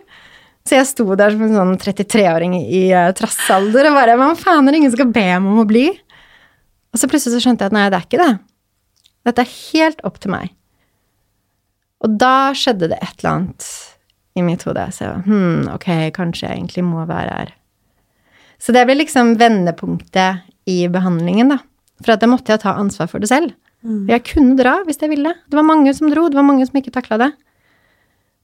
Så 0.64 0.78
jeg 0.78 0.88
sto 0.88 1.05
der 1.20 1.34
som 1.34 1.43
en 1.43 1.57
sånn 1.57 1.76
33-åring 1.82 2.55
i 2.61 2.86
uh, 2.95 3.11
trassalder 3.18 3.89
og 3.89 3.97
bare 3.97 4.16
Hva 4.20 4.30
faen 4.39 4.68
er 4.68 4.76
det 4.76 4.80
ingen 4.80 4.93
skal 4.93 5.11
be 5.11 5.26
meg 5.28 5.49
om 5.51 5.59
å 5.64 5.68
bli? 5.68 5.89
Og 6.93 7.01
så 7.01 7.09
plutselig 7.11 7.36
så 7.36 7.43
skjønte 7.43 7.66
jeg 7.66 7.74
at 7.74 7.76
nei, 7.76 7.88
det 7.91 7.99
er 7.99 8.05
ikke 8.07 8.22
det. 8.22 8.34
Dette 9.28 9.43
er 9.43 9.55
helt 9.55 10.03
opp 10.07 10.20
til 10.24 10.34
meg. 10.36 10.53
Og 12.03 12.16
da 12.20 12.53
skjedde 12.57 12.91
det 12.91 12.99
et 12.99 13.16
eller 13.22 13.32
annet 13.34 13.68
i 14.38 14.43
mitt 14.45 14.64
hode. 14.68 14.86
Så 14.91 15.05
jeg 15.05 15.11
var 15.11 15.28
hm, 15.28 15.68
ok, 15.74 15.89
kanskje 16.16 16.47
jeg 16.47 16.59
egentlig 16.59 16.86
må 16.88 17.03
være 17.09 17.38
her. 17.41 17.53
Så 18.61 18.76
det 18.76 18.86
ble 18.88 18.95
liksom 18.99 19.34
vendepunktet 19.39 20.43
i 20.70 20.84
behandlingen, 20.91 21.51
da. 21.55 21.59
For 22.03 22.16
at 22.16 22.24
da 22.24 22.30
måtte 22.32 22.53
jeg 22.53 22.61
ta 22.64 22.76
ansvar 22.80 23.09
for 23.11 23.24
det 23.24 23.32
selv. 23.32 23.55
Mm. 23.84 24.05
Jeg 24.11 24.24
kunne 24.30 24.55
dra 24.59 24.78
hvis 24.88 25.01
jeg 25.01 25.11
ville. 25.11 25.34
Det 25.49 25.59
var 25.59 25.68
mange 25.68 25.91
som 25.95 26.11
dro, 26.11 26.30
det 26.32 26.39
var 26.39 26.47
mange 26.47 26.68
som 26.68 26.80
ikke 26.80 26.93
takla 26.95 27.20
det. 27.20 27.32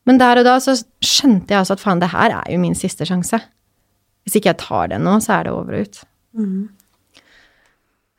Men 0.10 0.18
der 0.18 0.42
og 0.42 0.48
da 0.48 0.58
så 0.64 0.74
skjønte 1.06 1.54
jeg 1.54 1.62
altså 1.62 1.78
at 1.78 1.84
faen, 1.84 2.02
det 2.02 2.10
her 2.10 2.34
er 2.34 2.48
jo 2.50 2.60
min 2.62 2.78
siste 2.78 3.06
sjanse. 3.06 3.38
Hvis 4.26 4.40
ikke 4.40 4.50
jeg 4.52 4.62
tar 4.64 4.90
det 4.90 4.98
nå, 5.06 5.20
så 5.22 5.36
er 5.38 5.46
det 5.46 5.54
over 5.54 5.76
og 5.78 5.86
ut. 5.86 6.00
Mm. 6.34 6.64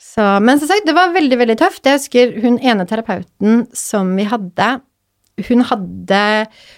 Så, 0.00 0.26
men 0.42 0.60
som 0.60 0.70
sagt, 0.70 0.86
det 0.86 0.94
var 0.96 1.12
veldig, 1.14 1.38
veldig 1.42 1.56
tøft. 1.58 1.82
Jeg 1.86 1.98
husker 1.98 2.36
hun 2.44 2.60
ene 2.62 2.86
terapeuten 2.88 3.66
som 3.76 4.14
vi 4.18 4.28
hadde, 4.30 4.70
hun 5.48 5.64
hadde, 5.64 6.22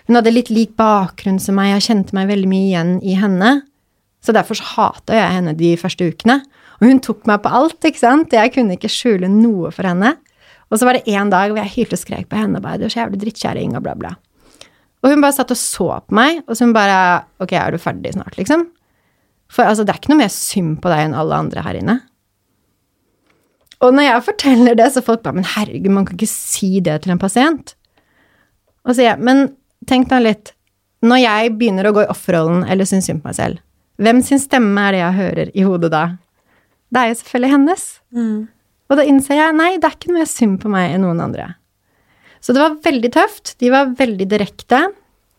hun 0.06 0.18
hadde 0.18 0.32
litt 0.32 0.50
lik 0.52 0.74
bakgrunn 0.78 1.40
som 1.42 1.56
meg, 1.58 1.72
jeg 1.74 1.86
kjente 1.88 2.16
meg 2.16 2.28
veldig 2.30 2.50
mye 2.50 2.66
igjen 2.70 2.96
i 3.04 3.16
henne. 3.18 3.52
Så 4.22 4.34
derfor 4.36 4.58
så 4.58 4.66
hata 4.76 5.16
jeg 5.18 5.36
henne 5.36 5.56
de 5.58 5.72
første 5.80 6.06
ukene. 6.08 6.40
Og 6.80 6.88
hun 6.88 7.00
tok 7.02 7.24
meg 7.30 7.42
på 7.42 7.52
alt, 7.52 7.80
ikke 7.84 8.00
sant. 8.00 8.34
Jeg 8.34 8.54
kunne 8.54 8.76
ikke 8.78 8.90
skjule 8.90 9.30
noe 9.30 9.72
for 9.74 9.86
henne. 9.88 10.14
Og 10.70 10.78
så 10.78 10.88
var 10.88 10.96
det 10.96 11.10
en 11.10 11.32
dag 11.32 11.50
hvor 11.50 11.60
jeg 11.60 11.74
hylte 11.76 11.98
og 11.98 12.02
skrek 12.02 12.28
på 12.30 12.38
henne 12.38 12.60
og 12.60 12.64
bare 12.64 12.78
'Du 12.78 12.86
er 12.86 12.94
så 12.94 13.02
jævlig 13.02 13.20
drittkjerring', 13.22 13.76
og 13.76 13.82
bla, 13.82 13.94
bla. 13.98 14.14
Og 15.02 15.10
hun 15.10 15.22
bare 15.24 15.34
satt 15.34 15.50
og 15.50 15.58
så 15.58 15.88
på 16.06 16.14
meg, 16.14 16.44
og 16.46 16.54
så 16.54 16.64
hun 16.66 16.74
bare 16.76 17.24
'Ok, 17.40 17.52
er 17.52 17.70
du 17.70 17.78
ferdig 17.78 18.14
snart', 18.14 18.38
liksom? 18.38 18.68
For 19.50 19.64
altså, 19.64 19.84
det 19.84 19.90
er 19.90 20.00
ikke 20.00 20.12
noe 20.14 20.22
mer 20.22 20.32
synd 20.32 20.80
på 20.80 20.88
deg 20.88 21.06
enn 21.06 21.14
alle 21.18 21.34
andre 21.34 21.62
her 21.62 21.74
inne. 21.74 22.00
Og 23.82 23.92
når 23.92 24.02
jeg 24.02 24.22
forteller 24.22 24.74
det, 24.78 24.92
så 24.92 25.02
folk 25.02 25.22
bare 25.22 25.34
'Men 25.34 25.44
herregud, 25.44 25.90
man 25.90 26.06
kan 26.06 26.16
ikke 26.16 26.28
si 26.28 26.80
det 26.80 27.02
til 27.02 27.12
en 27.12 27.18
pasient'. 27.18 27.74
Og 28.84 28.94
så 28.94 28.96
sier 28.96 29.10
jeg 29.10 29.18
'Men 29.18 29.56
tenk 29.86 30.08
deg 30.08 30.22
litt. 30.22 30.52
Når 31.02 31.18
jeg 31.18 31.58
begynner 31.58 31.86
å 31.86 31.92
gå 31.92 32.02
i 32.04 32.10
offerrollen 32.10 32.64
eller 32.70 32.84
synes 32.84 33.06
synd 33.06 33.22
på 33.22 33.26
meg 33.26 33.34
selv, 33.34 33.58
hvem 33.98 34.22
sin 34.22 34.38
stemme 34.38 34.78
er 34.78 34.92
det 34.92 35.00
jeg 35.00 35.14
hører 35.14 35.50
i 35.54 35.62
hodet 35.62 35.90
da? 35.90 36.16
Det 36.92 37.00
er 37.00 37.08
jo 37.08 37.14
selvfølgelig 37.14 37.50
hennes. 37.50 38.00
Og 38.90 38.96
da 38.96 39.02
innser 39.02 39.34
jeg 39.34 39.56
nei, 39.56 39.76
det 39.78 39.84
er 39.84 39.96
ikke 39.96 40.12
noe 40.12 40.18
mer 40.18 40.30
synd 40.30 40.60
på 40.60 40.68
meg 40.68 40.94
enn 40.94 41.00
noen 41.00 41.20
andre. 41.20 41.54
Så 42.42 42.54
det 42.54 42.62
var 42.62 42.80
veldig 42.82 43.10
tøft. 43.14 43.54
De 43.62 43.70
var 43.72 43.92
veldig 43.98 44.26
direkte. 44.30 44.80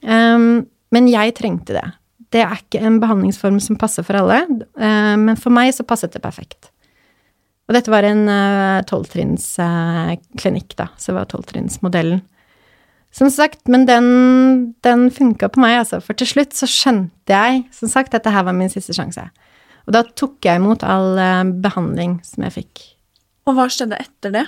Um, 0.04 0.66
men 0.94 1.10
jeg 1.12 1.36
trengte 1.38 1.76
det. 1.76 1.86
Det 2.34 2.42
er 2.44 2.56
ikke 2.58 2.82
en 2.82 3.00
behandlingsform 3.04 3.60
som 3.62 3.78
passer 3.80 4.06
for 4.08 4.18
alle, 4.18 4.40
uh, 4.80 5.16
men 5.20 5.38
for 5.40 5.54
meg 5.54 5.74
så 5.76 5.86
passet 5.88 6.16
det 6.16 6.24
perfekt. 6.24 6.72
Og 7.68 7.76
dette 7.78 7.92
var 7.92 8.04
en 8.04 8.28
tolvtrinnsklinikk, 8.90 10.74
uh, 10.74 10.80
da, 10.82 10.88
så 11.00 11.12
det 11.12 11.20
var 11.22 11.30
tolvtrinnsmodellen. 11.32 12.20
Som 13.14 13.30
sagt, 13.32 13.68
men 13.72 13.86
den, 13.88 14.08
den 14.84 15.06
funka 15.14 15.48
på 15.54 15.62
meg, 15.62 15.78
altså. 15.84 16.02
For 16.04 16.18
til 16.18 16.28
slutt 16.28 16.58
så 16.58 16.68
skjønte 16.68 17.32
jeg, 17.32 17.62
som 17.76 17.92
sagt, 17.92 18.10
at 18.10 18.20
dette 18.20 18.34
her 18.34 18.44
var 18.48 18.58
min 18.58 18.72
siste 18.74 18.96
sjanse. 18.98 19.24
Og 19.86 19.96
da 19.96 20.02
tok 20.04 20.44
jeg 20.48 20.60
imot 20.60 20.84
all 20.88 21.20
uh, 21.20 21.44
behandling 21.64 22.18
som 22.26 22.44
jeg 22.48 22.58
fikk. 22.58 22.84
Og 23.48 23.58
hva 23.58 23.68
skjedde 23.72 24.00
etter 24.02 24.34
det? 24.34 24.46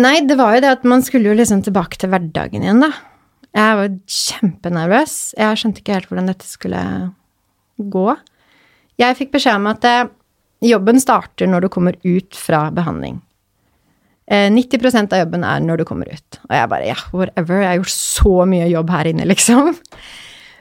Nei, 0.00 0.20
det 0.24 0.36
var 0.38 0.56
jo 0.56 0.64
det 0.64 0.74
at 0.78 0.84
man 0.88 1.02
skulle 1.04 1.32
jo 1.32 1.36
liksom 1.38 1.64
tilbake 1.66 1.98
til 2.00 2.12
hverdagen 2.12 2.64
igjen, 2.64 2.82
da. 2.84 2.92
Jeg 3.56 3.78
var 3.80 3.94
kjempenervøs. 4.16 5.16
Jeg 5.38 5.58
skjønte 5.58 5.82
ikke 5.82 5.96
helt 5.96 6.10
hvordan 6.10 6.30
dette 6.30 6.46
skulle 6.46 6.82
gå. 7.80 8.06
Jeg 9.00 9.16
fikk 9.18 9.32
beskjed 9.34 9.58
om 9.58 9.66
at 9.70 9.86
eh, 9.88 10.06
jobben 10.70 11.00
starter 11.02 11.50
når 11.50 11.66
du 11.66 11.72
kommer 11.72 11.98
ut 12.04 12.38
fra 12.38 12.68
behandling. 12.74 13.18
Eh, 14.30 14.46
90% 14.54 15.16
av 15.16 15.24
jobben 15.24 15.46
er 15.46 15.62
når 15.64 15.82
du 15.82 15.86
kommer 15.88 16.10
ut. 16.12 16.40
Og 16.46 16.54
jeg 16.54 16.70
bare 16.70 16.90
ja, 16.92 16.98
whatever. 17.10 17.64
Jeg 17.64 17.72
har 17.72 17.80
gjort 17.80 17.96
så 17.96 18.34
mye 18.52 18.68
jobb 18.70 18.92
her 18.94 19.10
inne, 19.10 19.26
liksom. 19.26 19.72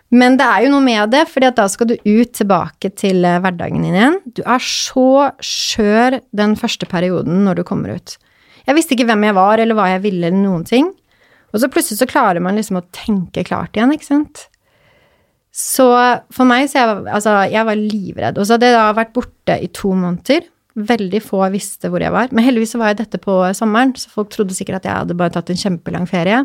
Men 0.10 0.40
det 0.40 0.48
er 0.50 0.64
jo 0.66 0.72
noe 0.74 0.82
med 0.82 1.12
det, 1.14 1.28
at 1.30 1.60
da 1.60 1.68
skal 1.70 1.92
du 1.92 1.94
ut 2.02 2.32
tilbake 2.34 2.90
til 2.98 3.22
eh, 3.28 3.38
hverdagen 3.44 3.86
din 3.86 4.00
igjen. 4.00 4.18
Du 4.26 4.42
er 4.42 4.64
så 4.66 5.30
skjør 5.46 6.18
den 6.34 6.58
første 6.58 6.90
perioden 6.90 7.44
når 7.46 7.62
du 7.62 7.68
kommer 7.68 7.94
ut. 8.00 8.18
Jeg 8.70 8.78
visste 8.78 8.94
ikke 8.94 9.08
hvem 9.10 9.26
jeg 9.26 9.38
var, 9.38 9.62
eller 9.62 9.78
hva 9.78 9.90
jeg 9.96 10.04
ville, 10.06 10.30
eller 10.30 10.38
noen 10.38 10.64
ting. 10.68 10.92
Og 11.50 11.62
så 11.62 11.70
plutselig 11.74 11.98
så 12.04 12.08
klarer 12.10 12.44
man 12.44 12.58
liksom 12.60 12.78
å 12.78 12.86
tenke 12.94 13.42
klart 13.48 13.74
igjen, 13.74 13.96
ikke 13.96 14.06
sant. 14.06 14.46
Så 15.50 15.88
for 16.34 16.46
meg 16.46 16.70
så 16.70 16.84
jeg, 16.84 17.02
altså, 17.10 17.34
jeg 17.50 17.66
var 17.66 17.80
livredd. 17.80 18.38
Og 18.38 18.46
så 18.46 18.56
hadde 18.56 18.70
jeg 18.70 18.78
da 18.78 18.86
vært 19.00 19.16
borte 19.16 19.58
i 19.58 19.72
to 19.74 19.96
måneder. 19.98 20.46
Veldig 20.78 21.22
få 21.26 21.42
visste 21.52 21.90
hvor 21.90 22.04
jeg 22.06 22.14
var. 22.14 22.30
Men 22.30 22.46
heldigvis 22.46 22.76
så 22.76 22.82
var 22.82 22.94
jeg 22.94 23.02
dette 23.02 23.22
på 23.24 23.42
sommeren, 23.58 23.96
så 23.98 24.14
folk 24.14 24.30
trodde 24.36 24.56
sikkert 24.56 24.84
at 24.84 24.90
jeg 24.90 25.02
hadde 25.02 25.18
bare 25.18 25.34
tatt 25.34 25.50
en 25.50 25.60
kjempelang 25.60 26.06
ferie. 26.10 26.44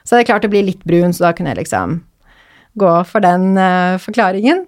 Så 0.00 0.14
hadde 0.14 0.24
jeg 0.24 0.30
klart 0.32 0.48
å 0.48 0.52
bli 0.52 0.64
litt 0.64 0.88
brun, 0.88 1.12
så 1.12 1.28
da 1.28 1.34
kunne 1.36 1.52
jeg 1.52 1.60
liksom 1.60 2.00
gå 2.80 2.92
for 3.10 3.22
den 3.24 3.52
uh, 3.60 4.00
forklaringen. 4.00 4.64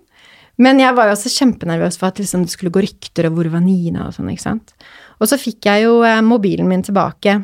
Men 0.62 0.78
jeg 0.82 0.94
var 0.94 1.08
jo 1.08 1.16
også 1.16 1.32
kjempenervøs 1.32 1.96
for 1.98 2.12
at 2.12 2.20
liksom, 2.20 2.44
det 2.44 2.52
skulle 2.52 2.74
gå 2.74 2.84
rykter 2.84 3.26
og 3.28 3.38
hvor 3.38 3.48
var 3.54 3.64
Nina 3.64 4.06
og 4.10 4.14
sånn, 4.14 4.28
ikke 4.34 4.44
sant. 4.44 4.74
Og 5.22 5.30
så 5.30 5.38
fikk 5.38 5.68
jeg 5.70 5.86
jo 5.86 6.00
uh, 6.02 6.18
mobilen 6.26 6.68
min 6.70 6.82
tilbake 6.84 7.38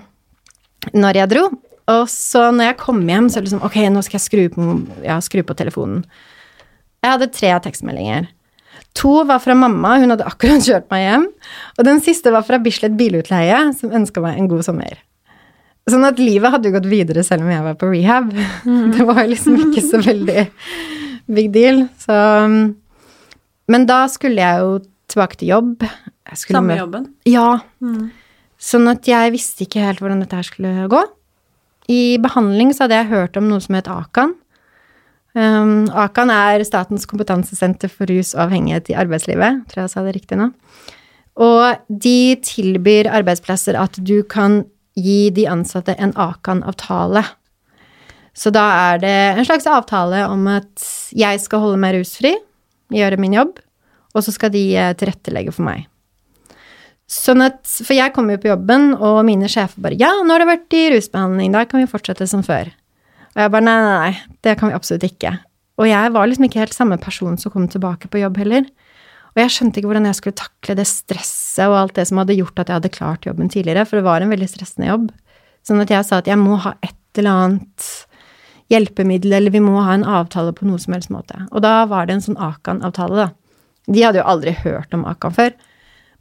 når 0.94 1.22
jeg 1.22 1.32
dro. 1.32 1.44
Og 1.88 2.08
så 2.12 2.48
når 2.52 2.72
jeg 2.72 2.80
kom 2.82 3.00
hjem, 3.08 3.30
så 3.32 3.42
liksom 3.42 3.62
Ok, 3.64 3.78
nå 3.88 4.02
skal 4.04 4.18
jeg 4.18 4.26
skru 4.26 4.42
på, 4.52 4.66
ja, 5.06 5.20
skru 5.24 5.44
på 5.46 5.56
telefonen. 5.56 6.02
Jeg 7.04 7.14
hadde 7.14 7.30
tre 7.32 7.54
tekstmeldinger. 7.64 8.28
To 8.98 9.22
var 9.28 9.40
fra 9.42 9.54
mamma, 9.56 9.96
hun 10.02 10.12
hadde 10.12 10.26
akkurat 10.26 10.64
kjørt 10.68 10.88
meg 10.92 11.04
hjem. 11.04 11.28
Og 11.78 11.86
den 11.86 12.02
siste 12.04 12.32
var 12.34 12.46
fra 12.46 12.60
Bislett 12.62 12.96
Bilutleie, 12.98 13.68
som 13.78 13.94
ønska 13.94 14.22
meg 14.24 14.40
en 14.40 14.50
god 14.50 14.66
sommer. 14.66 14.98
Sånn 15.88 16.04
at 16.04 16.20
livet 16.20 16.52
hadde 16.52 16.68
jo 16.68 16.74
gått 16.74 16.90
videre 16.90 17.22
selv 17.24 17.46
om 17.46 17.52
jeg 17.52 17.64
var 17.64 17.78
på 17.80 17.88
rehab. 17.88 18.34
Mm. 18.68 18.90
Det 18.96 19.08
var 19.08 19.22
liksom 19.28 19.56
ikke 19.68 19.84
så 19.86 20.02
veldig 20.04 20.44
big 21.38 21.50
deal. 21.54 21.86
Så 22.02 22.18
Men 23.68 23.88
da 23.88 24.02
skulle 24.12 24.44
jeg 24.44 24.64
jo 24.64 24.78
tilbake 25.08 25.40
til 25.40 25.54
jobb. 25.54 25.88
Samme 26.36 26.76
jobben? 26.78 27.06
Ja. 27.28 27.60
Mm. 27.80 28.10
Sånn 28.58 28.90
at 28.90 29.06
jeg 29.08 29.32
visste 29.34 29.64
ikke 29.64 29.84
helt 29.84 30.02
hvordan 30.02 30.24
dette 30.24 30.36
her 30.36 30.46
skulle 30.46 30.90
gå. 30.90 31.02
I 31.88 32.18
behandling 32.20 32.74
så 32.74 32.84
hadde 32.84 32.98
jeg 32.98 33.12
hørt 33.12 33.38
om 33.40 33.48
noe 33.48 33.62
som 33.64 33.78
het 33.78 33.88
Akan. 33.88 34.34
Um, 35.38 35.86
Akan 35.94 36.32
er 36.34 36.64
Statens 36.66 37.06
kompetansesenter 37.08 37.90
for 37.92 38.10
rus 38.10 38.34
og 38.34 38.48
avhengighet 38.48 38.90
i 38.92 38.96
arbeidslivet. 38.98 39.62
Tror 39.70 39.84
jeg 39.84 39.92
sa 39.94 40.04
det 40.04 40.16
riktig 40.18 40.40
nå. 40.40 40.50
Og 41.38 41.78
de 41.88 42.34
tilbyr 42.42 43.08
arbeidsplasser 43.14 43.78
at 43.78 43.96
du 44.02 44.20
kan 44.26 44.64
gi 44.98 45.28
de 45.30 45.46
ansatte 45.48 45.94
en 46.02 46.12
Akan-avtale. 46.18 47.22
Så 48.38 48.50
da 48.54 48.64
er 48.92 49.00
det 49.02 49.18
en 49.38 49.46
slags 49.46 49.66
avtale 49.70 50.24
om 50.30 50.44
at 50.50 50.84
jeg 51.16 51.40
skal 51.42 51.62
holde 51.62 51.78
meg 51.80 51.96
rusfri, 51.96 52.34
gjøre 52.94 53.18
min 53.22 53.36
jobb, 53.38 53.58
og 54.14 54.24
så 54.24 54.34
skal 54.34 54.52
de 54.54 54.64
eh, 54.78 54.94
tilrettelegge 54.98 55.54
for 55.54 55.66
meg. 55.66 55.86
Sånn 57.08 57.40
at, 57.40 57.62
For 57.64 57.96
jeg 57.96 58.12
kommer 58.12 58.36
jo 58.36 58.42
på 58.42 58.50
jobben, 58.50 58.90
og 58.94 59.22
mine 59.24 59.48
sjefer 59.48 59.80
bare 59.80 59.96
'Ja, 59.96 60.12
nå 60.22 60.34
har 60.34 60.44
du 60.44 60.50
vært 60.50 60.74
i 60.76 60.90
rusbehandling, 60.92 61.52
da 61.52 61.64
kan 61.64 61.80
vi 61.80 61.88
fortsette 61.88 62.28
som 62.28 62.42
før'. 62.42 62.68
Og 63.34 63.38
jeg 63.42 63.50
bare 63.50 63.64
nei, 63.64 63.80
nei, 63.80 63.98
nei, 63.98 64.20
det 64.42 64.58
kan 64.58 64.68
vi 64.68 64.74
absolutt 64.74 65.06
ikke. 65.08 65.38
Og 65.78 65.86
jeg 65.86 66.12
var 66.12 66.26
liksom 66.26 66.44
ikke 66.44 66.58
helt 66.60 66.74
samme 66.74 66.98
person 66.98 67.38
som 67.38 67.52
kom 67.52 67.68
tilbake 67.68 68.08
på 68.10 68.20
jobb 68.20 68.36
heller. 68.36 68.66
Og 69.36 69.42
jeg 69.42 69.52
skjønte 69.54 69.78
ikke 69.78 69.88
hvordan 69.92 70.08
jeg 70.08 70.18
skulle 70.18 70.40
takle 70.40 70.74
det 70.74 70.86
stresset 70.90 71.68
og 71.68 71.76
alt 71.78 71.94
det 71.94 72.08
som 72.08 72.18
hadde 72.18 72.34
gjort 72.34 72.58
at 72.58 72.68
jeg 72.68 72.74
hadde 72.80 72.96
klart 72.96 73.28
jobben 73.28 73.48
tidligere, 73.48 73.86
for 73.86 73.96
det 73.96 74.04
var 74.04 74.20
en 74.20 74.32
veldig 74.34 74.48
stressende 74.50 74.88
jobb. 74.88 75.12
Sånn 75.62 75.80
at 75.80 75.92
jeg 75.92 76.04
sa 76.04 76.18
at 76.18 76.26
jeg 76.26 76.40
må 76.40 76.58
ha 76.64 76.74
et 76.82 77.20
eller 77.20 77.30
annet 77.30 77.88
hjelpemiddel, 78.72 79.32
eller 79.38 79.54
vi 79.54 79.62
må 79.64 79.78
ha 79.84 79.94
en 79.94 80.04
avtale 80.04 80.52
på 80.52 80.66
noe 80.68 80.80
som 80.82 80.96
helst 80.96 81.12
måte. 81.14 81.38
Og 81.52 81.62
da 81.64 81.84
var 81.88 82.08
det 82.08 82.18
en 82.18 82.24
sånn 82.24 82.40
Akan-avtale, 82.42 83.16
da. 83.16 83.28
De 83.88 84.02
hadde 84.04 84.20
jo 84.20 84.26
aldri 84.28 84.52
hørt 84.64 84.92
om 84.96 85.06
Akan 85.08 85.32
før. 85.36 85.54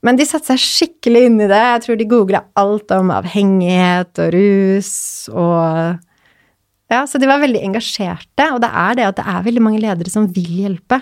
Men 0.05 0.17
de 0.19 0.25
satte 0.29 0.51
seg 0.51 0.61
skikkelig 0.61 1.23
inn 1.27 1.39
i 1.41 1.49
det. 1.49 1.57
Jeg 1.57 1.83
tror 1.85 1.97
de 1.99 2.09
googla 2.09 2.43
alt 2.59 2.91
om 2.93 3.09
avhengighet 3.15 4.21
og 4.23 4.35
rus 4.35 4.91
og 5.33 6.03
Ja, 6.87 7.01
så 7.03 7.19
de 7.19 7.27
var 7.27 7.41
veldig 7.41 7.59
engasjerte, 7.67 8.45
og 8.55 8.61
det 8.63 8.69
er 8.71 8.93
det 8.95 9.07
at 9.09 9.17
det 9.17 9.25
er 9.27 9.41
veldig 9.43 9.63
mange 9.65 9.81
ledere 9.83 10.11
som 10.11 10.29
vil 10.31 10.53
hjelpe. 10.61 11.01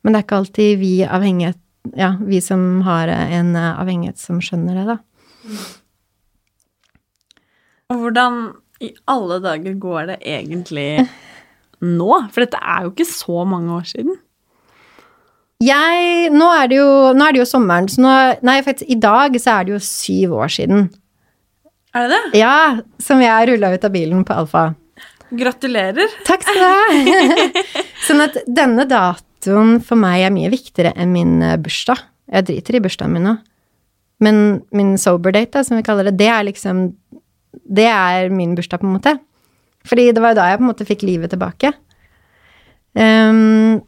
Men 0.00 0.14
det 0.14 0.20
er 0.20 0.24
ikke 0.24 0.38
alltid 0.40 0.78
vi 0.80 0.92
Ja, 1.04 2.14
vi 2.16 2.40
som 2.40 2.80
har 2.86 3.10
en 3.12 3.52
avhengighet, 3.56 4.16
som 4.16 4.40
skjønner 4.40 4.78
det, 4.78 4.86
da. 4.94 4.96
Og 7.92 8.00
hvordan 8.00 8.38
i 8.80 8.94
alle 9.12 9.36
dager 9.44 9.76
går 9.76 10.06
det 10.08 10.18
egentlig 10.24 11.04
nå? 11.84 12.10
For 12.32 12.44
dette 12.46 12.60
er 12.60 12.86
jo 12.86 12.94
ikke 12.94 13.08
så 13.10 13.44
mange 13.44 13.76
år 13.76 13.84
siden. 13.92 14.16
Jeg 15.64 16.30
Nå 16.34 16.50
er 16.52 16.70
det 16.70 16.78
jo, 16.80 16.90
er 17.14 17.34
det 17.34 17.40
jo 17.42 17.48
sommeren, 17.48 17.88
så 17.90 18.02
nå 18.04 18.14
Nei, 18.44 18.58
faktisk, 18.66 18.88
i 18.90 18.98
dag 19.00 19.36
så 19.40 19.58
er 19.58 19.66
det 19.66 19.76
jo 19.76 19.82
syv 19.82 20.36
år 20.44 20.52
siden. 20.52 20.88
Er 21.94 22.08
det 22.08 22.16
det? 22.16 22.40
Ja, 22.40 22.56
som 23.02 23.22
jeg 23.22 23.50
rulla 23.52 23.70
ut 23.74 23.86
av 23.86 23.94
bilen 23.94 24.24
på 24.26 24.34
Alfa. 24.34 24.64
Gratulerer. 25.34 26.10
Takk 26.26 26.42
skal 26.44 26.58
du 26.58 26.66
ha. 26.66 27.44
sånn 28.06 28.22
at 28.24 28.40
denne 28.50 28.86
datoen 28.90 29.78
for 29.84 29.98
meg 30.00 30.26
er 30.26 30.34
mye 30.34 30.50
viktigere 30.52 30.94
enn 30.98 31.14
min 31.14 31.38
eh, 31.42 31.58
bursdag. 31.62 32.02
Jeg 32.34 32.48
driter 32.50 32.78
i 32.78 32.82
bursdagen 32.84 33.14
min 33.14 33.28
nå. 33.28 33.36
Men 34.24 34.36
min 34.74 34.94
sober 35.00 35.34
date, 35.34 35.52
da, 35.56 35.64
som 35.66 35.78
vi 35.78 35.86
kaller 35.86 36.08
det, 36.08 36.16
det 36.20 36.30
er 36.30 36.46
liksom 36.46 36.86
Det 37.54 37.86
er 37.86 38.28
min 38.34 38.54
bursdag, 38.58 38.80
på 38.82 38.88
en 38.88 38.96
måte. 38.96 39.14
Fordi 39.86 40.10
det 40.12 40.22
var 40.22 40.34
jo 40.34 40.40
da 40.40 40.48
jeg 40.50 40.58
på 40.58 40.64
en 40.64 40.70
måte 40.70 40.86
fikk 40.88 41.04
livet 41.06 41.30
tilbake. 41.30 41.70
Um, 42.98 43.82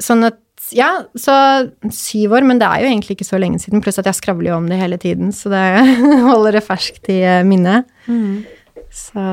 sånn 0.00 0.24
at 0.28 0.38
ja, 0.76 0.88
så 1.18 1.34
syv 1.94 2.36
år, 2.38 2.46
men 2.46 2.60
det 2.60 2.68
er 2.68 2.84
jo 2.84 2.90
egentlig 2.90 3.16
ikke 3.16 3.28
så 3.28 3.40
lenge 3.40 3.60
siden. 3.62 3.82
Pluss 3.84 4.00
at 4.00 4.08
jeg 4.08 4.18
skravler 4.18 4.52
jo 4.52 4.58
om 4.60 4.68
det 4.70 4.78
hele 4.80 4.98
tiden, 5.00 5.34
så 5.34 5.52
det 5.52 5.64
holder 6.30 6.58
det 6.58 6.64
ferskt 6.66 7.10
i 7.12 7.20
eh, 7.26 7.44
minnet. 7.46 7.90
Mm. 8.06 8.42
Så 8.90 9.24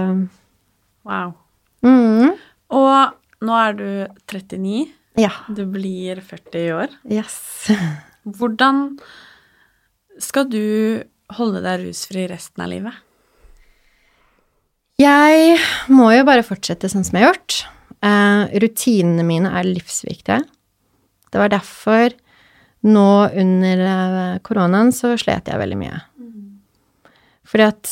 Wow. 1.08 1.32
Mm. 1.86 2.36
Og 2.76 3.46
nå 3.48 3.58
er 3.62 3.78
du 3.78 3.90
39. 4.28 4.90
Ja. 5.18 5.32
Du 5.48 5.64
blir 5.72 6.20
40 6.22 6.60
i 6.60 6.74
år. 6.76 6.94
Yes. 7.08 7.38
Hvordan 8.28 8.98
skal 10.22 10.50
du 10.52 11.04
holde 11.38 11.64
deg 11.64 11.86
rusfri 11.86 12.28
resten 12.30 12.64
av 12.66 12.72
livet? 12.74 13.04
Jeg 14.98 15.58
må 15.94 16.10
jo 16.16 16.26
bare 16.28 16.46
fortsette 16.46 16.90
sånn 16.90 17.06
som 17.06 17.18
jeg 17.18 17.28
har 17.28 17.36
gjort. 17.36 17.58
Uh, 17.98 18.50
rutinene 18.62 19.26
mine 19.26 19.52
er 19.58 19.68
livsviktige. 19.68 20.42
Det 21.38 21.44
var 21.44 21.52
derfor 21.54 22.14
nå 22.88 23.10
under 23.38 23.82
eh, 23.86 24.38
koronaen 24.42 24.90
så 24.96 25.12
slet 25.22 25.50
jeg 25.52 25.62
veldig 25.62 25.78
mye. 25.78 26.00
Fordi 27.46 27.66
at 27.68 27.92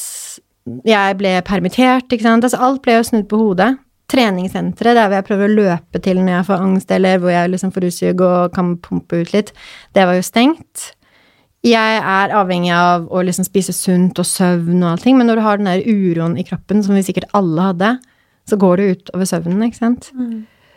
jeg 0.90 1.18
ble 1.20 1.34
permittert, 1.46 2.10
ikke 2.10 2.26
sant. 2.26 2.46
Altså 2.48 2.58
alt 2.66 2.82
ble 2.82 2.96
jo 2.98 3.04
snudd 3.06 3.28
på 3.30 3.38
hodet. 3.38 3.76
Treningssenteret, 4.10 4.98
der 4.98 5.06
hvor 5.06 5.20
jeg 5.20 5.28
prøver 5.28 5.46
å 5.46 5.58
løpe 5.60 6.02
til 6.02 6.24
når 6.24 6.40
jeg 6.40 6.48
får 6.48 6.64
angst, 6.66 6.96
eller 6.98 7.22
hvor 7.22 7.34
jeg 7.36 7.52
liksom 7.54 7.74
får 7.76 7.88
utsug 7.92 8.24
og 8.26 8.56
kan 8.58 8.74
pumpe 8.82 9.22
ut 9.22 9.36
litt, 9.36 9.54
det 9.94 10.08
var 10.10 10.18
jo 10.18 10.26
stengt. 10.26 10.88
Jeg 11.66 12.02
er 12.02 12.34
avhengig 12.38 12.74
av 12.74 13.06
å 13.14 13.22
liksom 13.26 13.46
spise 13.46 13.78
sunt 13.78 14.18
og 14.22 14.26
søvn 14.30 14.82
og 14.82 14.96
allting, 14.96 15.22
men 15.22 15.30
når 15.30 15.38
du 15.38 15.46
har 15.46 15.62
den 15.62 15.70
der 15.70 15.86
uroen 15.86 16.38
i 16.42 16.46
kroppen, 16.50 16.82
som 16.86 16.98
vi 16.98 17.06
sikkert 17.06 17.30
alle 17.38 17.70
hadde, 17.70 17.94
så 18.50 18.58
går 18.62 18.82
det 18.82 18.90
ut 18.90 19.16
over 19.16 19.30
søvnen, 19.30 19.66
ikke 19.70 19.82
sant. 19.84 20.12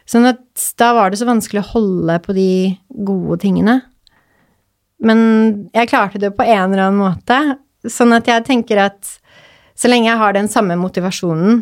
Sånn 0.09 0.27
at 0.31 0.73
da 0.81 0.93
var 0.97 1.11
det 1.13 1.21
så 1.21 1.29
vanskelig 1.29 1.63
å 1.63 1.71
holde 1.75 2.19
på 2.25 2.35
de 2.37 2.51
gode 2.89 3.41
tingene. 3.45 3.81
Men 5.05 5.21
jeg 5.77 5.91
klarte 5.91 6.21
det 6.23 6.33
på 6.37 6.47
en 6.47 6.73
eller 6.73 6.89
annen 6.89 7.03
måte. 7.03 7.39
Sånn 7.87 8.15
at 8.17 8.29
jeg 8.29 8.47
tenker 8.49 8.81
at 8.89 9.19
så 9.79 9.91
lenge 9.91 10.09
jeg 10.09 10.19
har 10.19 10.35
den 10.35 10.49
samme 10.51 10.75
motivasjonen 10.81 11.61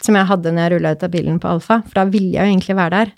som 0.00 0.16
jeg 0.16 0.28
hadde 0.30 0.52
når 0.54 0.64
jeg 0.64 0.72
rulla 0.74 0.94
ut 0.96 1.04
av 1.04 1.12
bilen 1.12 1.40
på 1.42 1.50
Alfa, 1.50 1.82
for 1.84 2.00
da 2.00 2.06
ville 2.08 2.32
jeg 2.32 2.40
jo 2.40 2.54
egentlig 2.54 2.76
være 2.78 2.94
der, 2.96 3.12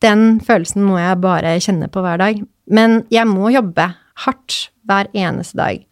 den 0.00 0.24
følelsen 0.44 0.82
må 0.84 0.98
jeg 0.98 1.20
bare 1.22 1.54
kjenne 1.62 1.88
på 1.92 2.02
hver 2.04 2.20
dag. 2.20 2.40
Men 2.66 3.02
jeg 3.12 3.28
må 3.28 3.52
jobbe 3.54 3.86
hardt 4.24 4.58
hver 4.88 5.10
eneste 5.16 5.60
dag 5.60 5.84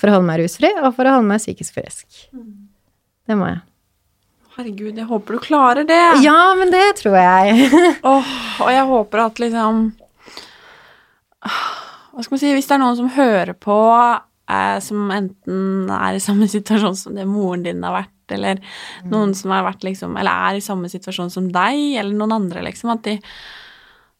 for 0.00 0.08
å 0.08 0.16
holde 0.16 0.30
meg 0.30 0.40
rusfri 0.40 0.70
og 0.80 0.94
for 0.96 1.06
å 1.06 1.18
holde 1.18 1.28
meg 1.28 1.42
psykisk 1.42 1.76
frisk. 1.76 2.06
Det 3.28 3.36
må 3.36 3.50
jeg. 3.50 3.60
Herregud, 4.60 4.98
jeg 4.98 5.08
håper 5.08 5.36
du 5.36 5.40
klarer 5.40 5.86
det. 5.88 6.02
Ja, 6.20 6.52
men 6.58 6.68
det 6.68 6.98
tror 6.98 7.14
jeg. 7.16 7.68
oh, 8.10 8.32
og 8.60 8.68
jeg 8.68 8.88
håper 8.90 9.22
at 9.22 9.38
liksom 9.40 9.78
Hva 11.40 12.20
skal 12.20 12.34
man 12.34 12.42
si 12.42 12.50
Hvis 12.52 12.68
det 12.68 12.74
er 12.76 12.82
noen 12.82 12.98
som 12.98 13.08
hører 13.14 13.54
på, 13.56 13.78
eh, 14.52 14.76
som 14.84 15.14
enten 15.16 15.88
er 15.96 16.18
i 16.18 16.20
samme 16.20 16.48
situasjon 16.56 16.98
som 16.98 17.16
det 17.16 17.24
moren 17.30 17.64
din 17.64 17.80
har 17.86 18.02
vært, 18.02 18.34
eller 18.36 18.60
noen 19.08 19.32
som 19.38 19.54
har 19.56 19.64
vært 19.64 19.88
liksom 19.88 20.20
Eller 20.20 20.50
er 20.50 20.60
i 20.60 20.66
samme 20.66 20.92
situasjon 20.92 21.32
som 21.32 21.48
deg, 21.48 21.80
eller 22.02 22.12
noen 22.12 22.36
andre, 22.42 22.66
liksom, 22.68 22.92
at 22.92 23.08
de 23.08 23.16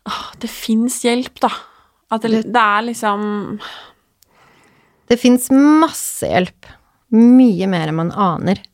oh, 0.08 0.24
det 0.40 0.48
fins 0.48 1.02
hjelp, 1.04 1.36
da. 1.44 1.52
At 2.16 2.24
det, 2.24 2.46
det 2.48 2.64
er 2.64 2.88
liksom 2.88 3.60
Det 5.12 5.20
fins 5.20 5.52
masse 5.52 6.32
hjelp. 6.32 6.72
Mye 7.12 7.68
mer 7.68 7.92
enn 7.92 8.00
man 8.06 8.16
aner. 8.16 8.64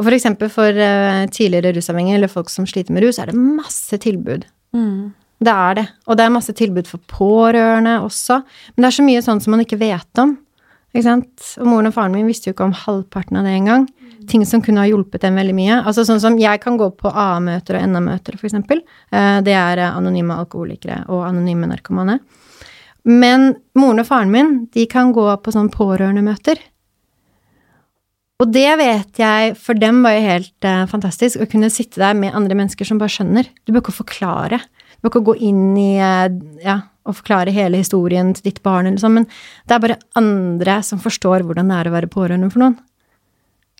Og 0.00 0.06
for 0.06 0.16
eksempel 0.16 0.48
for 0.48 0.72
eh, 0.80 1.26
tidligere 1.28 1.74
rusavhengige 1.76 2.16
eller 2.16 2.32
folk 2.32 2.48
som 2.48 2.64
sliter 2.68 2.94
med 2.96 3.04
rus, 3.04 3.18
er 3.20 3.28
det 3.30 3.36
masse 3.36 4.00
tilbud. 4.00 4.46
mm. 4.76 5.12
Det 5.40 5.52
er 5.52 5.74
det. 5.78 5.86
Og 6.04 6.16
det 6.18 6.24
er 6.26 6.32
masse 6.34 6.52
tilbud 6.52 6.84
for 6.88 7.00
pårørende 7.08 7.94
også. 8.04 8.42
Men 8.76 8.82
det 8.84 8.88
er 8.90 8.96
så 8.98 9.04
mye 9.06 9.22
sånn 9.24 9.38
som 9.40 9.54
man 9.54 9.62
ikke 9.64 9.78
vet 9.80 10.20
om. 10.20 10.34
Ikke 10.92 11.04
sant? 11.06 11.46
Og 11.56 11.64
moren 11.70 11.88
og 11.88 11.94
faren 11.94 12.12
min 12.12 12.26
visste 12.28 12.50
jo 12.50 12.52
ikke 12.52 12.66
om 12.66 12.74
halvparten 12.76 13.38
av 13.40 13.46
det 13.48 13.54
engang. 13.56 13.86
Ting 14.28 14.44
som 14.44 14.60
kunne 14.60 14.82
ha 14.82 14.90
hjulpet 14.90 15.22
dem 15.24 15.38
veldig 15.40 15.54
mye. 15.56 15.78
Altså 15.80 16.04
sånn 16.04 16.20
som 16.20 16.36
jeg 16.36 16.60
kan 16.60 16.76
gå 16.76 16.90
på 16.92 17.08
AA-møter 17.08 17.78
og 17.78 17.88
NA-møter, 17.88 18.36
eksempel. 18.36 18.82
Eh, 19.08 19.40
Det 19.40 19.54
er 19.56 19.80
eh, 19.80 19.96
anonyme 19.96 20.36
alkoholikere 20.36 21.06
og 21.08 21.24
anonyme 21.30 21.70
narkomane. 21.72 22.18
Men 23.08 23.54
moren 23.80 24.04
og 24.04 24.06
faren 24.10 24.30
min, 24.30 24.66
de 24.74 24.84
kan 24.92 25.14
gå 25.16 25.24
på 25.40 25.56
sånn 25.56 25.72
pårørendemøter. 25.72 26.60
Og 28.40 28.48
det 28.48 28.68
vet 28.80 29.20
jeg, 29.20 29.56
for 29.60 29.76
dem 29.76 30.00
var 30.04 30.16
jo 30.16 30.22
helt 30.24 30.66
uh, 30.66 30.86
fantastisk 30.88 31.42
å 31.42 31.48
kunne 31.50 31.68
sitte 31.72 32.00
der 32.00 32.16
med 32.16 32.36
andre 32.36 32.56
mennesker 32.56 32.88
som 32.88 33.00
bare 33.00 33.12
skjønner. 33.12 33.50
Du 33.64 33.74
bør 33.74 33.84
ikke 33.84 33.98
forklare. 34.00 34.62
Du 34.96 35.04
bør 35.04 35.12
ikke 35.12 35.26
gå 35.28 35.34
inn 35.50 35.66
i 35.76 35.90
uh, 36.00 36.30
ja, 36.64 36.78
og 37.04 37.18
forklare 37.18 37.52
hele 37.52 37.80
historien 37.82 38.32
til 38.36 38.48
ditt 38.48 38.62
barn, 38.64 38.88
eller 38.88 39.02
sånn, 39.02 39.18
men 39.20 39.28
det 39.68 39.76
er 39.76 39.84
bare 39.84 40.00
andre 40.18 40.80
som 40.86 41.00
forstår 41.02 41.44
hvordan 41.44 41.68
det 41.68 41.78
er 41.78 41.90
å 41.90 41.94
være 41.98 42.12
pårørende 42.12 42.50
for 42.52 42.64
noen. 42.64 42.78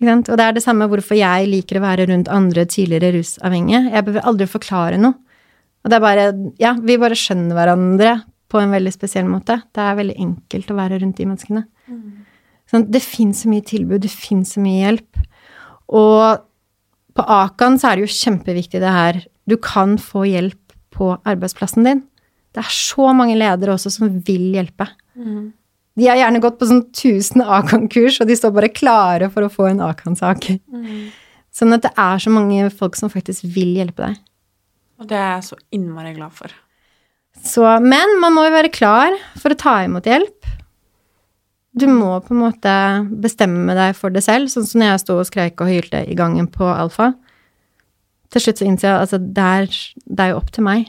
Og 0.01 0.33
det 0.33 0.45
er 0.45 0.55
det 0.57 0.65
samme 0.65 0.89
hvorfor 0.89 1.19
jeg 1.19 1.49
liker 1.51 1.77
å 1.77 1.85
være 1.85 2.07
rundt 2.09 2.31
andre 2.33 2.65
tidligere 2.69 3.19
rusavhengige. 3.19 3.83
Jeg 3.93 4.07
behøver 4.07 4.29
aldri 4.31 4.47
forklare 4.49 5.01
noe. 5.01 5.19
Og 5.85 5.93
det 5.93 5.97
er 5.97 6.05
bare 6.05 6.25
Ja, 6.61 6.73
vi 6.77 6.97
bare 7.01 7.17
skjønner 7.17 7.57
hverandre 7.57 8.15
på 8.51 8.61
en 8.61 8.73
veldig 8.73 8.93
spesiell 8.93 9.29
måte. 9.29 9.61
Det 9.73 9.85
er 9.85 9.99
veldig 10.01 10.17
enkelt 10.25 10.73
å 10.73 10.79
være 10.79 11.03
rundt 11.03 11.21
de 11.21 11.29
menneskene. 11.29 11.67
Sånn, 12.71 12.87
det 12.93 13.03
fins 13.03 13.43
så 13.43 13.51
mye 13.51 13.65
tilbud, 13.67 14.05
det 14.05 14.13
fins 14.13 14.55
så 14.55 14.63
mye 14.63 14.85
hjelp. 14.85 15.23
Og 15.99 16.45
på 17.19 17.25
Akan 17.27 17.79
så 17.81 17.91
er 17.91 17.99
det 17.99 18.07
jo 18.07 18.19
kjempeviktig 18.21 18.81
det 18.83 18.93
her. 18.95 19.19
Du 19.51 19.57
kan 19.59 19.97
få 19.99 20.23
hjelp 20.29 20.75
på 20.95 21.13
arbeidsplassen 21.27 21.87
din. 21.87 22.05
Det 22.55 22.63
er 22.63 22.71
så 22.75 23.11
mange 23.15 23.35
ledere 23.39 23.75
også 23.75 23.91
som 23.95 24.13
vil 24.27 24.53
hjelpe. 24.55 24.87
De 25.99 26.07
har 26.07 26.17
gjerne 26.21 26.41
gått 26.41 26.57
på 26.61 26.69
sånn 26.71 26.85
1000 26.87 27.43
Akan-kurs, 27.43 28.21
og 28.23 28.31
de 28.31 28.37
står 28.39 28.55
bare 28.55 28.71
klare 28.73 29.29
for 29.35 29.45
å 29.47 29.51
få 29.53 29.67
en 29.73 29.83
Akan-sak. 29.85 30.47
Sånn 31.51 31.75
at 31.75 31.83
det 31.83 31.91
er 31.99 32.23
så 32.23 32.31
mange 32.31 32.71
folk 32.71 32.95
som 32.97 33.11
faktisk 33.11 33.45
vil 33.51 33.75
hjelpe 33.81 34.07
deg. 34.07 34.21
Og 35.03 35.09
det 35.11 35.19
er 35.19 35.33
jeg 35.41 35.49
så 35.51 35.59
innmari 35.75 36.15
glad 36.15 36.33
for. 36.37 36.55
Så, 37.43 37.65
men 37.83 38.19
man 38.23 38.35
må 38.37 38.47
jo 38.47 38.55
være 38.55 38.71
klar 38.75 39.15
for 39.41 39.51
å 39.55 39.59
ta 39.59 39.81
imot 39.87 40.07
hjelp. 40.07 40.47
Du 41.79 41.87
må 41.87 42.17
på 42.25 42.35
en 42.35 42.43
måte 42.43 42.73
bestemme 43.23 43.77
deg 43.79 43.95
for 43.99 44.11
det 44.11 44.25
selv, 44.27 44.51
sånn 44.51 44.67
som 44.67 44.83
når 44.83 44.95
jeg 44.95 45.03
sto 45.05 45.19
og 45.21 45.29
skreik 45.29 45.61
og 45.63 45.71
hylte 45.71 46.03
i 46.11 46.17
gangen 46.19 46.49
på 46.51 46.67
Alfa. 46.67 47.13
Til 48.31 48.43
slutt 48.43 48.63
så 48.63 48.67
innser 48.67 48.89
jeg 48.89 49.05
altså, 49.05 49.21
det 49.21 49.51
er, 49.59 49.77
det 50.07 50.25
er 50.25 50.33
jo 50.33 50.41
opp 50.41 50.51
til 50.55 50.67
meg. 50.67 50.89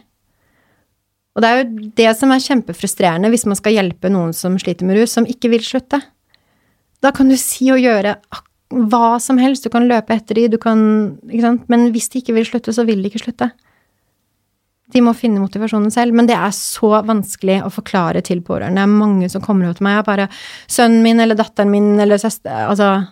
Og 1.31 1.43
det 1.43 1.49
er 1.49 1.59
jo 1.59 1.91
det 2.01 2.09
som 2.19 2.33
er 2.33 2.43
kjempefrustrerende 2.43 3.29
hvis 3.31 3.47
man 3.47 3.59
skal 3.59 3.77
hjelpe 3.77 4.11
noen 4.11 4.33
som 4.35 4.57
sliter 4.59 4.87
med 4.87 4.99
rus, 4.99 5.13
som 5.15 5.27
ikke 5.29 5.53
vil 5.53 5.63
slutte. 5.65 6.01
Da 7.01 7.13
kan 7.15 7.31
du 7.31 7.37
si 7.39 7.69
og 7.73 7.81
gjøre 7.81 8.17
hva 8.71 9.17
som 9.19 9.39
helst, 9.41 9.65
du 9.65 9.71
kan 9.73 9.87
løpe 9.87 10.15
etter 10.15 10.37
de, 10.37 10.47
du 10.53 10.57
kan 10.61 10.81
Ikke 11.27 11.43
sant? 11.43 11.65
Men 11.71 11.89
hvis 11.91 12.09
de 12.11 12.21
ikke 12.21 12.35
vil 12.37 12.47
slutte, 12.47 12.73
så 12.75 12.85
vil 12.87 13.01
de 13.03 13.11
ikke 13.11 13.23
slutte. 13.25 13.51
De 14.91 15.01
må 15.03 15.13
finne 15.15 15.39
motivasjonen 15.39 15.91
selv, 15.93 16.15
men 16.17 16.27
det 16.27 16.35
er 16.35 16.51
så 16.55 16.99
vanskelig 17.07 17.61
å 17.63 17.71
forklare 17.71 18.23
til 18.27 18.41
pårørende. 18.43 18.81
Det 18.81 18.87
er 18.87 18.99
mange 18.99 19.29
som 19.31 19.43
kommer 19.43 19.69
opp 19.69 19.79
til 19.79 19.87
meg 19.87 20.01
og 20.01 20.09
bare 20.09 20.27
'Sønnen 20.67 21.01
min 21.03 21.19
eller 21.19 21.35
datteren 21.35 21.71
min 21.71 21.99
eller 21.99 22.17
søster 22.17 22.67
Altså 22.67 23.07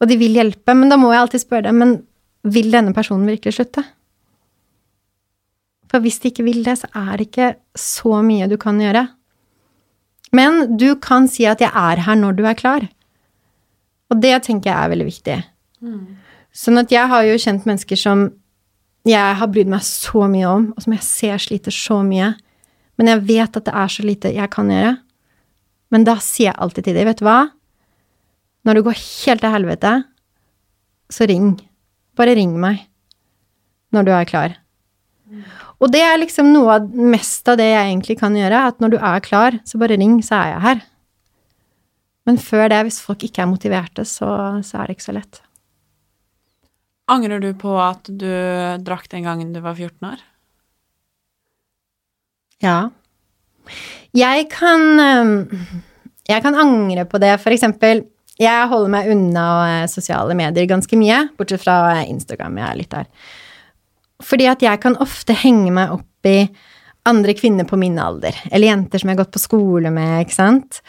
Og 0.00 0.08
de 0.08 0.16
vil 0.16 0.32
hjelpe, 0.32 0.74
men 0.74 0.88
da 0.88 0.96
må 0.96 1.12
jeg 1.12 1.20
alltid 1.20 1.40
spørre 1.40 1.68
dem, 1.68 1.76
men 1.76 2.02
vil 2.42 2.70
denne 2.72 2.94
personen 2.94 3.26
virkelig 3.28 3.52
slutte? 3.52 3.84
For 5.90 6.00
hvis 6.00 6.20
de 6.22 6.30
ikke 6.30 6.46
vil 6.46 6.64
det, 6.64 6.78
så 6.78 6.88
er 6.94 7.16
det 7.18 7.26
ikke 7.28 7.54
så 7.76 8.22
mye 8.22 8.48
du 8.48 8.56
kan 8.56 8.78
gjøre. 8.80 9.08
Men 10.32 10.76
du 10.78 10.94
kan 10.96 11.28
si 11.28 11.44
at 11.44 11.60
'jeg 11.60 11.70
er 11.74 12.00
her 12.00 12.14
når 12.14 12.36
du 12.36 12.44
er 12.46 12.54
klar'. 12.54 12.88
Og 14.10 14.20
det 14.20 14.42
tenker 14.42 14.70
jeg 14.70 14.84
er 14.84 14.88
veldig 14.88 15.06
viktig. 15.06 15.44
Sånn 16.52 16.78
at 16.78 16.90
jeg 16.90 17.08
har 17.08 17.22
jo 17.22 17.38
kjent 17.38 17.66
mennesker 17.66 17.96
som 17.96 18.32
jeg 19.08 19.36
har 19.40 19.48
brydd 19.48 19.70
meg 19.72 19.84
så 19.86 20.26
mye 20.28 20.48
om, 20.48 20.66
og 20.74 20.84
som 20.84 20.94
jeg 20.96 21.06
ser 21.06 21.40
sliter 21.40 21.74
så 21.74 22.02
mye. 22.04 22.34
Men 23.00 23.08
jeg 23.08 23.24
vet 23.30 23.56
at 23.56 23.64
det 23.64 23.72
er 23.72 23.92
så 23.92 24.04
lite 24.04 24.34
jeg 24.34 24.52
kan 24.52 24.68
gjøre. 24.68 24.98
Men 25.90 26.04
da 26.06 26.18
sier 26.22 26.50
jeg 26.50 26.60
alltid 26.60 26.86
til 26.86 26.98
dem, 26.98 27.08
vet 27.08 27.22
du 27.22 27.26
hva? 27.26 27.40
Når 28.68 28.76
det 28.76 28.86
går 28.86 28.98
helt 29.00 29.42
til 29.42 29.54
helvete, 29.54 29.94
så 31.10 31.26
ring. 31.30 31.54
Bare 32.18 32.36
ring 32.36 32.52
meg 32.60 32.84
når 33.90 34.06
du 34.06 34.12
er 34.14 34.28
klar. 34.28 34.58
Og 35.80 35.88
det 35.90 36.02
er 36.04 36.20
liksom 36.20 36.52
noe 36.52 36.76
av 36.76 36.88
mest 36.92 37.48
av 37.48 37.56
det 37.58 37.70
jeg 37.70 37.88
egentlig 37.88 38.18
kan 38.20 38.36
gjøre, 38.36 38.66
at 38.68 38.82
når 38.82 38.92
du 38.92 38.98
er 39.00 39.22
klar, 39.24 39.56
så 39.64 39.80
bare 39.80 39.96
ring, 39.98 40.18
så 40.22 40.36
er 40.36 40.52
jeg 40.52 40.64
her. 40.66 40.82
Men 42.28 42.38
før 42.38 42.68
det, 42.70 42.82
hvis 42.86 43.00
folk 43.02 43.24
ikke 43.26 43.42
er 43.42 43.48
motiverte, 43.50 44.04
så, 44.04 44.28
så 44.66 44.82
er 44.82 44.90
det 44.90 44.98
ikke 44.98 45.08
så 45.08 45.16
lett. 45.16 45.40
Angrer 47.10 47.42
du 47.42 47.50
på 47.58 47.74
at 47.82 48.06
du 48.06 48.30
drakk 48.86 49.08
den 49.10 49.26
gangen 49.26 49.52
du 49.54 49.60
var 49.64 49.74
14 49.74 50.12
år? 50.12 50.22
Ja. 52.62 52.78
Jeg 54.14 54.48
kan 54.52 54.82
Jeg 56.28 56.42
kan 56.44 56.54
angre 56.54 57.04
på 57.10 57.18
det. 57.18 57.34
For 57.42 57.50
eksempel, 57.50 58.04
jeg 58.40 58.68
holder 58.70 58.92
meg 58.92 59.10
unna 59.12 59.46
eh, 59.68 59.86
sosiale 59.90 60.32
medier 60.38 60.68
ganske 60.68 60.96
mye, 60.96 61.26
bortsett 61.36 61.60
fra 61.60 61.76
eh, 61.92 62.06
Instagram. 62.08 62.56
Jeg 62.56 62.68
er 62.68 62.78
litt 62.78 62.94
der. 62.94 63.08
Fordi 64.24 64.46
at 64.48 64.64
jeg 64.64 64.80
kan 64.80 64.96
ofte 65.02 65.36
henge 65.36 65.72
meg 65.76 65.92
opp 65.92 66.28
i 66.28 66.38
andre 67.08 67.34
kvinner 67.36 67.68
på 67.68 67.78
min 67.80 67.98
alder, 68.00 68.36
eller 68.50 68.70
jenter 68.70 69.00
som 69.00 69.10
jeg 69.10 69.16
har 69.16 69.24
gått 69.24 69.34
på 69.36 69.42
skole 69.42 69.92
med, 69.92 70.22
ikke 70.24 70.36
sant? 70.36 70.80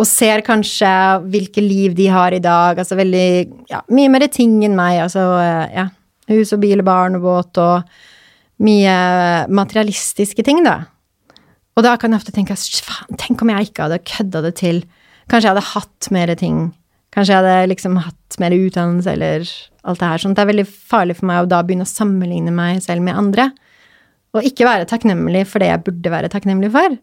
Og 0.00 0.08
ser 0.10 0.42
kanskje 0.46 0.90
hvilke 1.30 1.62
liv 1.62 1.94
de 1.94 2.08
har 2.10 2.34
i 2.34 2.42
dag, 2.42 2.78
altså 2.78 2.98
veldig 2.98 3.28
Ja, 3.70 3.84
mye 3.94 4.10
mer 4.10 4.26
ting 4.32 4.58
enn 4.66 4.74
meg, 4.78 4.98
altså 5.04 5.28
eh, 5.38 5.76
ja. 5.76 5.88
Hus 6.32 6.54
og 6.56 6.62
bil 6.62 6.80
og 6.80 6.86
barn 6.88 7.18
og 7.18 7.24
båt 7.26 7.58
og 7.60 8.64
mye 8.64 8.94
materialistiske 9.52 10.44
ting, 10.46 10.62
da. 10.64 10.86
Og 11.74 11.84
da 11.84 11.96
kan 12.00 12.14
jeg 12.14 12.22
ofte 12.22 12.32
tenke 12.32 12.56
faen, 12.56 13.18
tenk 13.20 13.42
om 13.42 13.50
jeg 13.52 13.68
ikke 13.68 13.88
hadde 13.88 14.00
kødda 14.08 14.42
det 14.46 14.54
til. 14.62 14.80
Kanskje 15.28 15.48
jeg 15.48 15.54
hadde 15.54 15.70
hatt 15.72 16.10
mer 16.14 16.32
ting. 16.38 16.58
Kanskje 17.14 17.34
jeg 17.34 17.42
hadde 17.42 17.70
liksom 17.70 17.98
hatt 18.02 18.38
mer 18.42 18.54
utdannelse 18.56 19.14
eller 19.14 19.44
alt 19.84 20.00
det 20.00 20.10
her. 20.10 20.22
Sånn. 20.22 20.36
Det 20.36 20.42
er 20.44 20.50
veldig 20.50 20.66
farlig 20.70 21.18
for 21.18 21.28
meg 21.30 21.42
å 21.42 21.50
da 21.50 21.60
begynne 21.66 21.86
å 21.86 21.90
sammenligne 21.90 22.54
meg 22.54 22.80
selv 22.84 23.04
med 23.06 23.18
andre. 23.18 23.50
Og 24.34 24.46
ikke 24.48 24.66
være 24.66 24.88
takknemlig 24.90 25.44
for 25.50 25.62
det 25.62 25.70
jeg 25.70 25.84
burde 25.86 26.14
være 26.14 26.30
takknemlig 26.32 26.72
for. 26.74 26.96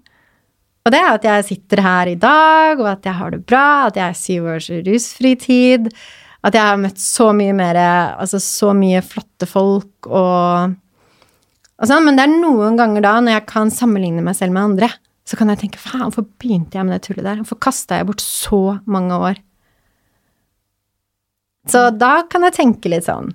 Og 0.82 0.94
det 0.94 0.98
er 0.98 1.12
at 1.14 1.26
jeg 1.28 1.46
sitter 1.46 1.84
her 1.86 2.10
i 2.10 2.18
dag, 2.18 2.80
og 2.82 2.88
at 2.90 3.06
jeg 3.06 3.18
har 3.20 3.34
det 3.34 3.44
bra, 3.46 3.88
at 3.88 4.00
jeg 4.00 4.08
er 4.08 4.18
syv 4.18 4.48
års 4.56 4.70
rusfri 4.88 5.36
tid, 5.38 5.92
at 6.42 6.58
jeg 6.58 6.66
har 6.66 6.80
møtt 6.82 6.98
så 6.98 7.28
mye 7.38 7.54
mer 7.54 7.78
Altså 7.78 8.40
så 8.42 8.72
mye 8.74 9.04
flotte 9.06 9.46
folk 9.46 10.10
og, 10.10 10.74
og 11.78 11.86
sånn. 11.86 12.08
Men 12.08 12.18
det 12.18 12.26
er 12.26 12.34
noen 12.34 12.80
ganger 12.80 13.06
da, 13.06 13.14
når 13.22 13.38
jeg 13.38 13.48
kan 13.52 13.74
sammenligne 13.74 14.26
meg 14.26 14.40
selv 14.40 14.58
med 14.58 14.72
andre, 14.72 14.90
så 15.28 15.38
kan 15.38 15.54
jeg 15.54 15.62
tenke 15.62 15.80
faen, 15.80 16.08
hvorfor 16.10 16.26
begynte 16.42 16.80
jeg 16.80 16.88
med 16.88 16.98
det 16.98 17.06
tullet 17.06 17.28
der? 17.28 17.44
Hvorfor 17.44 17.62
kasta 17.62 18.02
jeg 18.02 18.10
bort 18.10 18.26
så 18.26 18.80
mange 18.90 19.22
år? 19.30 19.38
Så 21.70 21.92
da 21.94 22.24
kan 22.26 22.48
jeg 22.48 22.58
tenke 22.58 22.90
litt 22.90 23.06
sånn. 23.06 23.30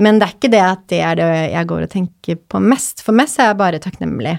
Men 0.00 0.16
det 0.16 0.24
er 0.24 0.36
ikke 0.38 0.52
det 0.54 0.62
at 0.64 0.86
det 0.88 1.02
er 1.04 1.18
det 1.18 1.28
jeg 1.52 1.68
går 1.68 1.84
og 1.84 1.92
tenker 1.92 2.40
på 2.48 2.62
mest. 2.64 3.04
For 3.04 3.12
mest 3.12 3.36
er 3.36 3.50
jeg 3.50 3.60
bare 3.60 3.82
takknemlig 3.82 4.38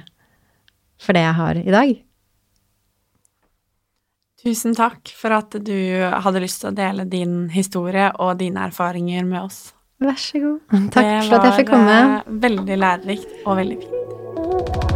for 1.02 1.18
det 1.18 1.26
jeg 1.26 1.38
har 1.41 1.60
i 1.62 1.74
dag. 1.74 1.93
Tusen 4.41 4.74
takk 4.78 5.12
for 5.14 5.36
at 5.36 5.54
du 5.62 5.76
hadde 6.02 6.41
lyst 6.41 6.64
til 6.64 6.72
å 6.72 6.78
dele 6.78 7.06
din 7.10 7.43
historie 7.54 8.08
og 8.18 8.39
dine 8.39 8.66
erfaringer 8.72 9.28
med 9.28 9.43
oss. 9.43 9.60
Vær 10.02 10.18
så 10.18 10.41
god. 10.41 10.80
Takk 10.95 11.12
for 11.28 11.38
at 11.38 11.49
jeg 11.52 11.60
fikk 11.60 11.74
komme. 11.76 11.99
Det 11.99 12.16
var 12.16 12.39
veldig 12.47 12.80
lærerikt 12.82 13.45
og 13.45 13.62
veldig 13.62 13.78
fint. 13.84 14.91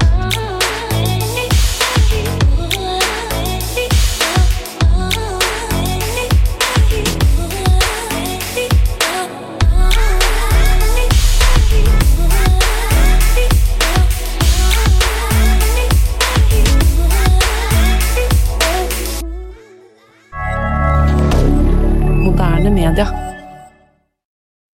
moderne 22.45 22.69
media. 22.69 23.24